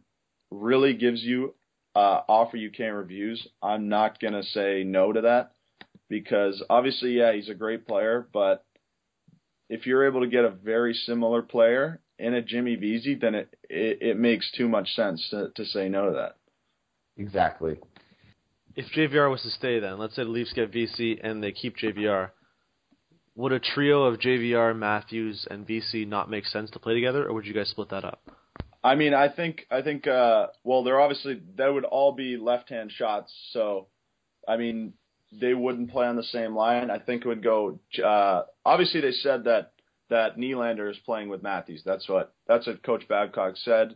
really 0.51 0.93
gives 0.93 1.23
you 1.23 1.55
uh, 1.95 2.21
offer 2.27 2.57
you 2.57 2.69
can't 2.69 2.95
refuse, 2.95 3.47
I'm 3.63 3.89
not 3.89 4.19
gonna 4.19 4.43
say 4.43 4.83
no 4.83 5.11
to 5.11 5.21
that 5.21 5.53
because 6.09 6.63
obviously, 6.69 7.17
yeah, 7.17 7.33
he's 7.33 7.49
a 7.49 7.53
great 7.53 7.87
player, 7.87 8.27
but 8.33 8.65
if 9.69 9.85
you're 9.85 10.07
able 10.07 10.21
to 10.21 10.27
get 10.27 10.45
a 10.45 10.49
very 10.49 10.93
similar 10.93 11.41
player 11.41 12.01
in 12.17 12.33
a 12.33 12.41
Jimmy 12.41 12.75
Vesey, 12.75 13.15
then 13.15 13.35
it, 13.35 13.55
it, 13.69 13.99
it 14.01 14.17
makes 14.17 14.51
too 14.51 14.67
much 14.67 14.89
sense 14.95 15.25
to, 15.29 15.49
to 15.55 15.65
say 15.65 15.87
no 15.89 16.07
to 16.07 16.11
that. 16.13 16.35
Exactly 17.17 17.77
if 18.79 18.85
JVR 18.93 19.29
was 19.29 19.41
to 19.41 19.51
stay, 19.51 19.79
then 19.79 19.97
let's 19.97 20.15
say 20.15 20.23
the 20.23 20.29
Leafs 20.29 20.53
get 20.53 20.71
Vesey 20.71 21.19
and 21.21 21.43
they 21.43 21.51
keep 21.51 21.75
JVR, 21.77 22.29
would 23.35 23.51
a 23.51 23.59
trio 23.59 24.03
of 24.03 24.19
JVR, 24.19 24.77
Matthews, 24.77 25.45
and 25.51 25.67
Vesey 25.67 26.05
not 26.05 26.29
make 26.29 26.45
sense 26.45 26.69
to 26.71 26.79
play 26.79 26.93
together, 26.93 27.27
or 27.27 27.33
would 27.33 27.45
you 27.45 27.53
guys 27.53 27.69
split 27.69 27.89
that 27.89 28.05
up? 28.05 28.21
I 28.81 28.95
mean, 28.95 29.13
I 29.13 29.27
think 29.27 29.65
I 29.69 29.81
think 29.81 30.07
uh, 30.07 30.47
well, 30.63 30.83
they're 30.83 30.99
obviously 30.99 31.41
that 31.57 31.73
would 31.73 31.83
all 31.83 32.13
be 32.13 32.37
left-hand 32.37 32.91
shots, 32.93 33.33
so 33.51 33.87
I 34.47 34.55
mean, 34.55 34.93
they 35.31 35.53
wouldn't 35.53 35.91
play 35.91 36.07
on 36.07 36.15
the 36.15 36.23
same 36.23 36.55
line. 36.55 36.89
I 36.89 36.99
think 36.99 37.23
it 37.23 37.27
would 37.27 37.43
go. 37.43 37.79
Uh, 38.03 38.43
obviously, 38.65 39.01
they 39.01 39.11
said 39.11 39.43
that 39.45 39.73
that 40.09 40.37
Nylander 40.37 40.89
is 40.89 40.97
playing 41.05 41.29
with 41.29 41.43
Matthews. 41.43 41.83
That's 41.85 42.07
what 42.09 42.33
that's 42.47 42.67
what 42.67 42.83
Coach 42.83 43.07
Babcock 43.07 43.55
said. 43.57 43.95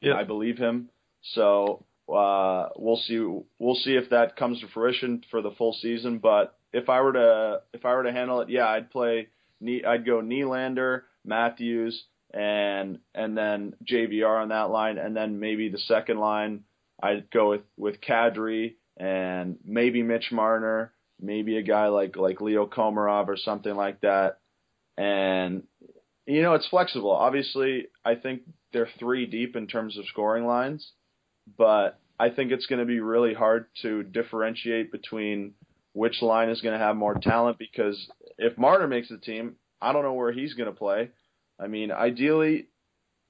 Yeah. 0.00 0.14
I 0.14 0.24
believe 0.24 0.58
him. 0.58 0.88
So 1.34 1.84
uh, 2.12 2.70
we'll 2.76 2.96
see. 2.96 3.18
We'll 3.58 3.74
see 3.76 3.94
if 3.94 4.10
that 4.10 4.36
comes 4.36 4.60
to 4.60 4.68
fruition 4.68 5.22
for 5.30 5.42
the 5.42 5.52
full 5.52 5.74
season. 5.74 6.18
But 6.18 6.56
if 6.72 6.88
I 6.88 7.00
were 7.00 7.12
to 7.12 7.60
if 7.72 7.84
I 7.84 7.94
were 7.94 8.04
to 8.04 8.12
handle 8.12 8.40
it, 8.40 8.48
yeah, 8.48 8.66
I'd 8.66 8.90
play. 8.90 9.28
I'd 9.64 10.04
go 10.04 10.20
Nylander, 10.20 11.02
Matthews, 11.24 12.02
and 12.32 12.98
and 13.14 13.36
then 13.36 13.74
JVR 13.88 14.42
on 14.42 14.48
that 14.48 14.70
line, 14.70 14.98
and 14.98 15.14
then 15.14 15.38
maybe 15.38 15.68
the 15.68 15.78
second 15.78 16.18
line 16.18 16.64
I'd 17.00 17.30
go 17.30 17.50
with 17.50 17.62
with 17.76 18.00
Kadri 18.00 18.74
and 18.96 19.58
maybe 19.64 20.02
Mitch 20.02 20.30
Marner, 20.32 20.92
maybe 21.20 21.56
a 21.56 21.62
guy 21.62 21.88
like 21.88 22.16
like 22.16 22.40
Leo 22.40 22.66
Komarov 22.66 23.28
or 23.28 23.36
something 23.36 23.74
like 23.74 24.00
that. 24.00 24.38
And 24.96 25.64
you 26.26 26.42
know, 26.42 26.54
it's 26.54 26.68
flexible. 26.68 27.10
Obviously, 27.10 27.88
I 28.04 28.14
think 28.14 28.42
they're 28.72 28.88
three 28.98 29.26
deep 29.26 29.56
in 29.56 29.66
terms 29.66 29.98
of 29.98 30.06
scoring 30.06 30.46
lines, 30.46 30.92
but 31.58 31.98
I 32.18 32.30
think 32.30 32.52
it's 32.52 32.66
going 32.66 32.78
to 32.78 32.86
be 32.86 33.00
really 33.00 33.34
hard 33.34 33.66
to 33.82 34.02
differentiate 34.02 34.92
between 34.92 35.54
which 35.94 36.22
line 36.22 36.48
is 36.48 36.60
going 36.60 36.78
to 36.78 36.84
have 36.84 36.96
more 36.96 37.14
talent 37.14 37.58
because 37.58 38.08
if 38.38 38.56
Marner 38.56 38.86
makes 38.86 39.08
the 39.08 39.18
team, 39.18 39.56
I 39.80 39.92
don't 39.92 40.04
know 40.04 40.14
where 40.14 40.32
he's 40.32 40.54
going 40.54 40.70
to 40.70 40.78
play. 40.78 41.10
I 41.60 41.66
mean, 41.66 41.90
ideally, 41.90 42.68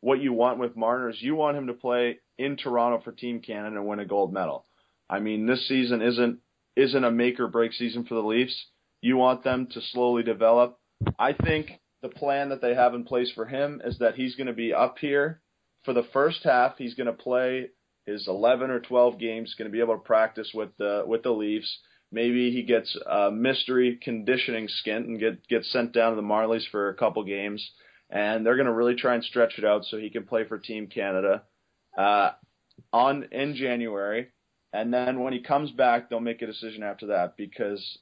what 0.01 0.20
you 0.20 0.33
want 0.33 0.59
with 0.59 0.77
Marner 0.77 1.11
is 1.11 1.20
you 1.20 1.35
want 1.35 1.57
him 1.57 1.68
to 1.68 1.72
play 1.72 2.18
in 2.38 2.57
Toronto 2.57 3.03
for 3.03 3.12
Team 3.12 3.40
Canada 3.40 3.77
and 3.77 3.87
win 3.87 4.01
a 4.01 4.05
gold 4.05 4.33
medal. 4.33 4.66
I 5.12 5.20
mean, 5.20 5.46
this 5.46 5.68
season 5.68 6.01
isn't 6.01 6.38
isn't 6.75 7.05
a 7.05 7.11
make 7.11 7.38
or 7.38 7.46
break 7.46 7.75
season 7.75 8.05
for 8.05 8.14
the 8.14 8.22
Leafs. 8.22 8.66
You 9.03 9.18
want 9.18 9.44
them 9.44 9.68
to 9.72 9.81
slowly 9.92 10.22
develop. 10.22 10.79
I 11.18 11.35
think 11.35 11.81
the 12.01 12.09
plan 12.09 12.48
that 12.48 12.62
they 12.62 12.75
have 12.75 12.94
in 12.94 13.05
place 13.05 13.31
for 13.35 13.44
him 13.44 13.83
is 13.85 13.98
that 13.98 14.14
he's 14.14 14.37
going 14.37 14.46
to 14.46 14.55
be 14.55 14.72
up 14.72 14.96
here 14.98 15.42
for 15.85 15.92
the 15.92 16.07
first 16.14 16.44
half. 16.44 16.79
He's 16.79 16.94
going 16.94 17.09
to 17.09 17.12
play 17.12 17.68
his 18.07 18.27
11 18.27 18.70
or 18.70 18.81
12 18.81 19.18
games. 19.18 19.55
Going 19.59 19.70
to 19.70 19.72
be 19.72 19.81
able 19.81 19.96
to 19.96 20.01
practice 20.01 20.51
with 20.55 20.70
the 20.79 21.05
with 21.07 21.22
the 21.22 21.31
Leafs. 21.31 21.79
Maybe 22.11 22.51
he 22.51 22.62
gets 22.62 22.96
a 23.07 23.31
mystery 23.31 23.98
conditioning 24.03 24.66
stint 24.68 25.07
and 25.07 25.20
get 25.20 25.46
gets 25.46 25.70
sent 25.70 25.92
down 25.92 26.12
to 26.12 26.16
the 26.16 26.27
Marlies 26.27 26.66
for 26.70 26.88
a 26.88 26.94
couple 26.94 27.22
games, 27.25 27.70
and 28.09 28.46
they're 28.46 28.57
going 28.57 28.66
to 28.66 28.72
really 28.72 28.96
try 28.96 29.14
and 29.14 29.25
stretch 29.25 29.59
it 29.59 29.64
out 29.66 29.85
so 29.85 29.98
he 29.98 30.09
can 30.09 30.25
play 30.25 30.44
for 30.48 30.59
Team 30.59 30.87
Canada 30.87 31.42
uh, 31.98 32.31
on 32.94 33.25
in 33.31 33.55
January. 33.57 34.29
And 34.73 34.93
then 34.93 35.21
when 35.21 35.33
he 35.33 35.41
comes 35.41 35.71
back, 35.71 36.09
they'll 36.09 36.21
make 36.21 36.43
a 36.43 36.47
decision 36.47 36.83
after 36.83 37.09
that 37.09 37.37
because, 37.37 37.99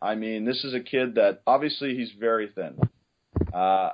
I 0.00 0.14
mean, 0.14 0.44
this 0.44 0.64
is 0.64 0.74
a 0.74 0.80
kid 0.80 1.16
that 1.16 1.42
obviously 1.46 1.96
he's 1.96 2.12
very 2.18 2.48
thin. 2.54 2.78
Uh, 3.52 3.90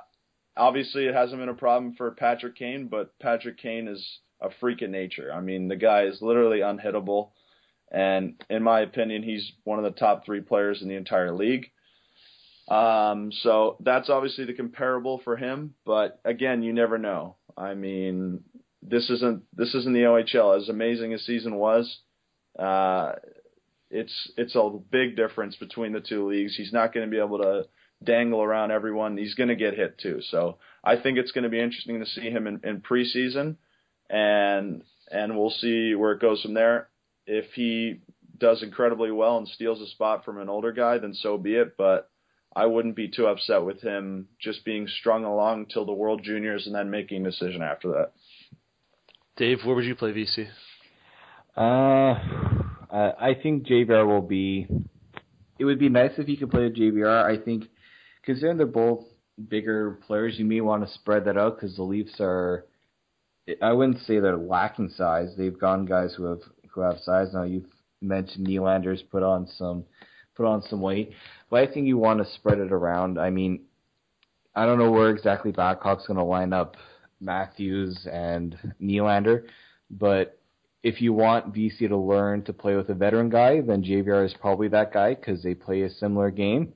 obviously, 0.55 1.05
it 1.05 1.15
hasn't 1.15 1.39
been 1.39 1.49
a 1.49 1.55
problem 1.55 1.95
for 1.95 2.11
Patrick 2.11 2.55
Kane, 2.55 2.87
but 2.87 3.17
Patrick 3.19 3.57
Kane 3.57 3.87
is 3.87 4.19
a 4.41 4.49
freak 4.59 4.81
of 4.81 4.89
nature. 4.89 5.31
I 5.33 5.41
mean, 5.41 5.67
the 5.67 5.75
guy 5.75 6.03
is 6.03 6.21
literally 6.21 6.59
unhittable. 6.59 7.31
And 7.91 8.41
in 8.49 8.61
my 8.61 8.81
opinion, 8.81 9.23
he's 9.23 9.51
one 9.63 9.79
of 9.79 9.83
the 9.83 9.99
top 9.99 10.25
three 10.25 10.41
players 10.41 10.81
in 10.81 10.87
the 10.87 10.95
entire 10.95 11.33
league. 11.33 11.71
Um, 12.69 13.31
so 13.31 13.77
that's 13.79 14.09
obviously 14.09 14.45
the 14.45 14.53
comparable 14.53 15.21
for 15.23 15.35
him, 15.35 15.73
but 15.85 16.19
again, 16.23 16.61
you 16.61 16.71
never 16.71 16.99
know. 16.99 17.37
I 17.57 17.73
mean, 17.73 18.43
this 18.83 19.09
isn't 19.09 19.43
this 19.55 19.73
isn't 19.73 19.93
the 19.93 20.03
OHL. 20.03 20.55
As 20.55 20.69
amazing 20.69 21.13
as 21.13 21.25
season 21.25 21.55
was, 21.55 21.99
uh, 22.59 23.15
it's 23.89 24.31
it's 24.37 24.55
a 24.55 24.69
big 24.91 25.15
difference 25.15 25.55
between 25.55 25.93
the 25.93 26.01
two 26.01 26.29
leagues. 26.29 26.55
He's 26.55 26.73
not 26.73 26.93
going 26.93 27.05
to 27.05 27.11
be 27.11 27.21
able 27.21 27.39
to 27.39 27.65
dangle 28.03 28.41
around 28.41 28.71
everyone. 28.71 29.17
He's 29.17 29.35
going 29.35 29.49
to 29.49 29.55
get 29.55 29.73
hit 29.73 29.97
too. 29.97 30.21
So 30.29 30.57
I 30.83 30.97
think 30.97 31.17
it's 31.17 31.31
going 31.31 31.43
to 31.43 31.49
be 31.49 31.59
interesting 31.59 31.99
to 31.99 32.05
see 32.05 32.29
him 32.29 32.47
in, 32.47 32.61
in 32.63 32.81
preseason, 32.81 33.55
and 34.09 34.83
and 35.11 35.37
we'll 35.37 35.49
see 35.49 35.95
where 35.95 36.11
it 36.11 36.21
goes 36.21 36.41
from 36.41 36.53
there. 36.53 36.89
If 37.25 37.45
he 37.53 38.01
does 38.37 38.63
incredibly 38.63 39.11
well 39.11 39.37
and 39.37 39.47
steals 39.47 39.81
a 39.81 39.87
spot 39.87 40.23
from 40.23 40.39
an 40.39 40.49
older 40.49 40.71
guy, 40.71 40.97
then 40.97 41.13
so 41.13 41.37
be 41.37 41.55
it. 41.55 41.75
But 41.77 42.09
I 42.55 42.65
wouldn't 42.65 42.95
be 42.95 43.09
too 43.09 43.27
upset 43.27 43.63
with 43.63 43.81
him 43.81 44.27
just 44.39 44.65
being 44.65 44.87
strung 44.87 45.23
along 45.23 45.67
till 45.67 45.85
the 45.85 45.93
World 45.93 46.21
Juniors 46.23 46.65
and 46.65 46.75
then 46.75 46.89
making 46.89 47.25
a 47.25 47.29
decision 47.29 47.61
after 47.61 47.89
that. 47.89 48.13
Dave, 49.35 49.59
where 49.63 49.75
would 49.75 49.85
you 49.85 49.95
play 49.95 50.11
Vesey? 50.11 50.47
Uh, 51.59 52.15
I 52.89 53.35
think 53.43 53.67
JVR 53.67 54.07
will 54.07 54.21
be. 54.21 54.65
It 55.59 55.65
would 55.65 55.77
be 55.77 55.89
nice 55.89 56.11
if 56.17 56.25
he 56.25 56.37
could 56.37 56.51
play 56.51 56.63
with 56.63 56.77
JVR. 56.77 57.25
I 57.25 57.43
think, 57.43 57.65
considering 58.23 58.55
they're 58.55 58.65
both 58.65 59.03
bigger 59.49 59.99
players, 60.07 60.39
you 60.39 60.45
may 60.45 60.61
want 60.61 60.87
to 60.87 60.93
spread 60.93 61.25
that 61.25 61.37
out 61.37 61.57
because 61.57 61.75
the 61.75 61.83
Leafs 61.83 62.15
are. 62.21 62.65
I 63.61 63.73
wouldn't 63.73 63.99
say 64.03 64.19
they're 64.19 64.37
lacking 64.37 64.89
size. 64.95 65.33
They've 65.37 65.59
gone 65.59 65.85
guys 65.85 66.13
who 66.15 66.25
have 66.25 66.39
who 66.69 66.79
have 66.79 66.99
size. 66.99 67.33
Now 67.33 67.43
you've 67.43 67.65
mentioned 67.99 68.47
Nylander's 68.47 69.01
put 69.01 69.23
on 69.23 69.45
some 69.57 69.83
put 70.35 70.45
on 70.45 70.61
some 70.69 70.79
weight, 70.79 71.11
but 71.49 71.59
I 71.67 71.73
think 71.73 71.87
you 71.87 71.97
want 71.97 72.19
to 72.19 72.33
spread 72.35 72.59
it 72.59 72.71
around. 72.71 73.19
I 73.19 73.31
mean, 73.31 73.63
I 74.55 74.65
don't 74.65 74.79
know 74.79 74.91
where 74.91 75.09
exactly 75.09 75.51
Babcock's 75.51 76.07
going 76.07 76.17
to 76.17 76.23
line 76.23 76.53
up 76.53 76.77
Matthews 77.19 78.07
and 78.09 78.57
Nylander, 78.81 79.43
but 79.89 80.38
if 80.83 81.01
you 81.01 81.13
want 81.13 81.53
Vesey 81.53 81.87
to 81.87 81.97
learn 81.97 82.43
to 82.43 82.53
play 82.53 82.75
with 82.75 82.89
a 82.89 82.93
veteran 82.93 83.29
guy, 83.29 83.61
then 83.61 83.83
JVR 83.83 84.25
is 84.25 84.33
probably 84.39 84.69
that 84.69 84.93
guy 84.93 85.13
because 85.13 85.43
they 85.43 85.53
play 85.53 85.81
a 85.81 85.89
similar 85.89 86.31
game. 86.31 86.73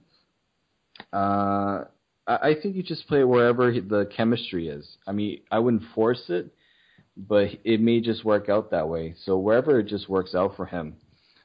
Uh, 1.11 1.85
I 2.25 2.55
think 2.61 2.75
you 2.75 2.83
just 2.83 3.07
play 3.07 3.23
wherever 3.23 3.71
the 3.71 4.09
chemistry 4.15 4.69
is. 4.69 4.97
I 5.05 5.11
mean, 5.11 5.41
I 5.51 5.59
wouldn't 5.59 5.83
force 5.93 6.23
it, 6.29 6.53
but 7.17 7.49
it 7.63 7.81
may 7.81 7.99
just 7.99 8.23
work 8.23 8.49
out 8.49 8.71
that 8.71 8.87
way. 8.87 9.15
So 9.25 9.37
wherever 9.37 9.79
it 9.79 9.87
just 9.87 10.07
works 10.07 10.33
out 10.33 10.55
for 10.55 10.65
him, 10.65 10.95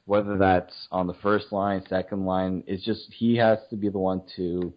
whether 0.05 0.37
that's 0.37 0.87
on 0.91 1.07
the 1.07 1.13
first 1.15 1.51
line, 1.51 1.83
second 1.87 2.25
line, 2.25 2.63
it's 2.65 2.83
just 2.83 3.11
he 3.13 3.35
has 3.37 3.59
to 3.69 3.75
be 3.75 3.89
the 3.89 3.99
one 3.99 4.23
to 4.37 4.73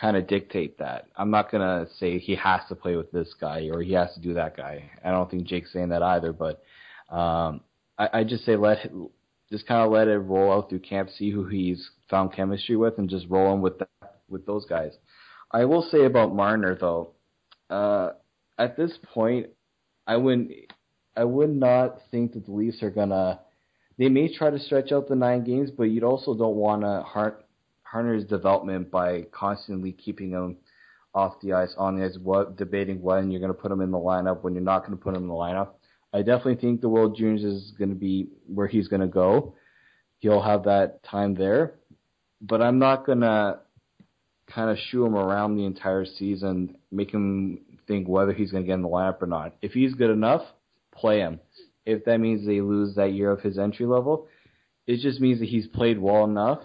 kind 0.00 0.16
of 0.16 0.26
dictate 0.26 0.78
that. 0.78 1.08
I'm 1.16 1.30
not 1.30 1.50
gonna 1.50 1.86
say 1.98 2.18
he 2.18 2.34
has 2.36 2.62
to 2.68 2.74
play 2.74 2.96
with 2.96 3.12
this 3.12 3.34
guy 3.40 3.68
or 3.72 3.82
he 3.82 3.92
has 3.92 4.12
to 4.14 4.20
do 4.20 4.34
that 4.34 4.56
guy. 4.56 4.90
I 5.04 5.10
don't 5.10 5.30
think 5.30 5.44
Jake's 5.44 5.72
saying 5.72 5.90
that 5.90 6.02
either, 6.02 6.32
but 6.32 6.62
um, 7.12 7.60
I, 7.98 8.08
I 8.12 8.24
just 8.24 8.44
say 8.44 8.56
let 8.56 8.90
just 9.50 9.66
kind 9.66 9.84
of 9.84 9.92
let 9.92 10.08
it 10.08 10.18
roll 10.18 10.50
out 10.50 10.70
through 10.70 10.80
camp, 10.80 11.10
see 11.10 11.30
who 11.30 11.46
he's 11.46 11.90
found 12.08 12.32
chemistry 12.32 12.74
with, 12.76 12.98
and 12.98 13.08
just 13.08 13.26
roll 13.28 13.52
him 13.52 13.60
with 13.60 13.78
that, 13.78 14.16
with 14.28 14.46
those 14.46 14.64
guys. 14.64 14.92
I 15.50 15.66
will 15.66 15.82
say 15.82 16.04
about 16.04 16.34
Marner 16.34 16.74
though, 16.74 17.10
uh, 17.68 18.12
at 18.58 18.76
this 18.76 18.92
point, 19.12 19.48
I 20.06 20.16
wouldn't, 20.16 20.52
I 21.16 21.24
would 21.24 21.54
not 21.54 21.98
think 22.10 22.32
that 22.32 22.46
the 22.46 22.52
Leafs 22.52 22.82
are 22.82 22.90
gonna. 22.90 23.40
They 23.98 24.08
may 24.08 24.34
try 24.34 24.50
to 24.50 24.58
stretch 24.58 24.90
out 24.90 25.06
the 25.06 25.14
nine 25.14 25.44
games, 25.44 25.70
but 25.70 25.84
you 25.84 26.02
also 26.02 26.34
don't 26.34 26.56
want 26.56 26.82
to 26.82 27.04
hurt 27.06 27.44
Marner's 27.92 28.24
development 28.24 28.90
by 28.90 29.26
constantly 29.32 29.92
keeping 29.92 30.30
him 30.30 30.56
off 31.14 31.34
the 31.42 31.52
ice, 31.52 31.74
on 31.76 31.98
the 31.98 32.06
ice, 32.06 32.16
what 32.22 32.56
debating 32.56 33.02
when 33.02 33.30
you're 33.30 33.40
going 33.40 33.52
to 33.52 33.58
put 33.58 33.70
him 33.70 33.82
in 33.82 33.90
the 33.90 33.98
lineup, 33.98 34.42
when 34.42 34.54
you're 34.54 34.62
not 34.62 34.80
going 34.80 34.96
to 34.96 35.02
put 35.02 35.14
him 35.14 35.22
in 35.22 35.28
the 35.28 35.34
lineup. 35.34 35.72
I 36.12 36.18
definitely 36.18 36.56
think 36.56 36.80
the 36.80 36.88
World 36.88 37.16
Juniors 37.16 37.42
is 37.42 37.72
going 37.78 37.88
to 37.88 37.96
be 37.96 38.28
where 38.46 38.66
he's 38.66 38.88
going 38.88 39.00
to 39.00 39.08
go. 39.08 39.54
He'll 40.18 40.42
have 40.42 40.64
that 40.64 41.02
time 41.02 41.34
there, 41.34 41.74
but 42.40 42.60
I'm 42.60 42.78
not 42.78 43.06
going 43.06 43.20
to 43.20 43.60
kind 44.46 44.70
of 44.70 44.78
shoo 44.90 45.06
him 45.06 45.16
around 45.16 45.56
the 45.56 45.64
entire 45.64 46.04
season, 46.04 46.76
make 46.90 47.10
him 47.12 47.60
think 47.88 48.06
whether 48.06 48.32
he's 48.32 48.50
going 48.50 48.62
to 48.62 48.66
get 48.66 48.74
in 48.74 48.82
the 48.82 48.88
lineup 48.88 49.22
or 49.22 49.26
not. 49.26 49.54
If 49.62 49.72
he's 49.72 49.94
good 49.94 50.10
enough, 50.10 50.42
play 50.94 51.18
him. 51.18 51.40
If 51.86 52.04
that 52.04 52.20
means 52.20 52.46
they 52.46 52.60
lose 52.60 52.94
that 52.96 53.12
year 53.12 53.30
of 53.30 53.40
his 53.40 53.58
entry 53.58 53.86
level, 53.86 54.28
it 54.86 55.00
just 55.00 55.20
means 55.20 55.40
that 55.40 55.48
he's 55.48 55.66
played 55.66 55.98
well 55.98 56.24
enough 56.24 56.60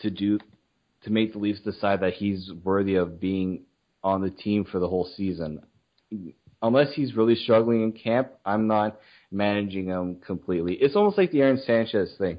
to 0.00 0.10
do 0.10 0.38
to 1.02 1.10
make 1.10 1.32
the 1.32 1.38
Leafs 1.38 1.60
decide 1.60 2.00
that 2.00 2.14
he's 2.14 2.50
worthy 2.64 2.96
of 2.96 3.20
being 3.20 3.64
on 4.02 4.22
the 4.22 4.30
team 4.30 4.64
for 4.64 4.78
the 4.78 4.88
whole 4.88 5.08
season 5.16 5.60
unless 6.62 6.92
he's 6.94 7.14
really 7.14 7.34
struggling 7.34 7.82
in 7.82 7.92
camp, 7.92 8.28
I'm 8.44 8.66
not 8.66 8.98
managing 9.30 9.86
him 9.86 10.16
completely. 10.24 10.74
It's 10.74 10.96
almost 10.96 11.18
like 11.18 11.30
the 11.30 11.42
Aaron 11.42 11.60
Sanchez 11.64 12.14
thing. 12.18 12.38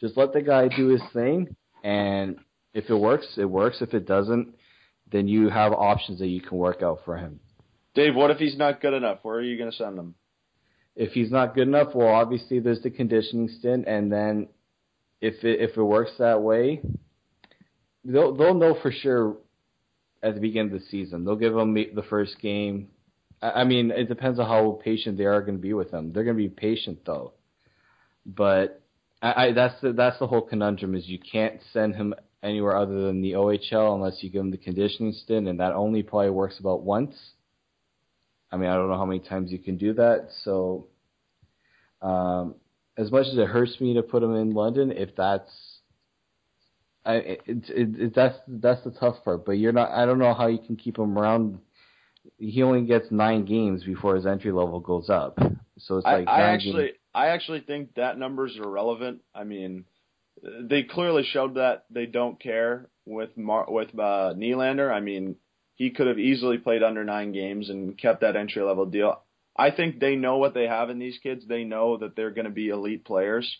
Just 0.00 0.16
let 0.16 0.32
the 0.32 0.42
guy 0.42 0.68
do 0.68 0.88
his 0.88 1.02
thing, 1.12 1.56
and 1.82 2.36
if 2.72 2.88
it 2.88 2.94
works, 2.94 3.26
it 3.36 3.44
works. 3.44 3.78
If 3.80 3.94
it 3.94 4.06
doesn't, 4.06 4.54
then 5.10 5.26
you 5.26 5.48
have 5.48 5.72
options 5.72 6.20
that 6.20 6.28
you 6.28 6.40
can 6.40 6.56
work 6.58 6.82
out 6.82 7.00
for 7.04 7.16
him. 7.16 7.40
Dave, 7.94 8.14
what 8.14 8.30
if 8.30 8.38
he's 8.38 8.56
not 8.56 8.80
good 8.80 8.94
enough? 8.94 9.18
Where 9.22 9.36
are 9.36 9.42
you 9.42 9.58
going 9.58 9.70
to 9.70 9.76
send 9.76 9.98
him? 9.98 10.14
If 10.94 11.12
he's 11.12 11.30
not 11.30 11.54
good 11.54 11.66
enough, 11.66 11.94
well, 11.94 12.08
obviously 12.08 12.60
there's 12.60 12.82
the 12.82 12.90
conditioning 12.90 13.48
stint, 13.58 13.86
and 13.86 14.12
then 14.12 14.48
if 15.20 15.42
it 15.44 15.60
if 15.60 15.76
it 15.76 15.82
works 15.82 16.12
that 16.18 16.42
way, 16.42 16.80
they'll 18.04 18.34
they'll 18.36 18.54
know 18.54 18.76
for 18.80 18.92
sure 18.92 19.36
at 20.22 20.34
the 20.34 20.40
beginning 20.40 20.72
of 20.72 20.80
the 20.80 20.86
season. 20.86 21.24
They'll 21.24 21.36
give 21.36 21.54
them 21.54 21.74
the 21.74 22.04
first 22.08 22.40
game. 22.40 22.88
I 23.40 23.64
mean, 23.64 23.90
it 23.90 24.08
depends 24.08 24.38
on 24.38 24.46
how 24.46 24.80
patient 24.82 25.16
they 25.16 25.24
are 25.24 25.40
going 25.42 25.56
to 25.56 25.62
be 25.62 25.74
with 25.74 25.90
them. 25.90 26.12
They're 26.12 26.24
going 26.24 26.36
to 26.36 26.42
be 26.42 26.48
patient 26.48 27.00
though, 27.06 27.34
but 28.26 28.82
I, 29.22 29.46
I 29.46 29.52
that's 29.52 29.80
the 29.80 29.92
that's 29.92 30.18
the 30.18 30.26
whole 30.26 30.42
conundrum 30.42 30.94
is 30.94 31.08
you 31.08 31.18
can't 31.18 31.60
send 31.72 31.94
him 31.94 32.14
anywhere 32.42 32.76
other 32.76 33.06
than 33.06 33.20
the 33.20 33.32
OHL 33.32 33.94
unless 33.94 34.22
you 34.22 34.30
give 34.30 34.40
him 34.40 34.50
the 34.50 34.56
conditioning 34.56 35.12
stint, 35.12 35.48
and 35.48 35.60
that 35.60 35.72
only 35.72 36.02
probably 36.02 36.30
works 36.30 36.58
about 36.58 36.82
once. 36.82 37.14
I 38.50 38.56
mean, 38.56 38.70
I 38.70 38.74
don't 38.74 38.88
know 38.88 38.96
how 38.96 39.06
many 39.06 39.20
times 39.20 39.52
you 39.52 39.58
can 39.58 39.76
do 39.76 39.92
that. 39.94 40.28
So, 40.42 40.86
um, 42.00 42.54
as 42.96 43.10
much 43.12 43.26
as 43.26 43.36
it 43.36 43.46
hurts 43.46 43.80
me 43.80 43.94
to 43.94 44.02
put 44.02 44.22
him 44.22 44.34
in 44.34 44.54
London, 44.54 44.90
if 44.90 45.14
that's 45.16 45.50
I, 47.04 47.14
it, 47.14 47.42
it, 47.46 47.64
it, 47.70 48.14
that's 48.14 48.36
that's 48.46 48.82
the 48.84 48.90
tough 48.90 49.24
part. 49.24 49.46
But 49.46 49.52
you're 49.52 49.72
not. 49.72 49.90
I 49.90 50.06
don't 50.06 50.18
know 50.18 50.34
how 50.34 50.46
you 50.46 50.58
can 50.58 50.76
keep 50.76 50.98
him 50.98 51.18
around. 51.18 51.58
He 52.36 52.62
only 52.62 52.82
gets 52.82 53.10
nine 53.10 53.44
games 53.44 53.84
before 53.84 54.16
his 54.16 54.26
entry 54.26 54.52
level 54.52 54.80
goes 54.80 55.08
up. 55.08 55.38
So 55.78 55.96
it's 55.96 56.04
like 56.04 56.28
I, 56.28 56.42
I 56.42 56.50
actually, 56.52 56.86
games. 56.86 56.98
I 57.14 57.28
actually 57.28 57.60
think 57.60 57.94
that 57.94 58.18
number's 58.18 58.52
is 58.52 58.58
irrelevant. 58.58 59.22
I 59.34 59.44
mean, 59.44 59.84
they 60.42 60.82
clearly 60.82 61.24
showed 61.24 61.54
that 61.54 61.84
they 61.90 62.06
don't 62.06 62.40
care 62.40 62.88
with 63.06 63.36
Mar- 63.36 63.66
with 63.68 63.88
uh, 63.98 64.34
Nylander. 64.36 64.92
I 64.92 65.00
mean, 65.00 65.36
he 65.74 65.90
could 65.90 66.06
have 66.06 66.18
easily 66.18 66.58
played 66.58 66.82
under 66.82 67.04
nine 67.04 67.32
games 67.32 67.70
and 67.70 67.96
kept 67.96 68.20
that 68.20 68.36
entry 68.36 68.62
level 68.62 68.86
deal. 68.86 69.22
I 69.56 69.70
think 69.70 69.98
they 69.98 70.16
know 70.16 70.38
what 70.38 70.54
they 70.54 70.66
have 70.66 70.90
in 70.90 70.98
these 70.98 71.18
kids. 71.18 71.44
They 71.46 71.64
know 71.64 71.96
that 71.98 72.14
they're 72.14 72.30
going 72.30 72.44
to 72.44 72.50
be 72.50 72.68
elite 72.68 73.04
players, 73.04 73.56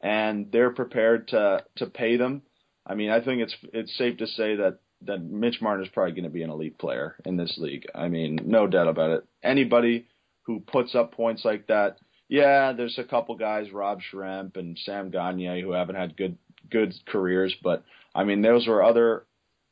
and 0.00 0.50
they're 0.52 0.70
prepared 0.70 1.28
to 1.28 1.64
to 1.76 1.86
pay 1.86 2.16
them. 2.16 2.42
I 2.86 2.94
mean, 2.94 3.10
I 3.10 3.22
think 3.22 3.42
it's 3.42 3.56
it's 3.72 3.96
safe 3.96 4.18
to 4.18 4.26
say 4.26 4.56
that 4.56 4.78
that 5.06 5.22
Mitch 5.22 5.60
Marner 5.60 5.82
is 5.82 5.88
probably 5.88 6.12
going 6.12 6.24
to 6.24 6.30
be 6.30 6.42
an 6.42 6.50
elite 6.50 6.78
player 6.78 7.16
in 7.24 7.36
this 7.36 7.56
league. 7.58 7.86
I 7.94 8.08
mean, 8.08 8.38
no 8.44 8.66
doubt 8.66 8.88
about 8.88 9.10
it. 9.10 9.24
Anybody 9.42 10.06
who 10.42 10.60
puts 10.60 10.94
up 10.94 11.12
points 11.12 11.44
like 11.44 11.66
that, 11.68 11.98
yeah, 12.28 12.72
there's 12.72 12.98
a 12.98 13.04
couple 13.04 13.36
guys, 13.36 13.70
Rob 13.72 14.00
Schremp 14.00 14.56
and 14.56 14.78
Sam 14.78 15.10
Gagne, 15.10 15.60
who 15.60 15.72
haven't 15.72 15.96
had 15.96 16.16
good 16.16 16.38
good 16.70 16.94
careers, 17.06 17.54
but 17.62 17.84
I 18.14 18.24
mean, 18.24 18.42
those 18.42 18.66
were 18.66 18.82
other 18.82 19.26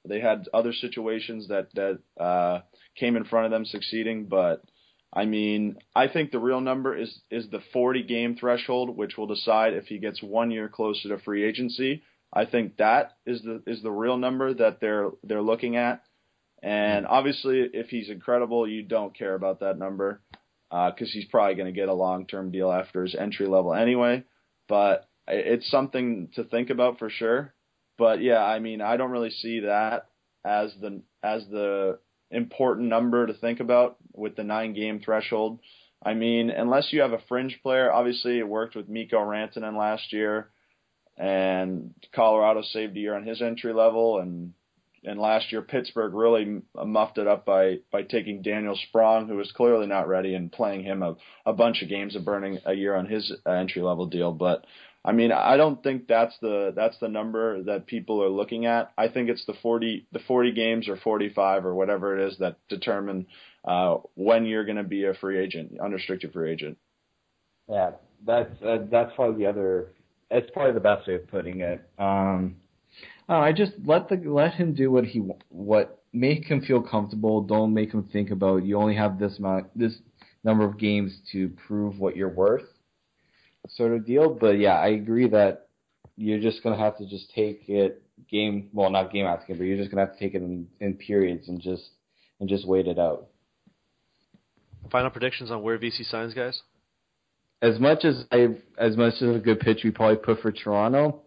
they 0.06 0.20
had 0.20 0.48
other 0.52 0.72
situations 0.72 1.48
that 1.48 1.68
that 1.74 1.98
uh, 2.22 2.60
came 2.96 3.16
in 3.16 3.24
front 3.24 3.46
of 3.46 3.52
them 3.52 3.64
succeeding, 3.64 4.26
but 4.26 4.62
I 5.12 5.26
mean, 5.26 5.76
I 5.94 6.08
think 6.08 6.30
the 6.30 6.38
real 6.38 6.60
number 6.60 6.96
is 6.96 7.20
is 7.30 7.48
the 7.50 7.60
40 7.72 8.02
game 8.04 8.36
threshold, 8.36 8.96
which 8.96 9.16
will 9.16 9.26
decide 9.26 9.74
if 9.74 9.86
he 9.86 9.98
gets 9.98 10.22
one 10.22 10.50
year 10.50 10.68
closer 10.68 11.08
to 11.10 11.18
free 11.18 11.44
agency. 11.44 12.02
I 12.32 12.46
think 12.46 12.78
that 12.78 13.16
is 13.26 13.42
the 13.42 13.62
is 13.66 13.82
the 13.82 13.90
real 13.90 14.16
number 14.16 14.54
that 14.54 14.80
they're 14.80 15.10
they're 15.22 15.42
looking 15.42 15.76
at. 15.76 16.02
And 16.62 17.06
obviously, 17.06 17.68
if 17.72 17.88
he's 17.88 18.08
incredible, 18.08 18.68
you 18.68 18.84
don't 18.84 19.16
care 19.16 19.34
about 19.34 19.60
that 19.60 19.78
number 19.78 20.20
because 20.70 21.08
uh, 21.08 21.12
he's 21.12 21.26
probably 21.26 21.56
going 21.56 21.72
to 21.72 21.78
get 21.78 21.88
a 21.88 21.94
long 21.94 22.26
term 22.26 22.50
deal 22.50 22.70
after 22.70 23.02
his 23.02 23.14
entry 23.14 23.46
level 23.46 23.74
anyway. 23.74 24.24
But 24.68 25.08
it's 25.26 25.70
something 25.70 26.28
to 26.34 26.44
think 26.44 26.70
about 26.70 26.98
for 26.98 27.10
sure. 27.10 27.52
But 27.98 28.22
yeah, 28.22 28.42
I 28.42 28.58
mean, 28.60 28.80
I 28.80 28.96
don't 28.96 29.10
really 29.10 29.30
see 29.30 29.60
that 29.60 30.06
as 30.44 30.72
the 30.80 31.02
as 31.22 31.44
the 31.50 31.98
important 32.30 32.88
number 32.88 33.26
to 33.26 33.34
think 33.34 33.60
about 33.60 33.96
with 34.14 34.36
the 34.36 34.44
nine 34.44 34.72
game 34.72 35.00
threshold. 35.00 35.60
I 36.04 36.14
mean, 36.14 36.50
unless 36.50 36.92
you 36.92 37.02
have 37.02 37.12
a 37.12 37.22
fringe 37.28 37.60
player, 37.62 37.92
obviously 37.92 38.38
it 38.38 38.48
worked 38.48 38.74
with 38.74 38.88
Mikko 38.88 39.18
Rantanen 39.18 39.78
last 39.78 40.12
year, 40.12 40.50
and 41.22 41.94
Colorado 42.12 42.62
saved 42.62 42.96
a 42.96 43.00
year 43.00 43.14
on 43.14 43.24
his 43.24 43.40
entry 43.40 43.72
level, 43.72 44.18
and 44.18 44.52
and 45.04 45.20
last 45.20 45.52
year 45.52 45.62
Pittsburgh 45.62 46.14
really 46.14 46.62
muffed 46.74 47.16
it 47.16 47.28
up 47.28 47.46
by 47.46 47.78
by 47.92 48.02
taking 48.02 48.42
Daniel 48.42 48.76
Sprong, 48.88 49.28
who 49.28 49.36
was 49.36 49.52
clearly 49.52 49.86
not 49.86 50.08
ready, 50.08 50.34
and 50.34 50.50
playing 50.50 50.82
him 50.82 51.02
a, 51.02 51.16
a 51.46 51.52
bunch 51.52 51.80
of 51.80 51.88
games 51.88 52.16
and 52.16 52.24
burning 52.24 52.58
a 52.66 52.74
year 52.74 52.96
on 52.96 53.06
his 53.06 53.32
entry 53.46 53.82
level 53.82 54.06
deal. 54.06 54.32
But 54.32 54.66
I 55.04 55.12
mean, 55.12 55.30
I 55.30 55.56
don't 55.56 55.80
think 55.80 56.08
that's 56.08 56.34
the 56.42 56.72
that's 56.74 56.98
the 56.98 57.08
number 57.08 57.62
that 57.62 57.86
people 57.86 58.20
are 58.24 58.28
looking 58.28 58.66
at. 58.66 58.90
I 58.98 59.06
think 59.06 59.28
it's 59.28 59.46
the 59.46 59.54
40 59.62 60.08
the 60.10 60.20
40 60.26 60.50
games 60.50 60.88
or 60.88 60.96
45 60.96 61.66
or 61.66 61.74
whatever 61.76 62.18
it 62.18 62.32
is 62.32 62.38
that 62.38 62.56
determine 62.68 63.26
uh, 63.64 63.98
when 64.16 64.44
you're 64.44 64.64
going 64.64 64.76
to 64.76 64.82
be 64.82 65.04
a 65.04 65.14
free 65.14 65.38
agent, 65.38 65.78
unrestricted 65.80 66.32
free 66.32 66.50
agent. 66.50 66.78
Yeah, 67.68 67.92
that's 68.26 68.60
uh, 68.60 68.78
that's 68.90 69.12
probably 69.14 69.44
the 69.44 69.48
other. 69.48 69.92
It's 70.32 70.50
probably 70.50 70.72
the 70.72 70.80
best 70.80 71.06
way 71.06 71.14
of 71.14 71.28
putting 71.28 71.60
it. 71.60 71.88
Um, 71.98 72.56
I 73.28 73.52
just 73.52 73.72
let 73.84 74.08
the 74.08 74.16
let 74.16 74.54
him 74.54 74.74
do 74.74 74.90
what 74.90 75.04
he 75.04 75.20
what 75.48 76.02
make 76.12 76.44
him 76.44 76.60
feel 76.60 76.82
comfortable. 76.82 77.42
Don't 77.42 77.72
make 77.72 77.92
him 77.92 78.08
think 78.12 78.30
about 78.30 78.64
you 78.64 78.78
only 78.78 78.96
have 78.96 79.18
this 79.18 79.38
amount 79.38 79.76
this 79.78 79.94
number 80.44 80.64
of 80.64 80.78
games 80.78 81.18
to 81.32 81.50
prove 81.66 81.98
what 81.98 82.16
you're 82.16 82.28
worth 82.28 82.64
sort 83.68 83.92
of 83.92 84.06
deal. 84.06 84.30
But 84.30 84.58
yeah, 84.58 84.74
I 84.74 84.88
agree 84.88 85.28
that 85.28 85.68
you're 86.16 86.40
just 86.40 86.62
gonna 86.62 86.78
have 86.78 86.98
to 86.98 87.06
just 87.06 87.32
take 87.34 87.68
it 87.68 88.02
game 88.30 88.68
well 88.72 88.90
not 88.90 89.12
game 89.12 89.26
after 89.26 89.46
game, 89.46 89.58
but 89.58 89.64
you're 89.64 89.78
just 89.78 89.90
gonna 89.90 90.04
have 90.06 90.14
to 90.14 90.18
take 90.18 90.34
it 90.34 90.42
in, 90.42 90.66
in 90.80 90.94
periods 90.94 91.48
and 91.48 91.60
just 91.60 91.90
and 92.40 92.48
just 92.48 92.66
wait 92.66 92.86
it 92.86 92.98
out. 92.98 93.28
Final 94.90 95.10
predictions 95.10 95.50
on 95.50 95.62
where 95.62 95.78
Vesey 95.78 96.04
signs, 96.04 96.34
guys. 96.34 96.60
As 97.62 97.78
much 97.78 98.04
as 98.04 98.24
I 98.30 98.48
as 98.76 98.96
much 98.96 99.14
as 99.22 99.36
a 99.36 99.38
good 99.38 99.60
pitch 99.60 99.80
we 99.84 99.90
probably 99.90 100.16
put 100.16 100.40
for 100.40 100.52
Toronto, 100.52 101.22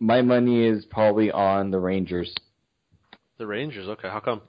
my 0.00 0.22
money 0.22 0.66
is 0.66 0.84
probably 0.86 1.30
on 1.30 1.70
the 1.70 1.78
Rangers. 1.78 2.34
The 3.38 3.46
Rangers, 3.46 3.86
okay. 3.88 4.08
How 4.08 4.20
come? 4.20 4.40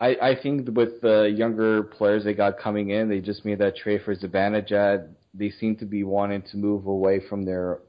I, 0.00 0.16
I 0.20 0.36
think 0.40 0.68
with 0.76 1.00
the 1.00 1.32
younger 1.34 1.82
players 1.82 2.24
they 2.24 2.34
got 2.34 2.58
coming 2.58 2.90
in, 2.90 3.08
they 3.08 3.20
just 3.20 3.44
made 3.44 3.58
that 3.60 3.76
trade 3.76 4.02
for 4.04 4.14
Zibanejad 4.14 5.08
they 5.34 5.50
seem 5.50 5.76
to 5.76 5.84
be 5.84 6.04
wanting 6.04 6.42
to 6.42 6.56
move 6.56 6.86
away 6.86 7.20
from 7.28 7.44
their 7.44 7.80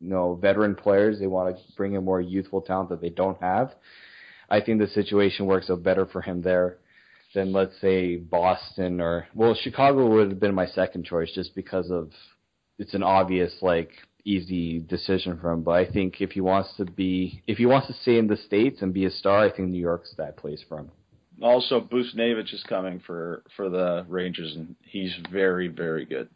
you 0.00 0.10
know 0.10 0.34
veteran 0.34 0.74
players. 0.74 1.18
They 1.18 1.26
want 1.26 1.56
to 1.56 1.62
bring 1.76 1.94
in 1.94 2.04
more 2.04 2.20
youthful 2.20 2.60
talent 2.60 2.90
that 2.90 3.00
they 3.00 3.08
don't 3.08 3.40
have. 3.40 3.72
I 4.50 4.60
think 4.60 4.78
the 4.78 4.88
situation 4.88 5.46
works 5.46 5.70
out 5.70 5.82
better 5.82 6.06
for 6.06 6.20
him 6.20 6.42
there 6.42 6.78
than 7.34 7.52
let's 7.52 7.78
say 7.80 8.16
Boston 8.16 9.00
or 9.00 9.26
well 9.34 9.54
Chicago 9.54 10.06
would 10.08 10.30
have 10.30 10.40
been 10.40 10.54
my 10.54 10.66
second 10.66 11.04
choice 11.04 11.30
just 11.34 11.54
because 11.54 11.90
of 11.90 12.10
it's 12.78 12.94
an 12.94 13.02
obvious 13.02 13.52
like 13.62 13.90
easy 14.24 14.78
decision 14.80 15.38
for 15.40 15.50
him. 15.50 15.62
But 15.62 15.72
I 15.72 15.90
think 15.90 16.20
if 16.20 16.30
he 16.32 16.40
wants 16.40 16.70
to 16.76 16.84
be 16.84 17.42
if 17.46 17.58
he 17.58 17.66
wants 17.66 17.88
to 17.88 17.94
stay 17.94 18.18
in 18.18 18.26
the 18.26 18.36
states 18.36 18.82
and 18.82 18.94
be 18.94 19.04
a 19.04 19.10
star, 19.10 19.40
I 19.40 19.50
think 19.50 19.68
New 19.68 19.80
York's 19.80 20.14
that 20.16 20.36
place 20.36 20.62
for 20.68 20.78
him. 20.78 20.90
Also, 21.40 21.80
Buchnevich 21.80 22.54
is 22.54 22.62
coming 22.68 23.00
for 23.06 23.42
for 23.56 23.68
the 23.68 24.06
Rangers, 24.08 24.54
and 24.54 24.76
he's 24.84 25.12
very 25.30 25.68
very 25.68 26.04
good 26.04 26.28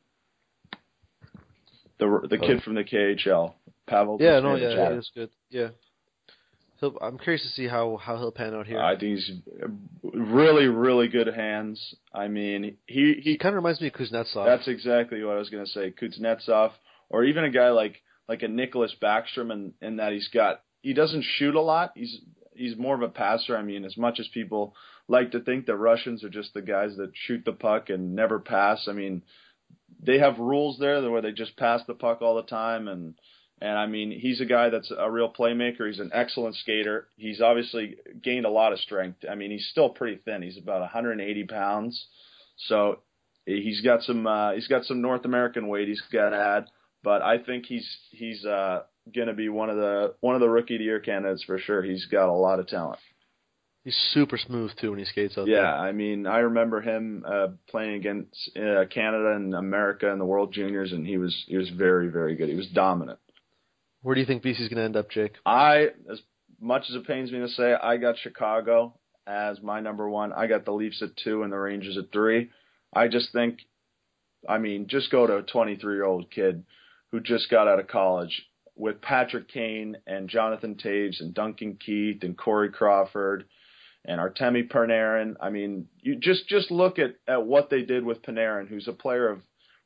the 1.99 2.27
the 2.29 2.39
kid 2.39 2.59
oh. 2.59 2.61
from 2.61 2.75
the 2.75 2.85
KHL, 2.85 3.55
Pavel. 3.87 4.19
Yeah, 4.21 4.41
no, 4.41 4.57
yeah, 4.57 4.71
yeah, 4.71 4.89
it's 4.91 5.11
good. 5.15 5.31
Yeah. 5.51 5.69
He'll, 6.81 6.97
I'm 7.01 7.19
curious 7.19 7.43
to 7.43 7.49
see 7.49 7.67
how, 7.67 7.97
how 7.97 8.19
he'll 8.19 8.33
pan 8.33 8.55
out 8.55 8.67
here. 8.67 8.81
I 8.81 8.99
think 8.99 9.17
he's 9.17 9.31
really, 10.03 10.67
really 10.67 11.09
good 11.09 11.29
hands. 11.29 11.95
I 12.13 12.29
mean, 12.29 12.77
he 12.87 13.15
he, 13.15 13.21
he 13.23 13.39
kind 13.39 13.55
of 13.55 13.63
reminds 13.63 13.81
me 13.81 13.89
of 13.89 13.95
Kuznetsov. 13.95 14.45
That's 14.45 14.69
exactly 14.69 15.23
what 15.25 15.37
I 15.37 15.39
was 15.39 15.49
going 15.49 15.65
to 15.65 15.71
say. 15.71 15.93
Kuznetsov, 15.93 16.73
or 17.09 17.25
even 17.25 17.45
a 17.45 17.51
guy 17.51 17.71
like 17.71 18.03
like 18.29 18.43
a 18.43 18.47
Nicklas 18.49 18.91
Backstrom, 19.03 19.51
in, 19.53 19.73
in 19.81 19.97
that 19.97 20.13
he's 20.13 20.29
got 20.29 20.63
he 20.83 20.93
doesn't 20.93 21.25
shoot 21.25 21.55
a 21.55 21.61
lot. 21.61 21.93
He's 21.95 22.19
he's 22.55 22.77
more 22.77 22.95
of 22.95 23.03
a 23.03 23.09
passer. 23.09 23.57
I 23.57 23.63
mean, 23.63 23.85
as 23.85 23.97
much 23.97 24.21
as 24.21 24.29
people 24.29 24.75
like 25.09 25.33
to 25.33 25.41
think 25.41 25.67
that 25.67 25.77
Russians 25.77 26.25
are 26.25 26.29
just 26.29 26.53
the 26.53 26.63
guys 26.63 26.97
that 26.97 27.13
shoot 27.15 27.45
the 27.45 27.53
puck 27.53 27.89
and 27.91 28.15
never 28.15 28.39
pass. 28.39 28.87
I 28.89 28.93
mean, 28.93 29.23
they 30.03 30.19
have 30.19 30.39
rules 30.39 30.79
there 30.79 31.09
where 31.11 31.23
they 31.23 31.33
just 31.33 31.57
pass 31.57 31.81
the 31.87 31.95
puck 31.95 32.23
all 32.23 32.37
the 32.37 32.43
time 32.43 32.89
and 32.89 33.15
and 33.61 33.79
I 33.79 33.87
mean 33.87 34.11
he's 34.11 34.41
a 34.41 34.45
guy 34.45 34.69
that's 34.71 34.93
a 34.97 35.11
real 35.11 35.33
playmaker. 35.33 35.87
He's 35.89 36.01
an 36.01 36.11
excellent 36.13 36.57
skater. 36.57 37.09
He's 37.17 37.41
obviously 37.41 37.97
gained 38.23 38.47
a 38.47 38.51
lot 38.51 38.73
of 38.73 38.79
strength. 38.81 39.25
I 39.31 39.35
mean 39.35 39.51
he's 39.51 39.67
still 39.71 39.89
pretty 39.89 40.21
thin. 40.25 40.43
He's 40.43 40.59
about 40.59 40.81
180 40.81 41.45
pounds, 41.45 42.07
so 42.69 43.01
he's 43.47 43.81
got 43.81 44.03
some 44.03 44.27
uh, 44.27 44.53
he's 44.53 44.69
got 44.69 44.85
some 44.85 45.01
North 45.01 45.25
American 45.25 45.69
weight 45.69 45.89
he's 45.89 46.03
got 46.13 46.31
to 46.31 46.37
add. 46.37 46.67
But 47.03 47.23
I 47.23 47.39
think 47.39 47.67
he's 47.67 47.89
he's 48.11 48.45
uh, 48.45 48.83
going 49.15 49.29
to 49.29 49.35
be 49.35 49.49
one 49.49 49.71
of 49.71 49.77
the 49.77 50.15
one 50.21 50.35
of 50.35 50.41
the 50.41 50.49
rookie 50.49 50.75
of 50.75 50.81
the 50.81 50.85
year 50.85 51.01
candidates 51.01 51.45
for 51.45 51.59
sure. 51.59 51.83
He's 51.83 52.07
got 52.07 52.29
a 52.29 52.33
lot 52.33 52.59
of 52.59 52.67
talent. 52.67 52.99
He's 53.85 53.97
super 54.13 54.37
smooth 54.37 54.73
too 54.81 54.91
when 54.91 54.99
he 54.99 55.05
skates 55.05 55.39
out 55.39 55.47
yeah, 55.47 55.55
there. 55.55 55.65
Yeah, 55.65 55.75
I 55.77 55.93
mean, 55.93 56.27
I 56.27 56.39
remember 56.39 56.81
him 56.81 57.25
uh, 57.25 57.49
playing 57.71 57.95
against 57.95 58.51
uh, 58.57 58.87
Canada 58.91 59.37
and 59.37 59.55
America 59.55 60.11
in 60.11 60.19
the 60.19 60.25
World 60.25 60.53
Juniors, 60.53 60.91
and 60.91 61.07
he 61.07 61.19
was 61.19 61.45
he 61.47 61.57
was 61.57 61.71
very 61.71 62.09
very 62.09 62.35
good. 62.35 62.49
He 62.49 62.57
was 62.57 62.67
dominant. 62.67 63.21
Where 64.07 64.15
do 64.15 64.21
you 64.21 64.27
think 64.29 64.45
Vesey's 64.45 64.69
going 64.69 64.77
to 64.77 64.85
end 64.85 64.95
up, 64.95 65.11
Jake? 65.11 65.33
I, 65.45 65.89
as 66.09 66.21
much 66.61 66.85
as 66.89 66.95
it 66.95 67.09
pains 67.09 67.33
me 67.33 67.41
to 67.41 67.49
say, 67.49 67.75
I 67.75 67.97
got 67.97 68.17
Chicago 68.17 68.95
as 69.27 69.61
my 69.61 69.81
number 69.81 70.09
one. 70.09 70.33
I 70.33 70.47
got 70.47 70.65
the 70.65 70.71
Leafs 70.71 71.03
at 71.03 71.17
two 71.17 71.43
and 71.43 71.53
the 71.53 71.57
Rangers 71.57 71.99
at 71.99 72.13
three. 72.13 72.51
I 72.95 73.09
just 73.09 73.33
think, 73.33 73.63
I 74.49 74.59
mean, 74.59 74.87
just 74.87 75.11
go 75.11 75.27
to 75.27 75.39
a 75.39 75.43
23 75.43 75.97
year 75.97 76.05
old 76.05 76.31
kid 76.31 76.63
who 77.11 77.19
just 77.19 77.51
got 77.51 77.67
out 77.67 77.81
of 77.81 77.89
college 77.89 78.45
with 78.77 79.01
Patrick 79.01 79.49
Kane 79.49 79.97
and 80.07 80.29
Jonathan 80.29 80.77
Toews 80.77 81.19
and 81.19 81.35
Duncan 81.35 81.77
Keith 81.85 82.23
and 82.23 82.39
Corey 82.39 82.71
Crawford 82.71 83.47
and 84.05 84.21
Artemi 84.21 84.71
Panarin. 84.71 85.35
I 85.41 85.51
mean, 85.51 85.89
you 86.01 86.15
just 86.15 86.47
just 86.47 86.71
look 86.71 87.01
at 87.01 87.17
at 87.27 87.45
what 87.45 87.71
they 87.71 87.83
did 87.83 88.05
with 88.05 88.23
Panarin, 88.23 88.69
who's 88.69 88.87
a 88.87 88.93
player 88.93 89.29
of 89.29 89.41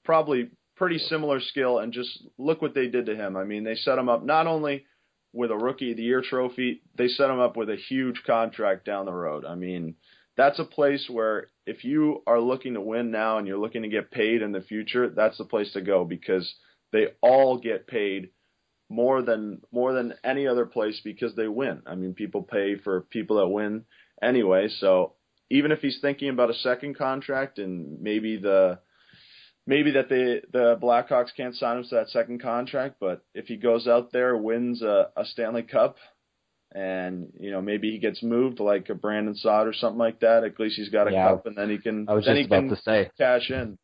probably 0.05 0.51
pretty 0.81 0.99
similar 0.99 1.41
skill, 1.41 1.79
and 1.79 1.93
just 1.93 2.23
look 2.39 2.63
what 2.63 2.75
they 2.75 2.87
did 2.87 3.05
to 3.05 3.15
him. 3.15 3.37
I 3.37 3.45
mean, 3.45 3.65
they 3.65 3.75
set 3.75 3.99
him 3.99 4.09
up 4.09 4.25
not 4.25 4.47
only 4.47 4.87
with 5.31 5.51
a 5.51 5.57
Rookie 5.57 5.91
of 5.91 5.99
the 5.99 6.03
Year 6.03 6.23
trophy, 6.23 6.81
they 6.97 7.07
set 7.07 7.29
him 7.29 7.39
up 7.39 7.55
with 7.55 7.69
a 7.69 7.77
huge 7.77 8.23
contract 8.27 8.87
down 8.87 9.05
the 9.05 9.13
road. 9.13 9.45
I 9.45 9.57
mean, 9.57 9.97
that's 10.39 10.59
a 10.59 10.65
place 10.65 11.07
where 11.11 11.49
if 11.67 11.85
you 11.85 12.23
are 12.27 12.41
looking 12.41 12.73
to 12.75 12.81
win 12.81 13.11
now 13.11 13.37
and 13.37 13.47
you're 13.47 13.59
looking 13.59 13.83
to 13.83 13.89
get 13.89 14.11
paid 14.11 14.41
in 14.41 14.53
the 14.53 14.63
future, 14.63 15.11
that's 15.11 15.37
the 15.37 15.45
place 15.45 15.71
to 15.75 15.83
go 15.83 16.07
because 16.07 16.51
they 16.93 17.09
all 17.21 17.59
get 17.59 17.87
paid 17.87 18.31
more 18.89 19.21
than 19.21 19.61
more 19.71 19.93
than 19.93 20.15
any 20.25 20.47
other 20.47 20.65
place 20.65 20.99
because 21.05 21.35
they 21.35 21.47
win. 21.47 21.83
I 21.87 21.95
mean, 21.95 22.15
people 22.15 22.43
pay 22.43 22.79
for 22.83 23.03
people 23.03 23.37
that 23.37 23.49
win 23.49 23.85
anyway. 24.23 24.69
So 24.79 25.13
even 25.51 25.73
if 25.73 25.81
he's 25.81 25.99
thinking 26.01 26.31
about 26.31 26.49
a 26.49 26.55
second 26.55 26.97
contract 26.97 27.59
and 27.59 28.01
maybe 28.01 28.39
the 28.39 28.79
maybe 29.67 29.93
that 29.93 30.09
the 30.09 30.43
the 30.53 30.77
Blackhawks 30.83 31.35
can't 31.37 31.55
sign 31.55 31.79
him 31.79 31.85
to 31.85 31.95
that 31.97 32.09
second 32.09 32.41
contract, 32.43 32.97
but 33.01 33.23
if 33.35 33.47
he 33.47 33.57
goes 33.57 33.87
out 33.87 34.13
there 34.13 34.37
wins 34.37 34.83
a, 34.83 35.09
a 35.17 35.25
Stanley 35.25 35.63
Cup 35.63 35.97
and 36.73 37.29
you 37.39 37.51
know 37.51 37.61
maybe 37.61 37.91
he 37.91 37.99
gets 37.99 38.23
moved 38.23 38.61
like 38.61 38.89
a 38.91 38.95
Brandon 38.95 39.35
Saad 39.35 39.67
or 39.67 39.73
something 39.73 39.99
like 39.99 40.21
that, 40.21 40.45
at 40.45 40.59
least 40.61 40.77
he's 40.77 40.89
got 40.89 41.09
a 41.09 41.13
Yeah, 41.13 41.29
cup 41.29 41.47
and 41.47 41.57
then 41.57 41.69
he 41.71 41.79
can 41.79 42.07
I 42.09 42.15
was 42.15 42.25
then 42.25 42.37
just 42.37 42.41
he 42.43 42.47
about 42.47 42.61
can 42.61 42.69
to 42.71 42.77
say. 42.83 43.11
cash 43.19 43.51
in. 43.51 43.77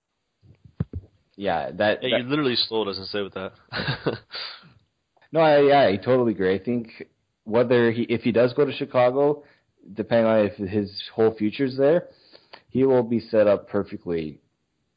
Yeah, 1.36 1.70
that. 1.72 2.02
Yeah, 2.02 2.10
that- 2.18 2.22
you 2.24 2.28
literally 2.30 2.56
stole 2.56 2.88
us 2.88 2.96
and 2.98 3.06
say 3.08 3.22
with 3.22 3.34
that. 3.34 3.52
No, 5.32 5.40
I, 5.40 5.60
yeah, 5.60 5.86
I 5.88 5.96
totally 5.96 6.32
agree. 6.32 6.54
I 6.54 6.58
think 6.62 7.08
whether 7.44 7.90
he, 7.90 8.02
if 8.04 8.22
he 8.22 8.30
does 8.32 8.54
go 8.54 8.64
to 8.64 8.72
Chicago, 8.72 9.42
depending 9.92 10.24
on 10.26 10.38
if 10.46 10.54
his 10.54 10.90
whole 11.14 11.34
future's 11.34 11.76
there, 11.76 12.08
he 12.70 12.84
will 12.84 13.02
be 13.02 13.18
set 13.20 13.48
up 13.48 13.68
perfectly 13.68 14.40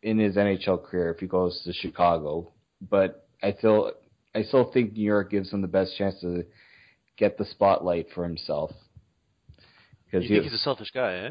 in 0.02 0.18
his 0.20 0.36
NHL 0.36 0.84
career 0.84 1.12
if 1.12 1.20
he 1.20 1.28
goes 1.28 1.62
to 1.64 1.74
Chicago. 1.74 2.52
But 2.82 3.28
I 3.44 3.54
feel, 3.54 3.92
I 4.34 4.44
still 4.44 4.72
think 4.72 4.94
New 4.94 5.04
York 5.04 5.32
gives 5.32 5.52
him 5.52 5.62
the 5.62 5.68
best 5.68 5.98
chance 5.98 6.20
to 6.22 6.46
get 7.18 7.38
the 7.38 7.46
spotlight 7.46 8.08
for 8.16 8.24
himself. 8.24 8.72
you 10.12 10.20
Because 10.20 10.28
think 10.28 10.44
he's 10.44 10.54
a 10.54 10.58
selfish 10.58 10.92
guy, 10.92 11.14
eh? 11.14 11.30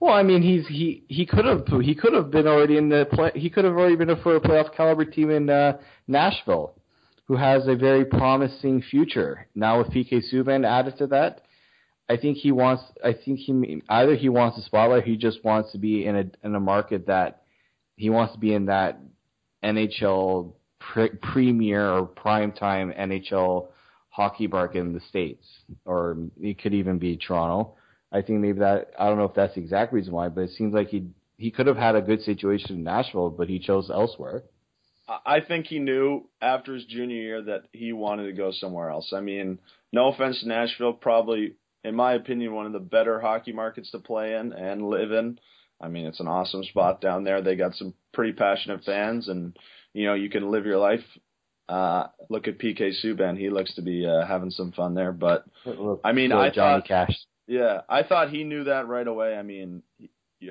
well, 0.00 0.14
I 0.14 0.22
mean, 0.22 0.42
he's 0.42 0.66
he 0.66 1.04
he 1.08 1.26
could 1.26 1.44
have 1.44 1.66
he 1.82 1.94
could 1.94 2.14
have 2.14 2.30
been 2.30 2.46
already 2.46 2.76
in 2.76 2.88
the 2.88 3.06
play. 3.12 3.30
He 3.34 3.50
could 3.50 3.64
have 3.64 3.74
already 3.74 3.96
been 3.96 4.10
a 4.10 4.16
for 4.22 4.36
a 4.36 4.40
playoff 4.40 4.74
caliber 4.74 5.04
team 5.04 5.30
in 5.30 5.48
uh, 5.50 5.78
Nashville, 6.08 6.74
who 7.26 7.36
has 7.36 7.68
a 7.68 7.76
very 7.76 8.04
promising 8.04 8.82
future. 8.82 9.46
Now 9.54 9.78
with 9.78 9.88
PK 9.88 10.22
Subban 10.32 10.66
added 10.66 10.98
to 10.98 11.06
that, 11.08 11.42
I 12.08 12.16
think 12.16 12.38
he 12.38 12.52
wants. 12.52 12.82
I 13.04 13.12
think 13.12 13.38
he 13.38 13.82
either 13.88 14.16
he 14.16 14.28
wants 14.28 14.56
the 14.56 14.62
spotlight, 14.62 15.02
or 15.02 15.06
he 15.06 15.16
just 15.16 15.44
wants 15.44 15.72
to 15.72 15.78
be 15.78 16.04
in 16.04 16.16
a 16.16 16.46
in 16.46 16.54
a 16.54 16.60
market 16.60 17.06
that 17.06 17.41
he 18.02 18.10
wants 18.10 18.32
to 18.32 18.38
be 18.40 18.52
in 18.52 18.66
that 18.66 18.98
NHL 19.62 20.54
pre- 20.80 21.10
premier 21.22 21.88
or 21.88 22.08
primetime 22.08 22.98
NHL 22.98 23.68
hockey 24.08 24.48
market 24.48 24.78
in 24.80 24.92
the 24.92 24.98
states, 25.08 25.46
or 25.84 26.16
it 26.40 26.60
could 26.60 26.74
even 26.74 26.98
be 26.98 27.16
Toronto. 27.16 27.76
I 28.10 28.22
think 28.22 28.40
maybe 28.40 28.58
that 28.58 28.90
I 28.98 29.06
don't 29.06 29.18
know 29.18 29.24
if 29.26 29.34
that's 29.34 29.54
the 29.54 29.60
exact 29.60 29.92
reason 29.92 30.12
why, 30.14 30.30
but 30.30 30.40
it 30.40 30.50
seems 30.50 30.74
like 30.74 30.88
he 30.88 31.10
he 31.38 31.52
could 31.52 31.68
have 31.68 31.76
had 31.76 31.94
a 31.94 32.02
good 32.02 32.22
situation 32.22 32.74
in 32.74 32.82
Nashville, 32.82 33.30
but 33.30 33.48
he 33.48 33.60
chose 33.60 33.88
elsewhere. 33.88 34.42
I 35.24 35.38
think 35.38 35.66
he 35.66 35.78
knew 35.78 36.28
after 36.40 36.74
his 36.74 36.84
junior 36.86 37.22
year 37.22 37.42
that 37.42 37.66
he 37.72 37.92
wanted 37.92 38.24
to 38.26 38.32
go 38.32 38.50
somewhere 38.50 38.90
else. 38.90 39.12
I 39.12 39.20
mean, 39.20 39.60
no 39.92 40.08
offense 40.08 40.40
to 40.40 40.48
Nashville, 40.48 40.94
probably 40.94 41.54
in 41.84 41.94
my 41.94 42.14
opinion 42.14 42.52
one 42.52 42.66
of 42.66 42.72
the 42.72 42.80
better 42.80 43.20
hockey 43.20 43.52
markets 43.52 43.92
to 43.92 44.00
play 44.00 44.34
in 44.34 44.52
and 44.52 44.88
live 44.88 45.12
in. 45.12 45.38
I 45.82 45.88
mean, 45.88 46.06
it's 46.06 46.20
an 46.20 46.28
awesome 46.28 46.62
spot 46.64 47.00
down 47.00 47.24
there. 47.24 47.42
They 47.42 47.56
got 47.56 47.74
some 47.74 47.94
pretty 48.12 48.32
passionate 48.32 48.84
fans, 48.84 49.28
and 49.28 49.56
you 49.92 50.06
know 50.06 50.14
you 50.14 50.30
can 50.30 50.50
live 50.50 50.64
your 50.64 50.78
life. 50.78 51.04
Uh, 51.68 52.06
look 52.30 52.48
at 52.48 52.58
PK 52.58 52.92
Subban; 53.04 53.38
he 53.38 53.50
looks 53.50 53.74
to 53.74 53.82
be 53.82 54.06
uh, 54.06 54.26
having 54.26 54.50
some 54.50 54.72
fun 54.72 54.94
there. 54.94 55.12
But 55.12 55.44
I 56.04 56.12
mean, 56.12 56.32
I 56.32 56.50
thought- 56.52 56.86
Cash. 56.86 57.16
yeah, 57.46 57.80
I 57.88 58.02
thought 58.02 58.30
he 58.30 58.44
knew 58.44 58.64
that 58.64 58.86
right 58.88 59.06
away. 59.06 59.34
I 59.36 59.42
mean, 59.42 59.82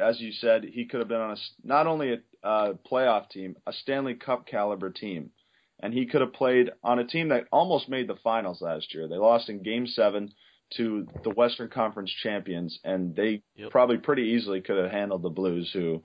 as 0.01 0.19
you 0.19 0.31
said, 0.31 0.63
he 0.63 0.85
could 0.85 0.99
have 0.99 1.09
been 1.09 1.21
on 1.21 1.31
a 1.31 1.37
not 1.63 1.87
only 1.87 2.13
a 2.13 2.47
uh, 2.47 2.73
playoff 2.91 3.29
team, 3.29 3.55
a 3.67 3.73
Stanley 3.73 4.15
Cup 4.15 4.47
caliber 4.47 4.89
team, 4.89 5.31
and 5.79 5.93
he 5.93 6.05
could 6.07 6.21
have 6.21 6.33
played 6.33 6.71
on 6.83 6.99
a 6.99 7.05
team 7.07 7.29
that 7.29 7.45
almost 7.51 7.87
made 7.89 8.07
the 8.07 8.15
finals 8.23 8.61
last 8.61 8.93
year. 8.93 9.07
They 9.07 9.17
lost 9.17 9.49
in 9.49 9.63
Game 9.63 9.87
Seven 9.87 10.33
to 10.77 11.07
the 11.23 11.29
Western 11.29 11.69
Conference 11.69 12.11
champions, 12.23 12.79
and 12.83 13.15
they 13.15 13.43
Yep. 13.55 13.71
probably 13.71 13.97
pretty 13.97 14.23
easily 14.23 14.61
could 14.61 14.77
have 14.77 14.91
handled 14.91 15.21
the 15.21 15.29
Blues, 15.29 15.71
who 15.73 16.03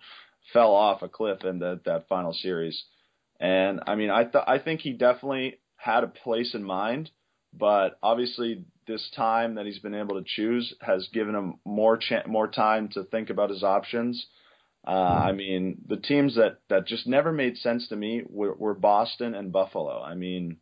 fell 0.53 0.75
off 0.75 1.03
a 1.03 1.09
cliff 1.09 1.45
in 1.45 1.59
that 1.61 1.85
that 1.85 2.09
final 2.09 2.33
series. 2.33 2.85
And 3.41 3.81
I 3.87 3.95
mean, 3.97 4.11
I 4.11 4.25
th- 4.25 4.45
I 4.47 4.59
think 4.59 4.81
he 4.81 4.93
definitely 4.93 5.59
had 5.77 6.05
a 6.05 6.09
place 6.09 6.55
in 6.55 6.63
mind, 6.65 7.11
but 7.53 7.99
obviously 8.03 8.65
this 8.87 9.11
time 9.17 9.57
that 9.57 9.67
he's 9.67 9.81
been 9.81 9.95
able 9.95 10.17
to 10.17 10.25
choose 10.27 10.73
has 10.81 11.09
given 11.13 11.35
him 11.35 11.55
more 11.65 11.97
cha- 11.97 12.27
more 12.27 12.49
time 12.49 12.89
to 12.91 13.05
think 13.05 13.31
about 13.31 13.51
his 13.51 13.63
options. 13.63 14.27
Uh, 14.87 14.91
I 14.91 15.33
mean, 15.33 15.79
the 15.89 15.97
teams 15.97 16.37
that 16.37 16.59
that 16.69 16.87
just 16.87 17.07
never 17.07 17.33
made 17.33 17.57
sense 17.57 17.89
to 17.89 17.97
me 17.97 18.23
were, 18.29 18.55
were 18.55 18.75
Boston 18.75 19.35
and 19.35 19.51
Buffalo. 19.53 20.01
I 20.01 20.15
mean, 20.15 20.59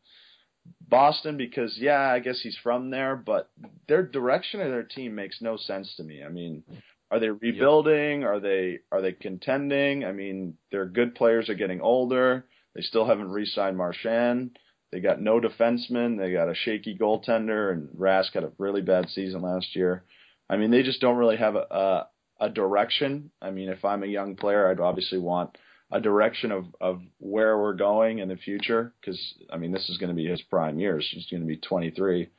Boston 0.88 1.36
because 1.36 1.76
yeah, 1.78 2.00
I 2.00 2.20
guess 2.20 2.40
he's 2.40 2.58
from 2.62 2.90
there, 2.90 3.16
but 3.16 3.50
their 3.88 4.02
direction 4.02 4.60
of 4.60 4.70
their 4.70 4.82
team 4.82 5.14
makes 5.14 5.40
no 5.40 5.56
sense 5.56 5.94
to 5.96 6.04
me. 6.04 6.22
I 6.24 6.28
mean, 6.28 6.62
are 7.10 7.18
they 7.18 7.30
rebuilding? 7.30 8.24
Are 8.24 8.40
they 8.40 8.80
are 8.92 9.02
they 9.02 9.12
contending? 9.12 10.04
I 10.04 10.12
mean, 10.12 10.54
their 10.70 10.86
good 10.86 11.14
players 11.14 11.48
are 11.48 11.54
getting 11.54 11.80
older. 11.80 12.46
They 12.74 12.82
still 12.82 13.06
haven't 13.06 13.30
re-signed 13.30 13.76
Marchand. 13.76 14.58
They 14.90 15.00
got 15.00 15.20
no 15.20 15.40
defensemen. 15.40 16.18
They 16.18 16.32
got 16.32 16.48
a 16.48 16.54
shaky 16.54 16.96
goaltender, 16.96 17.72
and 17.72 17.88
Rask 17.88 18.32
had 18.32 18.44
a 18.44 18.52
really 18.58 18.82
bad 18.82 19.08
season 19.10 19.42
last 19.42 19.74
year. 19.74 20.04
I 20.48 20.56
mean, 20.56 20.70
they 20.70 20.82
just 20.82 21.00
don't 21.00 21.16
really 21.16 21.36
have 21.36 21.56
a, 21.56 21.66
a 21.70 22.08
a 22.40 22.50
direction. 22.50 23.30
I 23.40 23.50
mean, 23.50 23.68
if 23.68 23.84
I'm 23.84 24.02
a 24.02 24.08
young 24.08 24.36
player, 24.36 24.68
I'd 24.68 24.80
obviously 24.80 25.18
want 25.18 25.56
a 25.92 26.00
direction 26.00 26.50
of 26.52 26.66
of 26.80 27.00
where 27.18 27.58
we're 27.58 27.74
going 27.74 28.18
in 28.18 28.28
the 28.28 28.36
future 28.36 28.92
because 29.00 29.20
I 29.50 29.56
mean, 29.56 29.72
this 29.72 29.88
is 29.88 29.98
going 29.98 30.10
to 30.10 30.16
be 30.16 30.26
his 30.26 30.42
prime 30.42 30.78
years. 30.78 31.08
He's 31.10 31.26
going 31.30 31.42
to 31.42 31.46
be 31.46 31.56
23. 31.56 32.30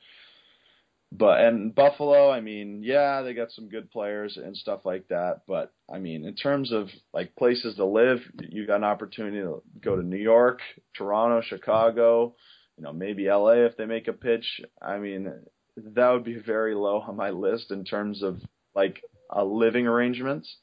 But 1.12 1.40
and 1.40 1.74
Buffalo, 1.74 2.30
I 2.30 2.40
mean, 2.40 2.82
yeah, 2.82 3.22
they 3.22 3.32
got 3.32 3.52
some 3.52 3.68
good 3.68 3.90
players 3.90 4.36
and 4.36 4.56
stuff 4.56 4.80
like 4.84 5.06
that. 5.08 5.42
But 5.46 5.72
I 5.92 5.98
mean, 5.98 6.24
in 6.24 6.34
terms 6.34 6.72
of 6.72 6.88
like 7.14 7.36
places 7.36 7.76
to 7.76 7.84
live, 7.84 8.18
you 8.40 8.66
got 8.66 8.76
an 8.76 8.84
opportunity 8.84 9.38
to 9.38 9.62
go 9.80 9.96
to 9.96 10.02
New 10.02 10.16
York, 10.16 10.60
Toronto, 10.96 11.42
Chicago, 11.46 12.34
you 12.76 12.84
know, 12.84 12.92
maybe 12.92 13.28
LA 13.28 13.64
if 13.64 13.76
they 13.76 13.86
make 13.86 14.08
a 14.08 14.12
pitch. 14.12 14.60
I 14.82 14.98
mean, 14.98 15.32
that 15.76 16.10
would 16.10 16.24
be 16.24 16.38
very 16.38 16.74
low 16.74 17.00
on 17.00 17.16
my 17.16 17.30
list 17.30 17.70
in 17.70 17.84
terms 17.84 18.22
of 18.22 18.40
like 18.74 19.00
uh, 19.34 19.44
living 19.44 19.86
arrangements. 19.86 20.56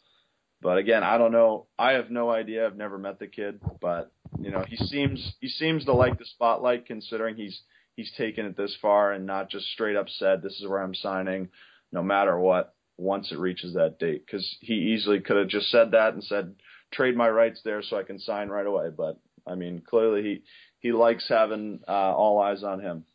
But 0.63 0.77
again, 0.77 1.03
I 1.03 1.17
don't 1.17 1.33
know. 1.33 1.67
I 1.77 1.91
have 1.93 2.09
no 2.09 2.31
idea. 2.31 2.65
I've 2.65 2.77
never 2.77 2.97
met 2.97 3.19
the 3.19 3.27
kid, 3.27 3.59
but 3.81 4.11
you 4.39 4.49
know, 4.49 4.63
he 4.67 4.77
seems 4.77 5.35
he 5.41 5.49
seems 5.49 5.85
to 5.85 5.93
like 5.93 6.17
the 6.17 6.25
spotlight 6.25 6.85
considering 6.85 7.35
he's 7.35 7.61
he's 7.95 8.11
taken 8.17 8.45
it 8.45 8.57
this 8.57 8.75
far 8.81 9.11
and 9.11 9.25
not 9.25 9.49
just 9.49 9.65
straight 9.67 9.95
up 9.95 10.07
said 10.09 10.41
this 10.41 10.59
is 10.59 10.67
where 10.67 10.81
I'm 10.81 10.95
signing 10.95 11.49
no 11.91 12.01
matter 12.01 12.37
what 12.37 12.73
once 12.97 13.31
it 13.31 13.39
reaches 13.39 13.73
that 13.73 13.99
date 13.99 14.25
cuz 14.27 14.57
he 14.61 14.73
easily 14.73 15.19
could 15.19 15.37
have 15.37 15.47
just 15.47 15.69
said 15.69 15.91
that 15.91 16.13
and 16.13 16.23
said 16.23 16.55
trade 16.91 17.15
my 17.15 17.29
rights 17.29 17.61
there 17.63 17.81
so 17.81 17.97
I 17.97 18.03
can 18.03 18.19
sign 18.19 18.49
right 18.49 18.65
away 18.65 18.89
but 18.95 19.19
I 19.45 19.55
mean 19.55 19.81
clearly 19.81 20.23
he 20.23 20.43
he 20.79 20.91
likes 20.91 21.27
having 21.27 21.81
uh, 21.87 22.15
all 22.15 22.39
eyes 22.39 22.63
on 22.63 22.79
him 22.79 23.05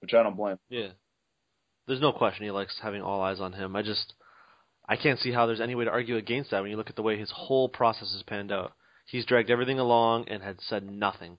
which 0.00 0.14
I 0.14 0.22
don't 0.22 0.36
blame 0.36 0.58
Yeah. 0.68 0.90
There's 1.86 2.00
no 2.00 2.12
question 2.12 2.44
he 2.44 2.50
likes 2.50 2.78
having 2.82 3.00
all 3.00 3.22
eyes 3.22 3.40
on 3.40 3.54
him. 3.54 3.74
I 3.74 3.80
just 3.80 4.12
I 4.88 4.96
can't 4.96 5.18
see 5.18 5.32
how 5.32 5.46
there's 5.46 5.60
any 5.60 5.74
way 5.74 5.84
to 5.84 5.90
argue 5.90 6.16
against 6.16 6.50
that 6.50 6.62
when 6.62 6.70
you 6.70 6.76
look 6.76 6.90
at 6.90 6.96
the 6.96 7.02
way 7.02 7.18
his 7.18 7.30
whole 7.30 7.68
process 7.68 8.12
has 8.12 8.22
panned 8.22 8.50
out. 8.50 8.72
He's 9.06 9.26
dragged 9.26 9.50
everything 9.50 9.78
along 9.78 10.28
and 10.28 10.42
had 10.42 10.60
said 10.60 10.90
nothing. 10.90 11.38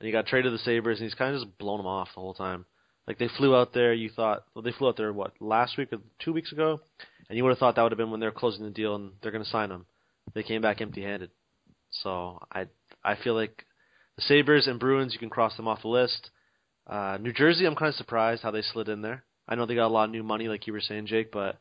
And 0.00 0.06
he 0.06 0.12
got 0.12 0.26
traded 0.26 0.50
to 0.50 0.50
the 0.50 0.62
Sabres 0.62 0.98
and 0.98 1.06
he's 1.08 1.14
kind 1.14 1.34
of 1.34 1.40
just 1.42 1.58
blown 1.58 1.78
them 1.78 1.86
off 1.86 2.08
the 2.14 2.20
whole 2.20 2.34
time. 2.34 2.64
Like 3.06 3.18
they 3.18 3.28
flew 3.28 3.56
out 3.56 3.72
there, 3.72 3.94
you 3.94 4.10
thought 4.10 4.44
well 4.54 4.62
they 4.62 4.72
flew 4.72 4.88
out 4.88 4.96
there 4.96 5.12
what, 5.12 5.32
last 5.40 5.76
week 5.78 5.92
or 5.92 5.98
two 6.18 6.32
weeks 6.32 6.52
ago? 6.52 6.80
And 7.28 7.36
you 7.36 7.44
would 7.44 7.50
have 7.50 7.58
thought 7.58 7.76
that 7.76 7.82
would 7.82 7.92
have 7.92 7.98
been 7.98 8.10
when 8.10 8.20
they're 8.20 8.30
closing 8.30 8.64
the 8.64 8.70
deal 8.70 8.94
and 8.94 9.12
they're 9.22 9.32
gonna 9.32 9.44
sign 9.44 9.70
him. 9.70 9.86
They 10.34 10.42
came 10.42 10.62
back 10.62 10.80
empty 10.80 11.02
handed. 11.02 11.30
So 11.90 12.40
I 12.52 12.66
I 13.04 13.16
feel 13.16 13.34
like 13.34 13.64
the 14.16 14.22
Sabres 14.22 14.66
and 14.66 14.80
Bruins 14.80 15.12
you 15.12 15.18
can 15.18 15.30
cross 15.30 15.56
them 15.56 15.68
off 15.68 15.82
the 15.82 15.88
list. 15.88 16.30
Uh, 16.86 17.18
New 17.20 17.32
Jersey, 17.32 17.66
I'm 17.66 17.74
kind 17.74 17.90
of 17.90 17.94
surprised 17.94 18.42
how 18.42 18.50
they 18.50 18.62
slid 18.62 18.88
in 18.88 19.02
there. 19.02 19.24
I 19.46 19.54
know 19.54 19.66
they 19.66 19.74
got 19.74 19.88
a 19.88 19.92
lot 19.92 20.04
of 20.04 20.10
new 20.10 20.22
money, 20.22 20.48
like 20.48 20.66
you 20.66 20.72
were 20.72 20.80
saying, 20.80 21.06
Jake, 21.06 21.30
but 21.30 21.58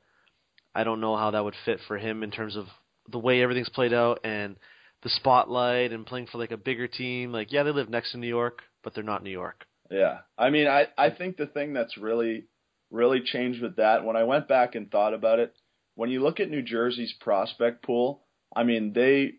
I 0.78 0.84
don't 0.84 1.02
know 1.02 1.18
how 1.18 1.32
that 1.32 1.44
would 1.44 1.56
fit 1.66 1.80
for 1.88 1.98
him 1.98 2.22
in 2.22 2.30
terms 2.30 2.56
of 2.56 2.68
the 3.10 3.18
way 3.18 3.42
everything's 3.42 3.70
played 3.70 3.94
out 3.94 4.20
and 4.24 4.58
the 5.02 5.10
spotlight 5.10 5.92
and 5.92 6.06
playing 6.06 6.28
for 6.28 6.38
like 6.38 6.52
a 6.52 6.58
bigger 6.58 6.88
team. 6.88 7.32
Like, 7.32 7.52
yeah, 7.52 7.64
they 7.64 7.72
live 7.72 7.90
next 7.90 8.12
to 8.12 8.20
New 8.20 8.28
York, 8.28 8.62
but 8.84 8.94
they're 8.94 9.04
not 9.04 9.24
New 9.24 9.32
York. 9.32 9.66
Yeah, 9.90 10.20
I 10.38 10.52
mean, 10.52 10.68
I 10.68 10.88
I 10.96 11.10
think 11.10 11.38
the 11.38 11.48
thing 11.48 11.74
that's 11.74 11.98
really 11.98 12.46
really 12.92 13.22
changed 13.22 13.62
with 13.62 13.78
that 13.78 14.06
when 14.06 14.16
I 14.16 14.24
went 14.24 14.48
back 14.48 14.76
and 14.76 14.92
thought 14.92 15.14
about 15.16 15.40
it, 15.40 15.56
when 15.96 16.12
you 16.12 16.22
look 16.22 16.40
at 16.40 16.50
New 16.50 16.62
Jersey's 16.62 17.14
prospect 17.20 17.84
pool, 17.84 18.22
I 18.56 18.64
mean, 18.64 18.94
they 18.94 19.34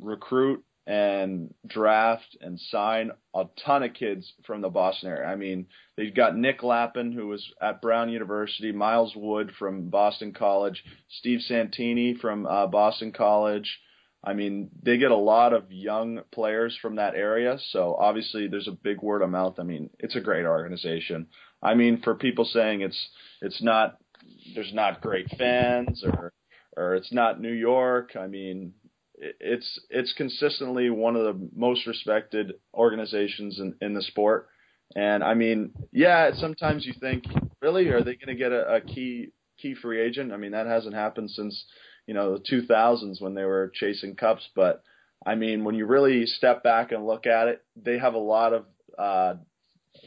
recruit 0.00 0.64
and 0.88 1.52
draft 1.66 2.38
and 2.40 2.58
sign 2.58 3.10
a 3.34 3.44
ton 3.62 3.82
of 3.82 3.92
kids 3.92 4.32
from 4.46 4.62
the 4.62 4.70
Boston 4.70 5.10
area. 5.10 5.28
I 5.28 5.36
mean, 5.36 5.66
they've 5.98 6.14
got 6.14 6.34
Nick 6.34 6.62
Lappin, 6.62 7.12
who 7.12 7.26
was 7.28 7.46
at 7.60 7.82
Brown 7.82 8.08
University, 8.08 8.72
Miles 8.72 9.12
Wood 9.14 9.52
from 9.58 9.90
Boston 9.90 10.32
College, 10.32 10.82
Steve 11.10 11.42
Santini 11.42 12.14
from 12.14 12.46
uh, 12.46 12.66
Boston 12.68 13.12
College. 13.12 13.78
I 14.24 14.32
mean, 14.32 14.70
they 14.82 14.96
get 14.96 15.10
a 15.10 15.16
lot 15.16 15.52
of 15.52 15.70
young 15.70 16.22
players 16.32 16.76
from 16.80 16.96
that 16.96 17.14
area, 17.14 17.58
so 17.70 17.94
obviously 17.94 18.48
there's 18.48 18.66
a 18.66 18.72
big 18.72 19.02
word 19.02 19.20
of 19.20 19.28
mouth. 19.28 19.60
I 19.60 19.64
mean, 19.64 19.90
it's 19.98 20.16
a 20.16 20.22
great 20.22 20.46
organization. 20.46 21.26
I 21.62 21.74
mean, 21.74 22.00
for 22.00 22.14
people 22.14 22.46
saying 22.46 22.80
it's 22.80 23.08
it's 23.42 23.62
not 23.62 23.98
there's 24.54 24.72
not 24.72 25.02
great 25.02 25.28
fans 25.36 26.02
or 26.02 26.32
or 26.78 26.94
it's 26.94 27.12
not 27.12 27.42
New 27.42 27.52
York. 27.52 28.16
I 28.18 28.26
mean, 28.26 28.72
it's 29.20 29.80
it's 29.90 30.12
consistently 30.14 30.90
one 30.90 31.16
of 31.16 31.24
the 31.24 31.48
most 31.54 31.86
respected 31.86 32.54
organizations 32.74 33.58
in, 33.58 33.74
in 33.80 33.94
the 33.94 34.02
sport. 34.02 34.48
And 34.94 35.22
I 35.22 35.34
mean, 35.34 35.72
yeah, 35.92 36.30
sometimes 36.34 36.86
you 36.86 36.94
think, 36.98 37.24
really, 37.60 37.88
are 37.88 38.02
they 38.02 38.14
going 38.14 38.28
to 38.28 38.34
get 38.34 38.52
a, 38.52 38.76
a 38.76 38.80
key 38.80 39.28
key 39.60 39.74
free 39.74 40.00
agent? 40.00 40.32
I 40.32 40.36
mean, 40.36 40.52
that 40.52 40.66
hasn't 40.66 40.94
happened 40.94 41.30
since 41.30 41.64
you 42.06 42.14
know 42.14 42.38
the 42.38 42.44
2000s 42.44 43.20
when 43.20 43.34
they 43.34 43.44
were 43.44 43.72
chasing 43.74 44.14
cups. 44.14 44.48
But 44.54 44.82
I 45.26 45.34
mean, 45.34 45.64
when 45.64 45.74
you 45.74 45.86
really 45.86 46.26
step 46.26 46.62
back 46.62 46.92
and 46.92 47.06
look 47.06 47.26
at 47.26 47.48
it, 47.48 47.62
they 47.76 47.98
have 47.98 48.14
a 48.14 48.18
lot 48.18 48.52
of 48.52 48.64
uh, 48.98 49.34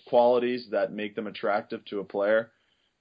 qualities 0.08 0.68
that 0.72 0.94
make 0.94 1.16
them 1.16 1.28
attractive 1.28 1.84
to 1.86 2.00
a 2.00 2.06
player. 2.06 2.52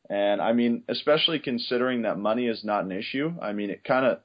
And 0.09 0.43
I 0.43 0.53
mean, 0.53 0.83
especially 0.89 1.39
considering 1.39 2.03
that 2.03 2.19
money 2.19 2.49
is 2.49 2.65
not 2.65 2.85
an 2.85 2.93
issue. 2.93 3.33
I 3.41 3.53
mean, 3.53 3.71
it 3.71 3.85
kind 3.85 4.05
of 4.05 4.21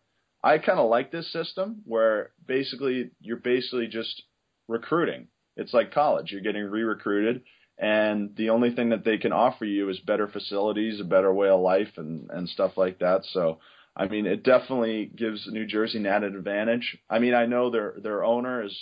I 0.45 0.59
kind 0.59 0.79
of 0.79 0.89
like 0.89 1.11
this 1.11 1.31
system 1.33 1.81
where 1.85 2.31
basically 2.45 3.11
you're 3.19 3.37
basically 3.37 3.87
just 3.87 4.23
recruiting. 4.67 5.27
It's 5.57 5.73
like 5.73 5.93
college. 5.93 6.31
You're 6.31 6.41
getting 6.41 6.63
re-recruited 6.63 7.41
and 7.77 8.35
the 8.37 8.51
only 8.51 8.73
thing 8.73 8.89
that 8.89 9.03
they 9.03 9.17
can 9.17 9.33
offer 9.33 9.65
you 9.65 9.89
is 9.89 9.99
better 9.99 10.27
facilities, 10.27 10.99
a 10.99 11.03
better 11.03 11.33
way 11.33 11.49
of 11.49 11.59
life 11.59 11.97
and 11.97 12.29
and 12.29 12.47
stuff 12.47 12.77
like 12.77 12.99
that. 12.99 13.25
So, 13.25 13.59
I 13.95 14.07
mean, 14.07 14.25
it 14.25 14.43
definitely 14.43 15.11
gives 15.13 15.47
New 15.47 15.65
Jersey 15.65 15.97
an 15.97 16.05
added 16.05 16.35
advantage. 16.35 16.97
I 17.09 17.19
mean, 17.19 17.33
I 17.33 17.45
know 17.45 17.69
their 17.69 17.95
their 18.01 18.23
owner 18.23 18.63
is 18.63 18.77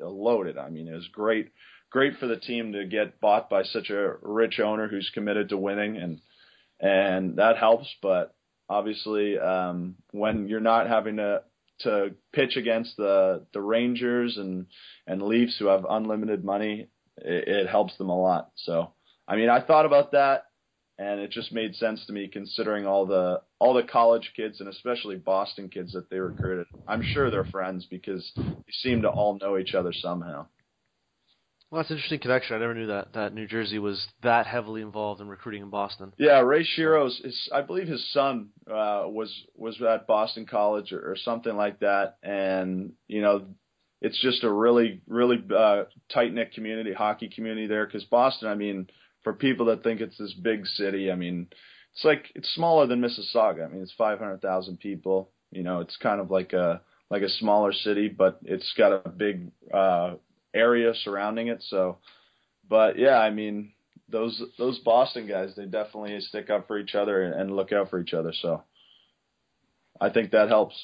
loaded. 0.00 0.58
I 0.58 0.70
mean, 0.70 0.88
it 0.88 0.94
was 0.94 1.08
great 1.08 1.50
great 1.90 2.16
for 2.18 2.26
the 2.26 2.38
team 2.38 2.72
to 2.72 2.86
get 2.86 3.20
bought 3.20 3.50
by 3.50 3.62
such 3.62 3.90
a 3.90 4.14
rich 4.22 4.58
owner 4.58 4.88
who's 4.88 5.10
committed 5.14 5.50
to 5.50 5.56
winning 5.56 5.96
and 5.96 6.20
and 6.80 7.36
that 7.36 7.58
helps, 7.58 7.94
but 8.02 8.34
obviously 8.68 9.38
um, 9.38 9.96
when 10.10 10.48
you're 10.48 10.60
not 10.60 10.88
having 10.88 11.16
to 11.16 11.42
to 11.80 12.14
pitch 12.32 12.56
against 12.56 12.96
the 12.96 13.46
the 13.52 13.60
Rangers 13.60 14.36
and 14.36 14.66
and 15.06 15.22
Leafs 15.22 15.56
who 15.58 15.66
have 15.66 15.86
unlimited 15.88 16.44
money, 16.44 16.88
it, 17.16 17.48
it 17.48 17.68
helps 17.68 17.96
them 17.98 18.08
a 18.08 18.20
lot. 18.20 18.50
So 18.56 18.92
I 19.26 19.36
mean, 19.36 19.48
I 19.48 19.60
thought 19.60 19.86
about 19.86 20.12
that, 20.12 20.46
and 20.98 21.20
it 21.20 21.30
just 21.30 21.52
made 21.52 21.74
sense 21.74 22.04
to 22.06 22.12
me 22.12 22.28
considering 22.28 22.86
all 22.86 23.06
the 23.06 23.42
all 23.58 23.74
the 23.74 23.82
college 23.82 24.32
kids 24.36 24.60
and 24.60 24.68
especially 24.68 25.16
Boston 25.16 25.68
kids 25.68 25.92
that 25.92 26.10
they 26.10 26.18
recruited. 26.18 26.66
I'm 26.86 27.02
sure 27.02 27.30
they're 27.30 27.44
friends 27.44 27.86
because 27.90 28.30
they 28.36 28.72
seem 28.82 29.02
to 29.02 29.08
all 29.08 29.38
know 29.40 29.58
each 29.58 29.74
other 29.74 29.92
somehow. 29.92 30.46
Well, 31.72 31.80
that's 31.80 31.90
an 31.90 31.96
interesting 31.96 32.18
connection. 32.18 32.54
I 32.54 32.58
never 32.58 32.74
knew 32.74 32.88
that 32.88 33.14
that 33.14 33.32
New 33.32 33.46
Jersey 33.46 33.78
was 33.78 34.06
that 34.22 34.46
heavily 34.46 34.82
involved 34.82 35.22
in 35.22 35.28
recruiting 35.28 35.62
in 35.62 35.70
Boston. 35.70 36.12
Yeah, 36.18 36.40
Ray 36.40 36.66
Shero's, 36.66 37.18
his, 37.24 37.48
I 37.50 37.62
believe 37.62 37.88
his 37.88 38.12
son 38.12 38.50
uh, 38.70 39.04
was 39.06 39.34
was 39.56 39.80
at 39.80 40.06
Boston 40.06 40.44
College 40.44 40.92
or, 40.92 41.12
or 41.12 41.16
something 41.16 41.56
like 41.56 41.80
that, 41.80 42.18
and 42.22 42.92
you 43.08 43.22
know, 43.22 43.46
it's 44.02 44.20
just 44.20 44.44
a 44.44 44.52
really 44.52 45.00
really 45.08 45.42
uh, 45.56 45.84
tight 46.12 46.34
knit 46.34 46.52
community, 46.52 46.92
hockey 46.92 47.30
community 47.34 47.68
there. 47.68 47.86
Because 47.86 48.04
Boston, 48.04 48.48
I 48.48 48.54
mean, 48.54 48.88
for 49.24 49.32
people 49.32 49.64
that 49.66 49.82
think 49.82 50.02
it's 50.02 50.18
this 50.18 50.34
big 50.34 50.66
city, 50.66 51.10
I 51.10 51.14
mean, 51.14 51.46
it's 51.94 52.04
like 52.04 52.26
it's 52.34 52.52
smaller 52.52 52.86
than 52.86 53.00
Mississauga. 53.00 53.64
I 53.64 53.68
mean, 53.68 53.80
it's 53.80 53.94
500,000 53.96 54.78
people. 54.78 55.30
You 55.50 55.62
know, 55.62 55.80
it's 55.80 55.96
kind 55.96 56.20
of 56.20 56.30
like 56.30 56.52
a 56.52 56.82
like 57.08 57.22
a 57.22 57.30
smaller 57.30 57.72
city, 57.72 58.08
but 58.08 58.40
it's 58.42 58.74
got 58.76 58.92
a 58.92 59.08
big 59.08 59.52
uh, 59.72 60.16
area 60.54 60.92
surrounding 61.02 61.48
it. 61.48 61.62
So, 61.68 61.98
but 62.68 62.98
yeah, 62.98 63.18
I 63.18 63.30
mean, 63.30 63.72
those 64.08 64.42
those 64.58 64.78
Boston 64.80 65.26
guys, 65.26 65.54
they 65.56 65.64
definitely 65.64 66.20
stick 66.20 66.50
up 66.50 66.66
for 66.66 66.78
each 66.78 66.94
other 66.94 67.22
and 67.22 67.56
look 67.56 67.72
out 67.72 67.90
for 67.90 68.00
each 68.00 68.14
other. 68.14 68.32
So, 68.32 68.62
I 70.00 70.10
think 70.10 70.32
that 70.32 70.48
helps. 70.48 70.74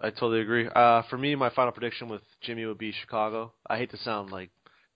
I 0.00 0.10
totally 0.10 0.40
agree. 0.40 0.68
Uh, 0.68 1.02
for 1.08 1.16
me, 1.16 1.34
my 1.34 1.50
final 1.50 1.72
prediction 1.72 2.08
with 2.08 2.22
Jimmy 2.42 2.66
would 2.66 2.78
be 2.78 2.92
Chicago. 2.92 3.52
I 3.66 3.78
hate 3.78 3.90
to 3.92 3.96
sound 3.98 4.30
like 4.30 4.50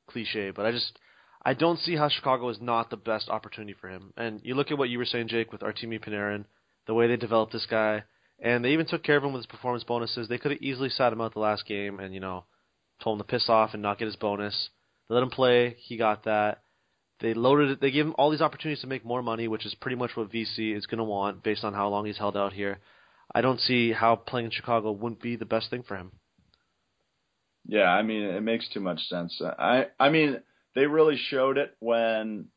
cliche, 0.08 0.50
but 0.50 0.66
I 0.66 0.72
just 0.72 0.98
I 1.42 1.54
don't 1.54 1.78
see 1.78 1.96
how 1.96 2.08
Chicago 2.08 2.48
is 2.48 2.60
not 2.60 2.90
the 2.90 2.96
best 2.96 3.28
opportunity 3.28 3.74
for 3.80 3.88
him. 3.88 4.12
And 4.16 4.40
you 4.42 4.54
look 4.54 4.70
at 4.70 4.78
what 4.78 4.88
you 4.88 4.98
were 4.98 5.04
saying, 5.04 5.28
Jake, 5.28 5.52
with 5.52 5.60
Artemi 5.62 6.02
Panarin, 6.02 6.44
the 6.86 6.94
way 6.94 7.06
they 7.06 7.16
developed 7.16 7.52
this 7.52 7.66
guy, 7.66 8.04
and 8.40 8.64
they 8.64 8.70
even 8.70 8.86
took 8.86 9.02
care 9.02 9.16
of 9.16 9.24
him 9.24 9.32
with 9.32 9.40
his 9.40 9.46
performance 9.46 9.84
bonuses. 9.84 10.28
They 10.28 10.38
could 10.38 10.50
have 10.50 10.62
easily 10.62 10.88
sat 10.88 11.12
him 11.12 11.20
out 11.20 11.34
the 11.34 11.40
last 11.40 11.66
game, 11.66 12.00
and 12.00 12.12
you 12.12 12.20
know 12.20 12.44
told 13.02 13.18
him 13.18 13.26
to 13.26 13.30
piss 13.30 13.48
off 13.48 13.74
and 13.74 13.82
not 13.82 13.98
get 13.98 14.06
his 14.06 14.16
bonus. 14.16 14.70
They 15.08 15.14
let 15.14 15.24
him 15.24 15.30
play. 15.30 15.76
He 15.78 15.96
got 15.96 16.24
that. 16.24 16.62
They 17.20 17.34
loaded 17.34 17.70
it. 17.70 17.80
They 17.80 17.90
gave 17.90 18.06
him 18.06 18.14
all 18.16 18.30
these 18.30 18.40
opportunities 18.40 18.82
to 18.82 18.86
make 18.86 19.04
more 19.04 19.22
money, 19.22 19.48
which 19.48 19.66
is 19.66 19.74
pretty 19.74 19.96
much 19.96 20.12
what 20.14 20.30
Vesey 20.30 20.72
is 20.72 20.86
going 20.86 20.98
to 20.98 21.04
want 21.04 21.42
based 21.42 21.64
on 21.64 21.74
how 21.74 21.88
long 21.88 22.06
he's 22.06 22.18
held 22.18 22.36
out 22.36 22.52
here. 22.52 22.78
I 23.34 23.40
don't 23.40 23.60
see 23.60 23.92
how 23.92 24.16
playing 24.16 24.46
in 24.46 24.52
Chicago 24.52 24.92
wouldn't 24.92 25.20
be 25.20 25.36
the 25.36 25.44
best 25.44 25.70
thing 25.70 25.82
for 25.82 25.96
him. 25.96 26.12
Yeah, 27.66 27.90
I 27.90 28.02
mean 28.02 28.22
it 28.22 28.42
makes 28.42 28.68
too 28.68 28.80
much 28.80 29.00
sense. 29.08 29.40
I 29.42 29.86
I 30.00 30.08
mean 30.08 30.40
they 30.74 30.86
really 30.86 31.16
showed 31.16 31.58
it 31.58 31.76
when 31.80 32.48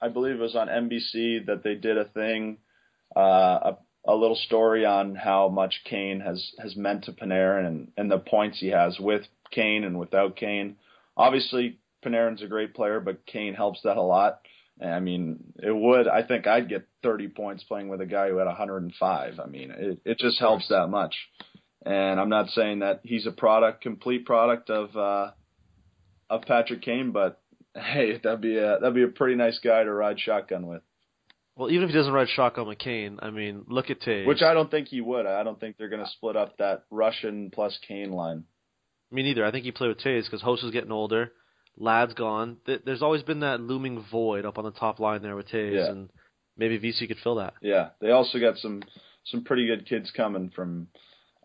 I 0.00 0.08
believe 0.08 0.36
it 0.36 0.40
was 0.40 0.56
on 0.56 0.68
NBC 0.68 1.46
that 1.46 1.62
they 1.62 1.74
did 1.74 1.98
a 1.98 2.06
thing, 2.06 2.58
uh, 3.14 3.20
a, 3.20 3.78
a 4.06 4.14
little 4.14 4.36
story 4.36 4.86
on 4.86 5.14
how 5.16 5.48
much 5.48 5.82
Kane 5.84 6.20
has 6.20 6.52
has 6.58 6.76
meant 6.76 7.04
to 7.04 7.12
Panarin 7.12 7.66
and 7.66 7.92
and 7.96 8.10
the 8.10 8.18
points 8.18 8.58
he 8.58 8.68
has 8.68 8.98
with 8.98 9.22
Kane 9.54 9.84
and 9.84 9.98
without 9.98 10.36
Kane. 10.36 10.76
Obviously, 11.16 11.78
Panarin's 12.04 12.42
a 12.42 12.46
great 12.48 12.74
player, 12.74 13.00
but 13.00 13.24
Kane 13.26 13.54
helps 13.54 13.80
that 13.82 13.96
a 13.96 14.02
lot. 14.02 14.40
I 14.82 15.00
mean, 15.00 15.52
it 15.62 15.74
would. 15.74 16.08
I 16.08 16.22
think 16.26 16.46
I'd 16.46 16.68
get 16.68 16.88
30 17.02 17.28
points 17.28 17.62
playing 17.62 17.88
with 17.88 18.00
a 18.00 18.06
guy 18.06 18.28
who 18.28 18.38
had 18.38 18.46
105. 18.46 19.40
I 19.40 19.46
mean, 19.46 19.70
it 19.70 20.00
it 20.04 20.18
just 20.18 20.38
helps 20.40 20.68
that 20.68 20.88
much. 20.88 21.14
And 21.86 22.18
I'm 22.18 22.28
not 22.28 22.48
saying 22.48 22.80
that 22.80 23.00
he's 23.04 23.26
a 23.26 23.30
product, 23.30 23.82
complete 23.82 24.26
product 24.26 24.70
of 24.70 24.96
uh, 24.96 25.30
of 26.28 26.42
Patrick 26.42 26.82
Kane, 26.82 27.12
but 27.12 27.40
hey, 27.74 28.18
that'd 28.22 28.40
be 28.40 28.58
a 28.58 28.78
that'd 28.80 28.94
be 28.94 29.04
a 29.04 29.08
pretty 29.08 29.36
nice 29.36 29.60
guy 29.62 29.84
to 29.84 29.92
ride 29.92 30.18
shotgun 30.18 30.66
with. 30.66 30.82
Well, 31.56 31.70
even 31.70 31.84
if 31.84 31.90
he 31.90 31.96
doesn't 31.96 32.12
ride 32.12 32.28
shotgun 32.28 32.66
with 32.66 32.78
Kane, 32.78 33.20
I 33.22 33.30
mean, 33.30 33.64
look 33.68 33.90
at 33.90 34.00
Toews. 34.00 34.26
Which 34.26 34.42
I 34.42 34.54
don't 34.54 34.70
think 34.70 34.88
he 34.88 35.00
would. 35.00 35.24
I 35.24 35.44
don't 35.44 35.60
think 35.60 35.76
they're 35.76 35.88
going 35.88 36.04
to 36.04 36.10
split 36.10 36.36
up 36.36 36.58
that 36.58 36.84
Russian 36.90 37.50
plus 37.54 37.78
Kane 37.86 38.10
line. 38.10 38.44
Me 39.14 39.22
neither. 39.22 39.44
I 39.44 39.52
think 39.52 39.64
he 39.64 39.70
played 39.70 39.88
with 39.88 40.00
Toews 40.00 40.24
because 40.24 40.42
Hossa 40.42 40.64
is 40.64 40.72
getting 40.72 40.90
older. 40.90 41.32
Ladd's 41.78 42.14
gone. 42.14 42.58
There's 42.66 43.02
always 43.02 43.22
been 43.22 43.40
that 43.40 43.60
looming 43.60 44.04
void 44.10 44.44
up 44.44 44.58
on 44.58 44.64
the 44.64 44.72
top 44.72 44.98
line 44.98 45.22
there 45.22 45.36
with 45.36 45.48
Toews, 45.48 45.74
yeah. 45.74 45.90
and 45.90 46.10
maybe 46.56 46.78
Vesey 46.78 47.06
could 47.06 47.18
fill 47.22 47.36
that. 47.36 47.54
Yeah, 47.62 47.90
they 48.00 48.10
also 48.10 48.40
got 48.40 48.58
some 48.58 48.82
some 49.24 49.44
pretty 49.44 49.66
good 49.66 49.88
kids 49.88 50.10
coming 50.10 50.50
from, 50.50 50.88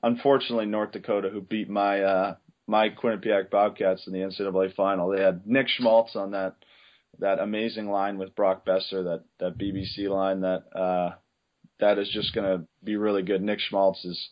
unfortunately, 0.04 0.66
North 0.66 0.92
Dakota, 0.92 1.30
who 1.30 1.42
beat 1.42 1.70
my 1.70 2.02
uh, 2.02 2.36
my 2.66 2.90
Quinnipiac 2.90 3.52
Bobcats 3.52 4.08
in 4.08 4.14
the 4.14 4.20
NCAA 4.20 4.74
final. 4.74 5.10
They 5.10 5.22
had 5.22 5.46
Nick 5.46 5.68
Schmaltz 5.68 6.16
on 6.16 6.32
that 6.32 6.56
that 7.20 7.40
amazing 7.40 7.90
line 7.90 8.18
with 8.18 8.36
Brock 8.36 8.66
Boeser, 8.66 9.04
that 9.04 9.24
that 9.40 9.60
BBC 9.60 10.10
line 10.10 10.42
that 10.42 10.64
uh, 10.76 11.16
that 11.80 12.00
is 12.00 12.10
just 12.12 12.34
going 12.34 12.48
to 12.48 12.66
be 12.84 12.96
really 12.96 13.22
good. 13.22 13.44
Nick 13.44 13.60
Schmaltz 13.60 14.04
is 14.06 14.30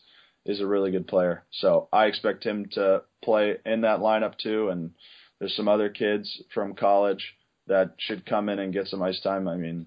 is 0.48 0.60
a 0.60 0.66
really 0.66 0.90
good 0.90 1.06
player. 1.06 1.44
So 1.52 1.88
I 1.92 2.06
expect 2.06 2.42
him 2.42 2.66
to 2.72 3.02
play 3.22 3.56
in 3.64 3.82
that 3.82 4.00
lineup 4.00 4.36
too. 4.38 4.70
And 4.70 4.92
there's 5.38 5.54
some 5.54 5.68
other 5.68 5.90
kids 5.90 6.42
from 6.52 6.74
college 6.74 7.34
that 7.68 7.94
should 7.98 8.26
come 8.26 8.48
in 8.48 8.58
and 8.58 8.72
get 8.72 8.88
some 8.88 9.02
ice 9.02 9.20
time. 9.20 9.46
I 9.46 9.56
mean, 9.56 9.86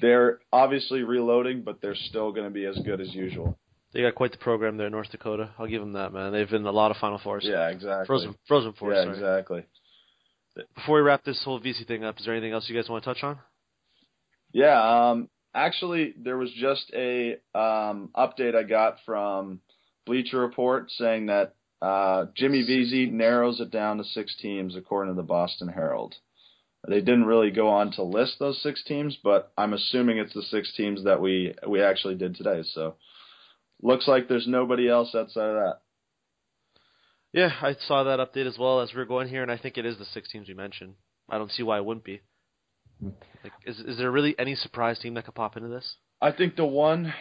they're 0.00 0.40
obviously 0.52 1.02
reloading, 1.02 1.62
but 1.62 1.80
they're 1.80 1.96
still 1.96 2.30
going 2.30 2.44
to 2.44 2.50
be 2.50 2.66
as 2.66 2.78
good 2.84 3.00
as 3.00 3.12
usual. 3.14 3.58
They 3.94 4.02
got 4.02 4.14
quite 4.14 4.32
the 4.32 4.38
program 4.38 4.76
there 4.76 4.86
in 4.86 4.92
North 4.92 5.10
Dakota. 5.10 5.50
I'll 5.58 5.66
give 5.66 5.80
them 5.80 5.94
that, 5.94 6.12
man. 6.12 6.32
They've 6.32 6.48
been 6.48 6.64
a 6.66 6.70
lot 6.70 6.90
of 6.90 6.98
Final 6.98 7.18
Fours. 7.18 7.44
Yeah, 7.46 7.68
exactly. 7.68 8.06
Frozen, 8.06 8.34
Frozen 8.46 8.72
Fours. 8.74 8.94
Yeah, 8.96 9.04
sorry. 9.04 9.14
exactly. 9.14 9.64
Before 10.74 10.96
we 10.96 11.02
wrap 11.02 11.24
this 11.24 11.42
whole 11.42 11.58
Vesey 11.58 11.84
thing 11.84 12.04
up, 12.04 12.18
is 12.18 12.26
there 12.26 12.34
anything 12.34 12.52
else 12.52 12.68
you 12.68 12.76
guys 12.76 12.88
want 12.88 13.04
to 13.04 13.14
touch 13.14 13.22
on? 13.22 13.38
Yeah, 14.52 15.10
um, 15.10 15.28
actually, 15.54 16.14
there 16.18 16.36
was 16.36 16.50
just 16.52 16.90
a 16.94 17.38
um, 17.54 18.10
update 18.14 18.54
I 18.54 18.62
got 18.62 18.96
from 19.06 19.60
Bleacher 20.06 20.40
Report 20.40 20.90
saying 20.90 21.26
that 21.26 21.54
uh, 21.80 22.26
Jimmy 22.36 22.62
Vesey 22.62 23.06
narrows 23.06 23.60
it 23.60 23.70
down 23.70 23.98
to 23.98 24.04
six 24.04 24.36
teams, 24.40 24.76
according 24.76 25.14
to 25.14 25.16
the 25.16 25.26
Boston 25.26 25.68
Herald. 25.68 26.14
They 26.86 27.00
didn't 27.00 27.26
really 27.26 27.50
go 27.50 27.68
on 27.68 27.92
to 27.92 28.02
list 28.02 28.36
those 28.38 28.60
six 28.62 28.82
teams, 28.84 29.16
but 29.22 29.52
I'm 29.56 29.72
assuming 29.72 30.18
it's 30.18 30.34
the 30.34 30.42
six 30.42 30.72
teams 30.76 31.04
that 31.04 31.20
we 31.20 31.54
we 31.66 31.80
actually 31.80 32.16
did 32.16 32.34
today. 32.34 32.62
So 32.72 32.96
looks 33.80 34.08
like 34.08 34.28
there's 34.28 34.48
nobody 34.48 34.88
else 34.88 35.14
outside 35.14 35.48
of 35.48 35.54
that. 35.54 35.78
Yeah, 37.32 37.50
I 37.62 37.74
saw 37.86 38.04
that 38.04 38.18
update 38.18 38.46
as 38.46 38.58
well 38.58 38.80
as 38.80 38.92
we 38.92 39.00
are 39.00 39.06
going 39.06 39.28
here, 39.28 39.42
and 39.42 39.50
I 39.50 39.58
think 39.58 39.78
it 39.78 39.86
is 39.86 39.96
the 39.98 40.04
six 40.04 40.28
teams 40.28 40.48
we 40.48 40.54
mentioned. 40.54 40.94
I 41.30 41.38
don't 41.38 41.52
see 41.52 41.62
why 41.62 41.78
it 41.78 41.84
wouldn't 41.84 42.04
be. 42.04 42.20
Like, 43.00 43.52
is 43.64 43.78
is 43.78 43.98
there 43.98 44.10
really 44.10 44.34
any 44.38 44.54
surprise 44.54 44.98
team 44.98 45.14
that 45.14 45.24
could 45.24 45.34
pop 45.34 45.56
into 45.56 45.68
this? 45.68 45.96
I 46.20 46.32
think 46.32 46.56
the 46.56 46.66
one 46.66 47.12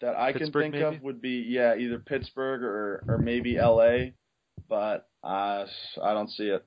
that 0.00 0.16
I 0.16 0.32
Pittsburgh, 0.32 0.64
can 0.64 0.72
think 0.72 0.84
maybe? 0.84 0.96
of 0.96 1.02
would 1.02 1.20
be 1.20 1.44
yeah, 1.48 1.76
either 1.76 1.98
Pittsburgh 1.98 2.62
or 2.62 3.04
or 3.08 3.18
maybe 3.18 3.56
LA, 3.56 4.10
but 4.68 5.08
I 5.22 5.66
I 6.02 6.14
don't 6.14 6.30
see 6.30 6.48
it. 6.48 6.64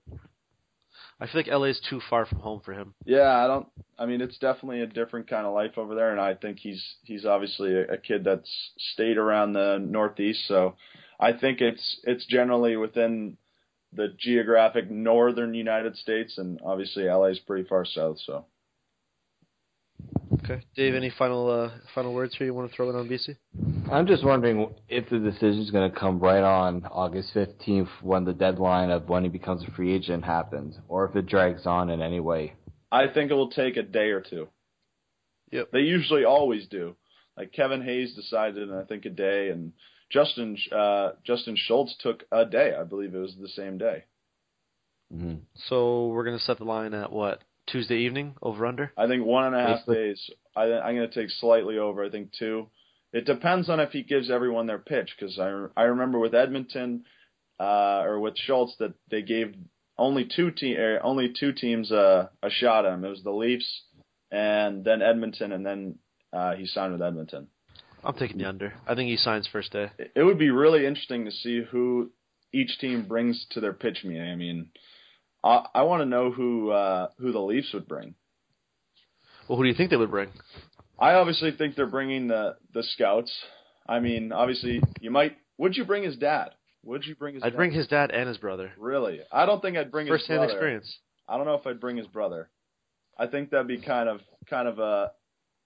I 1.20 1.28
feel 1.28 1.42
like 1.42 1.48
LA 1.48 1.66
is 1.66 1.82
too 1.88 2.02
far 2.10 2.26
from 2.26 2.40
home 2.40 2.62
for 2.66 2.74
him. 2.74 2.96
Yeah, 3.06 3.30
I 3.32 3.48
don't. 3.48 3.68
I 3.98 4.08
mean, 4.08 4.22
it's 4.22 4.40
definitely 4.40 4.82
a 4.82 4.88
different 4.88 5.30
kind 5.30 5.46
of 5.46 5.54
life 5.54 5.78
over 5.78 5.94
there, 5.94 6.12
and 6.12 6.20
I 6.20 6.34
think 6.34 6.58
he's 6.60 6.84
he's 7.04 7.26
obviously 7.26 7.74
a, 7.76 7.94
a 7.94 7.98
kid 7.98 8.24
that's 8.24 8.50
stayed 8.94 9.18
around 9.18 9.54
the 9.54 9.78
Northeast, 9.80 10.48
so 10.48 10.76
I 11.20 11.34
think 11.34 11.62
it's 11.62 12.00
it's 12.04 12.26
generally 12.26 12.76
within 12.76 13.38
the 13.94 14.08
geographic 14.18 14.90
northern 14.90 15.54
United 15.54 15.96
States, 15.96 16.38
and 16.38 16.60
obviously 16.66 17.04
LA 17.04 17.26
is 17.26 17.40
pretty 17.40 17.68
far 17.68 17.86
south. 17.86 18.18
So 18.26 18.46
Okay, 20.52 20.64
Dave, 20.76 20.96
any 20.96 21.10
final 21.18 21.50
uh, 21.50 21.72
final 21.96 22.14
words 22.14 22.36
here 22.38 22.46
you 22.46 22.54
want 22.54 22.70
to 22.70 22.76
throw 22.76 22.90
in 22.90 22.96
on 22.96 23.08
Vesey? 23.08 23.38
I'm 23.92 24.06
just 24.06 24.24
wondering 24.24 24.74
if 24.90 25.10
the 25.10 25.20
decision 25.20 25.60
is 25.60 25.72
going 25.72 25.90
to 25.90 25.98
come 25.98 26.20
right 26.20 26.44
on 26.44 26.86
August 26.86 27.34
15th 27.34 27.88
when 28.02 28.26
the 28.26 28.34
deadline 28.34 28.90
of 28.90 29.08
when 29.08 29.24
he 29.24 29.30
becomes 29.30 29.64
a 29.64 29.72
free 29.72 29.94
agent 29.94 30.26
happens, 30.26 30.76
or 30.88 31.06
if 31.06 31.16
it 31.16 31.28
drags 31.28 31.66
on 31.66 31.90
in 31.90 32.02
any 32.02 32.20
way. 32.20 32.54
I 32.92 33.08
think 33.08 33.32
it 33.32 33.36
will 33.36 33.52
take 33.52 33.78
a 33.78 33.84
day 33.84 34.10
or 34.10 34.22
two. 34.22 34.50
Yep. 35.52 35.72
They 35.72 35.80
usually 35.80 36.26
always 36.26 36.68
do. 36.68 36.96
Like 37.38 37.54
Kevin 37.54 37.82
Hayes 37.84 38.14
decided 38.14 38.58
in 38.58 38.74
I 38.74 38.84
think 38.84 39.06
a 39.06 39.10
day, 39.10 39.50
and 39.50 39.72
Justin 40.10 40.58
uh, 40.72 41.12
Justin 41.24 41.56
Schultz 41.56 41.96
took 42.02 42.24
a 42.32 42.46
day. 42.46 42.74
I 42.78 42.84
believe 42.84 43.16
it 43.16 43.20
was 43.20 43.36
the 43.40 43.48
same 43.50 43.78
day. 43.78 44.04
Mm-hmm. 45.14 45.36
So 45.70 46.08
we're 46.08 46.26
gonna 46.26 46.40
set 46.40 46.58
the 46.58 46.66
line 46.66 46.94
at 46.94 47.12
what 47.12 47.42
Tuesday 47.68 48.00
evening 48.00 48.36
over 48.42 48.66
under. 48.66 48.92
I 48.98 49.08
think 49.08 49.26
one 49.26 49.46
and 49.46 49.56
a 49.56 49.60
half 49.60 49.86
Basically- 49.86 49.96
days. 49.96 50.30
I, 50.56 50.64
I'm 50.64 50.96
going 50.96 51.10
to 51.10 51.14
take 51.14 51.30
slightly 51.30 51.78
over. 51.78 52.04
I 52.04 52.10
think 52.10 52.32
two. 52.38 52.68
It 53.14 53.26
depends 53.26 53.70
on 53.70 53.80
if 53.80 53.92
he 53.92 54.04
gives 54.04 54.32
everyone 54.32 54.68
their 54.68 54.80
pitch 54.80 55.12
because 55.18 55.38
I 55.38 55.68
I 55.76 55.84
remember 55.84 56.20
with 56.20 56.34
Edmonton 56.34 57.04
uh, 57.60 58.04
or 58.04 58.20
with 58.20 58.38
Schultz 58.38 58.76
that 58.80 58.94
they 59.10 59.22
gave 59.22 59.56
only 59.98 60.30
two 60.34 60.52
te- 60.52 60.78
er, 60.78 61.00
only 61.04 61.34
two 61.38 61.52
teams 61.52 61.92
uh, 61.92 62.30
a 62.42 62.50
shot 62.50 62.86
at 62.86 62.94
him. 62.94 63.04
It 63.04 63.10
was 63.10 63.24
the 63.24 63.32
Leafs 63.32 63.82
and 64.32 64.84
then 64.84 65.02
Edmonton, 65.02 65.52
and 65.52 65.66
then 65.66 65.96
uh, 66.32 66.56
he 66.56 66.66
signed 66.66 66.94
with 66.94 67.02
Edmonton. 67.02 67.48
I'm 68.04 68.16
taking 68.16 68.38
the 68.38 68.46
under. 68.46 68.74
I 68.88 68.96
think 68.96 69.10
he 69.10 69.18
signs 69.18 69.48
first 69.52 69.72
day. 69.74 69.92
It 70.00 70.14
it 70.16 70.24
would 70.24 70.40
be 70.40 70.50
really 70.50 70.86
interesting 70.86 71.26
to 71.26 71.32
see 71.32 71.62
who 71.62 72.12
each 72.54 72.80
team 72.80 73.04
brings 73.04 73.46
to 73.52 73.60
their 73.60 73.74
pitch 73.74 74.04
meeting. 74.04 74.28
I 74.28 74.36
mean, 74.36 74.70
I, 75.44 75.66
I 75.76 75.82
want 75.84 76.02
to 76.02 76.06
know 76.06 76.32
who 76.32 76.72
uh, 76.72 77.10
who 77.20 77.32
the 77.32 77.40
Leafs 77.40 77.74
would 77.74 77.88
bring. 77.88 78.16
Well, 79.52 79.58
who 79.58 79.64
do 79.66 79.70
you 79.70 79.76
think 79.76 79.90
they 79.90 79.98
would 79.98 80.10
bring? 80.12 80.30
I 80.98 81.16
obviously 81.16 81.52
think 81.52 81.76
they're 81.76 81.86
bringing 81.86 82.30
the 82.30 82.56
the 82.74 82.84
scouts. 82.84 83.30
I 83.86 84.00
mean, 84.00 84.32
obviously, 84.32 84.82
you 85.02 85.12
might. 85.12 85.36
Would 85.58 85.76
you 85.76 85.84
bring 85.84 86.04
his 86.04 86.16
dad? 86.16 86.52
Would 86.86 87.06
you 87.06 87.16
bring 87.16 87.34
his? 87.34 87.44
I'd 87.44 87.50
dad? 87.50 87.58
bring 87.58 87.74
his 87.74 87.86
dad 87.88 88.12
and 88.12 88.30
his 88.30 88.38
brother. 88.38 88.72
Really? 88.78 89.20
I 89.30 89.46
don't 89.46 89.62
think 89.62 89.76
I'd 89.76 89.92
bring 89.92 90.08
his 90.08 90.14
First-hand 90.14 90.38
brother. 90.40 90.54
experience. 90.54 90.98
I 91.28 91.36
don't 91.36 91.46
know 91.46 91.56
if 91.56 91.68
I'd 91.68 91.82
bring 91.82 91.98
his 91.98 92.08
brother. 92.08 92.50
I 93.20 93.28
think 93.28 93.50
that'd 93.50 93.68
be 93.68 93.82
kind 93.82 94.08
of 94.08 94.22
kind 94.50 94.70
of 94.70 94.80
a 94.80 95.12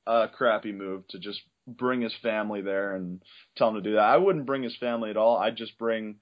a 0.07 0.29
crappy 0.35 0.71
move 0.71 1.07
to 1.09 1.19
just 1.19 1.41
bring 1.67 2.01
his 2.01 2.13
family 2.23 2.61
there 2.61 2.95
and 2.95 3.21
tell 3.55 3.69
him 3.69 3.75
to 3.75 3.81
do 3.81 3.97
that. 3.97 4.01
I 4.03 4.17
wouldn't 4.17 4.47
bring 4.47 4.63
his 4.63 4.75
family 4.77 5.11
at 5.11 5.17
all. 5.17 5.37
I'd 5.37 5.57
just 5.57 5.77
bring 5.77 6.15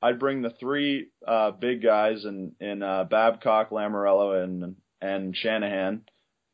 I'd 0.00 0.20
bring 0.20 0.42
the 0.42 0.54
three 0.60 1.08
uh 1.26 1.50
big 1.50 1.82
guys 1.82 2.24
in 2.24 2.52
in 2.60 2.84
uh 2.84 3.02
Babcock, 3.02 3.70
Lamoriello 3.70 4.44
and 4.44 4.76
and 5.02 5.34
Shanahan 5.36 6.02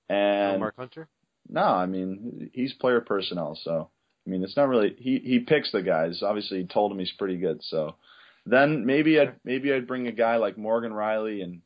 and 0.08 0.60
Mark 0.60 0.76
Hunter. 0.76 1.08
no, 1.48 1.62
I 1.62 1.86
mean 1.86 2.50
he's 2.52 2.72
player 2.74 3.00
personnel, 3.00 3.58
so 3.62 3.90
I 4.26 4.30
mean 4.30 4.42
it's 4.42 4.56
not 4.56 4.68
really 4.68 4.94
he 4.98 5.18
he 5.18 5.40
picks 5.40 5.72
the 5.72 5.82
guys. 5.82 6.22
Obviously, 6.22 6.58
he 6.62 6.66
told 6.66 6.92
him 6.92 6.98
he's 6.98 7.12
pretty 7.12 7.36
good, 7.38 7.62
so 7.62 7.96
then 8.44 8.86
maybe 8.86 9.18
I'd 9.20 9.34
maybe 9.44 9.72
I'd 9.72 9.86
bring 9.88 10.06
a 10.06 10.12
guy 10.12 10.36
like 10.36 10.56
Morgan 10.58 10.92
Rielly, 10.92 11.42
and 11.42 11.62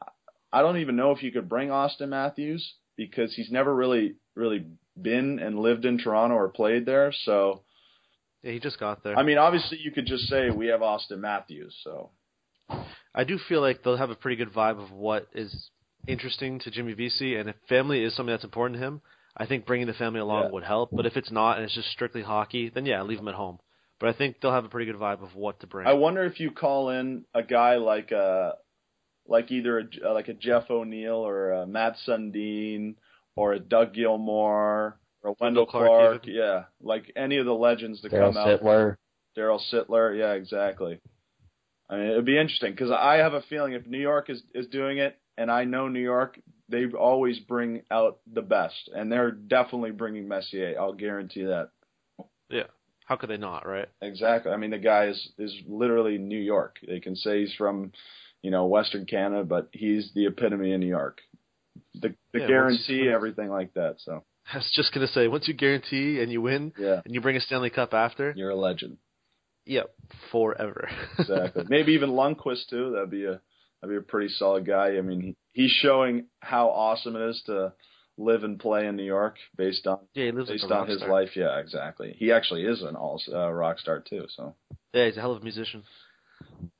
I- 0.00 0.58
I 0.58 0.62
don't 0.62 0.78
even 0.78 0.96
know 0.96 1.12
if 1.12 1.22
you 1.22 1.32
could 1.32 1.48
bring 1.48 1.68
Auston 1.68 2.08
Matthews 2.10 2.74
because 2.96 3.34
he's 3.34 3.50
never 3.50 3.74
really 3.74 4.16
really 4.34 4.66
been 5.00 5.38
and 5.38 5.58
lived 5.58 5.84
in 5.84 5.98
Toronto 5.98 6.34
or 6.36 6.48
played 6.48 6.84
there. 6.86 7.12
So 7.24 7.62
Yeah, 8.42 8.52
he 8.52 8.60
just 8.60 8.78
got 8.80 9.02
there. 9.02 9.16
I 9.16 9.22
mean, 9.22 9.38
obviously 9.38 9.78
you 9.78 9.90
could 9.90 10.06
just 10.06 10.24
say 10.28 10.50
we 10.50 10.66
have 10.68 10.80
Auston 10.80 11.18
Matthews. 11.20 11.74
So 11.84 12.10
I 13.14 13.24
do 13.24 13.38
feel 13.38 13.60
like 13.60 13.82
they'll 13.82 13.96
have 13.96 14.10
a 14.10 14.14
pretty 14.14 14.36
good 14.36 14.52
vibe 14.52 14.82
of 14.82 14.90
what 14.90 15.28
is 15.34 15.70
interesting 16.06 16.58
to 16.60 16.70
Jimmy 16.70 16.94
Vesey, 16.94 17.36
and 17.36 17.48
if 17.48 17.56
family 17.68 18.02
is 18.02 18.14
something 18.14 18.32
that's 18.32 18.44
important 18.44 18.80
to 18.80 18.86
him, 18.86 19.00
I 19.36 19.46
think 19.46 19.66
bringing 19.66 19.86
the 19.86 19.94
family 19.94 20.20
along 20.20 20.44
Yeah. 20.44 20.50
would 20.50 20.64
help. 20.64 20.90
But 20.92 21.06
if 21.06 21.16
it's 21.16 21.30
not 21.30 21.56
and 21.56 21.64
it's 21.64 21.74
just 21.74 21.90
strictly 21.90 22.22
hockey, 22.22 22.68
then 22.68 22.86
yeah, 22.86 23.02
leave 23.02 23.18
them 23.18 23.28
at 23.28 23.34
home. 23.34 23.58
But 23.98 24.08
I 24.08 24.12
think 24.12 24.40
they'll 24.40 24.52
have 24.52 24.64
a 24.64 24.68
pretty 24.68 24.90
good 24.90 25.00
vibe 25.00 25.22
of 25.22 25.36
what 25.36 25.60
to 25.60 25.66
bring. 25.66 25.86
I 25.86 25.92
wonder 25.92 26.24
if 26.24 26.40
you 26.40 26.50
call 26.50 26.90
in 26.90 27.24
a 27.34 27.42
guy 27.42 27.76
like 27.76 28.10
a 28.10 28.56
like 29.26 29.52
either 29.52 29.78
a, 29.78 30.10
uh, 30.10 30.12
like 30.14 30.28
a 30.28 30.34
Jeff 30.34 30.68
O'Neill 30.70 31.14
or 31.14 31.52
a 31.52 31.66
Mats 31.66 32.00
Sundin 32.06 32.96
or 33.36 33.52
a 33.52 33.60
Doug 33.60 33.94
Gilmour 33.94 34.98
or 35.22 35.30
a 35.30 35.32
Wendel 35.40 35.66
Clark, 35.66 35.88
Clark, 35.88 36.22
yeah, 36.26 36.64
like 36.80 37.12
any 37.14 37.38
of 37.38 37.46
the 37.46 37.54
legends 37.54 38.00
to 38.00 38.08
Daryl 38.08 38.34
come 38.34 38.36
out. 38.36 38.60
Sittler. 38.60 38.96
Daryl 39.36 39.60
Sittler, 39.72 40.18
yeah, 40.18 40.32
exactly. 40.32 41.00
I 41.88 41.96
mean, 41.96 42.08
it'd 42.08 42.24
be 42.24 42.38
interesting 42.38 42.72
because 42.72 42.90
I 42.90 43.16
have 43.18 43.34
a 43.34 43.42
feeling 43.42 43.74
if 43.74 43.86
New 43.86 44.00
York 44.00 44.28
is 44.30 44.42
is 44.54 44.66
doing 44.66 44.98
it, 44.98 45.16
and 45.38 45.50
I 45.50 45.64
know 45.64 45.88
New 45.88 46.00
York, 46.00 46.38
they 46.68 46.86
always 46.86 47.38
bring 47.40 47.82
out 47.90 48.18
the 48.32 48.42
best, 48.42 48.90
and 48.94 49.10
they're 49.10 49.30
definitely 49.30 49.90
bringing 49.92 50.28
Messier. 50.28 50.76
I'll 50.78 50.92
guarantee 50.94 51.44
that. 51.44 51.70
yeah. 52.48 52.64
How 53.06 53.16
could 53.16 53.28
they 53.30 53.36
not, 53.36 53.66
right? 53.66 53.88
Exactly. 54.00 54.52
I 54.52 54.56
mean, 54.56 54.70
the 54.70 54.78
guy 54.78 55.06
is 55.08 55.32
is 55.36 55.54
literally 55.66 56.18
New 56.18 56.38
York. 56.38 56.76
They 56.86 57.00
can 57.00 57.16
say 57.16 57.40
he's 57.40 57.54
from, 57.54 57.92
you 58.42 58.50
know, 58.50 58.66
Western 58.66 59.04
Canada, 59.06 59.44
but 59.44 59.68
he's 59.72 60.12
the 60.14 60.26
epitome 60.26 60.72
of 60.72 60.80
New 60.80 60.86
York. 60.86 61.20
The 61.94 62.14
the 62.32 62.40
Yeah, 62.40 62.46
guarantee, 62.46 63.00
once- 63.02 63.14
everything 63.14 63.48
like 63.50 63.74
that. 63.74 63.96
So 63.98 64.24
I 64.52 64.56
was 64.56 64.70
just 64.72 64.94
gonna 64.94 65.08
say, 65.08 65.28
once 65.28 65.48
you 65.48 65.52
guarantee 65.54 66.20
and 66.22 66.30
you 66.32 66.40
win, 66.40 66.72
yeah, 66.78 67.00
and 67.04 67.12
you 67.12 67.20
bring 67.20 67.36
a 67.36 67.40
Stanley 67.40 67.70
Cup 67.70 67.92
after, 67.92 68.32
you're 68.36 68.50
a 68.50 68.56
legend. 68.56 68.96
yep, 69.66 69.90
forever. 70.30 70.88
Exactly. 71.18 71.64
Maybe 71.68 71.92
even 71.92 72.10
Lundqvist 72.10 72.68
too. 72.70 72.92
That'd 72.92 73.10
be 73.10 73.24
a 73.26 73.40
that'd 73.82 73.92
be 73.92 73.98
a 73.98 74.10
pretty 74.10 74.32
solid 74.32 74.66
guy. 74.66 74.96
I 74.96 75.00
mean, 75.02 75.36
he's 75.52 75.70
showing 75.70 76.26
how 76.40 76.68
awesome 76.68 77.16
it 77.16 77.30
is 77.30 77.42
to 77.46 77.72
live 78.16 78.44
and 78.44 78.58
play 78.58 78.86
in 78.86 78.96
New 78.96 79.04
York 79.04 79.36
based 79.56 79.86
on 79.86 79.98
yeah, 80.14 80.26
he 80.26 80.32
lives 80.32 80.48
based 80.48 80.64
a 80.64 80.74
on 80.74 80.88
his 80.88 80.98
star. 80.98 81.10
life. 81.10 81.30
Yeah, 81.34 81.58
exactly. 81.58 82.14
He 82.18 82.32
actually 82.32 82.64
is 82.64 82.82
an 82.82 82.96
all 82.96 83.20
uh, 83.32 83.50
rock 83.50 83.78
star 83.78 84.00
too. 84.00 84.26
So 84.36 84.54
Yeah, 84.94 85.06
he's 85.06 85.16
a 85.16 85.20
hell 85.20 85.32
of 85.32 85.40
a 85.40 85.44
musician. 85.44 85.82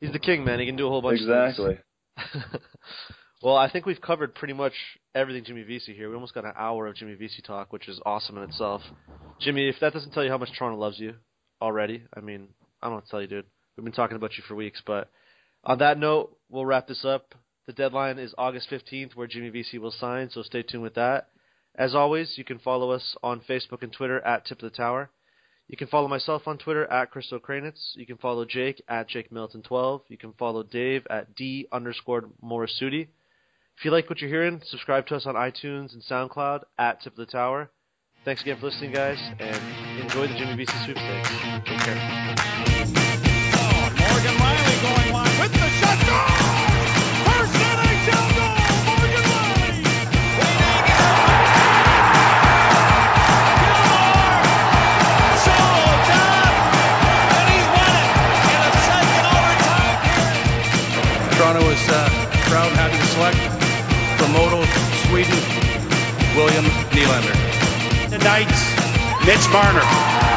He's 0.01 0.13
the 0.13 0.19
king, 0.19 0.45
man. 0.45 0.61
He 0.61 0.67
can 0.67 0.77
do 0.77 0.87
a 0.87 0.91
whole 0.91 1.03
bunch 1.03 1.21
exactly. 1.21 1.79
well, 3.43 3.57
I 3.57 3.71
think 3.71 3.87
we've 3.87 4.01
covered 4.01 4.35
pretty 4.35 4.55
much 4.55 4.75
everything 5.15 5.45
Jimmy 5.45 5.63
Vesey 5.63 5.95
here. 5.95 6.09
We 6.09 6.15
almost 6.15 6.35
got 6.35 6.45
an 6.45 6.53
hour 6.57 6.87
of 6.87 6.97
Jimmy 6.97 7.15
Vesey 7.15 7.43
talk, 7.43 7.73
which 7.73 7.89
is 7.89 8.01
awesome 8.05 8.37
in 8.39 8.45
itself. 8.45 8.83
Jimmy, 9.41 9.69
if 9.69 9.77
that 9.81 9.93
doesn't 9.93 10.13
tell 10.13 10.25
you 10.25 10.31
how 10.31 10.39
much 10.39 10.51
Toronto 10.57 10.79
loves 10.79 10.99
you 10.99 11.15
already, 11.61 12.03
I 12.15 12.21
mean, 12.21 12.49
I 12.83 12.87
don't 12.87 12.93
know 12.93 12.97
what 12.97 13.05
to 13.05 13.11
tell 13.11 13.23
you, 13.23 13.29
dude. 13.29 13.47
We've 13.77 13.85
been 13.85 13.93
talking 13.93 14.17
about 14.17 14.37
you 14.37 14.45
for 14.47 14.55
weeks, 14.55 14.83
but 14.85 15.11
on 15.65 15.79
that 15.79 15.99
note, 15.99 16.37
we'll 16.49 16.67
wrap 16.67 16.89
this 16.89 17.05
up. 17.05 17.35
The 17.67 17.73
deadline 17.73 18.19
is 18.19 18.35
August 18.37 18.69
15th, 18.71 19.15
where 19.15 19.27
Jimmy 19.27 19.51
Vesey 19.51 19.79
will 19.79 19.93
sign, 19.93 20.31
so 20.31 20.43
stay 20.43 20.63
tuned 20.63 20.83
with 20.83 20.95
that. 20.95 21.29
As 21.75 21.95
always, 21.95 22.37
you 22.37 22.45
can 22.45 22.59
follow 22.59 22.91
us 22.91 23.17
on 23.23 23.41
Facebook 23.41 23.83
and 23.83 23.93
Twitter 23.93 24.21
at 24.21 24.45
Tip 24.45 24.63
of 24.63 24.71
the 24.71 24.77
Tower. 24.77 25.11
You 25.69 25.77
can 25.77 25.87
follow 25.87 26.09
myself 26.09 26.43
on 26.47 26.59
Twitter 26.59 26.85
at 26.91 27.11
Chris 27.11 27.33
Okrainetz. 27.33 27.95
You 27.95 28.05
can 28.05 28.19
follow 28.19 28.45
Jake 28.45 28.83
at 28.89 29.09
Jake 29.09 29.31
Middleton12. 29.31 30.03
You 30.09 30.19
can 30.19 30.33
follow 30.35 30.63
Dave 30.65 31.07
at 31.09 31.35
D 31.35 31.67
underscore 31.73 32.25
Morassutti. 32.45 33.09
If 33.79 33.85
you 33.85 33.91
like 33.91 34.11
what 34.11 34.21
you're 34.21 34.29
hearing, 34.29 34.61
subscribe 34.67 35.07
to 35.07 35.17
us 35.17 35.25
on 35.25 35.35
iTunes 35.35 35.95
and 35.95 36.03
SoundCloud 36.03 36.65
at 36.79 37.01
Tip 37.01 37.15
of 37.15 37.17
the 37.17 37.27
Tower. 37.27 37.71
Thanks 38.25 38.43
again 38.43 38.59
for 38.61 38.67
listening, 38.67 38.93
guys, 38.93 39.19
and 39.39 40.01
enjoy 40.01 40.27
the 40.27 40.35
Jimmy 40.35 40.57
Vesey 40.57 40.73
sweepstakes. 40.85 41.29
Take 41.65 41.79
care. 41.81 41.99
Oh, 43.55 43.91
Morgan 43.99 44.37
Rielly 44.37 44.83
going 44.83 45.02
with 45.43 45.53
the 45.59 45.69
shot. 45.83 45.99
Goal! 46.07 46.31
First 47.27 47.55
NHL 47.59 48.27
goal, 48.39 48.59
Morgan 48.87 49.27
Rielly. 49.27 49.75
Solo 55.43 55.83
job, 56.07 56.53
and 57.39 57.47
he's 57.51 57.69
won 57.75 57.91
it 57.91 58.09
in 58.55 58.61
a 58.63 58.73
second 58.87 59.25
overtime 59.35 59.99
period. 60.07 60.47
Toronto 61.35 61.63
was 61.67 61.83
uh, 61.91 62.07
proud, 62.47 62.71
happy 62.79 62.99
to 63.03 63.09
select 63.11 63.43
from 64.19 64.31
Modo, 64.39 64.63
Sweden, 65.11 65.43
William 66.39 66.67
Nylander. 66.95 67.35
The 68.15 68.19
Mitch 69.27 69.47
Marner. 69.51 70.32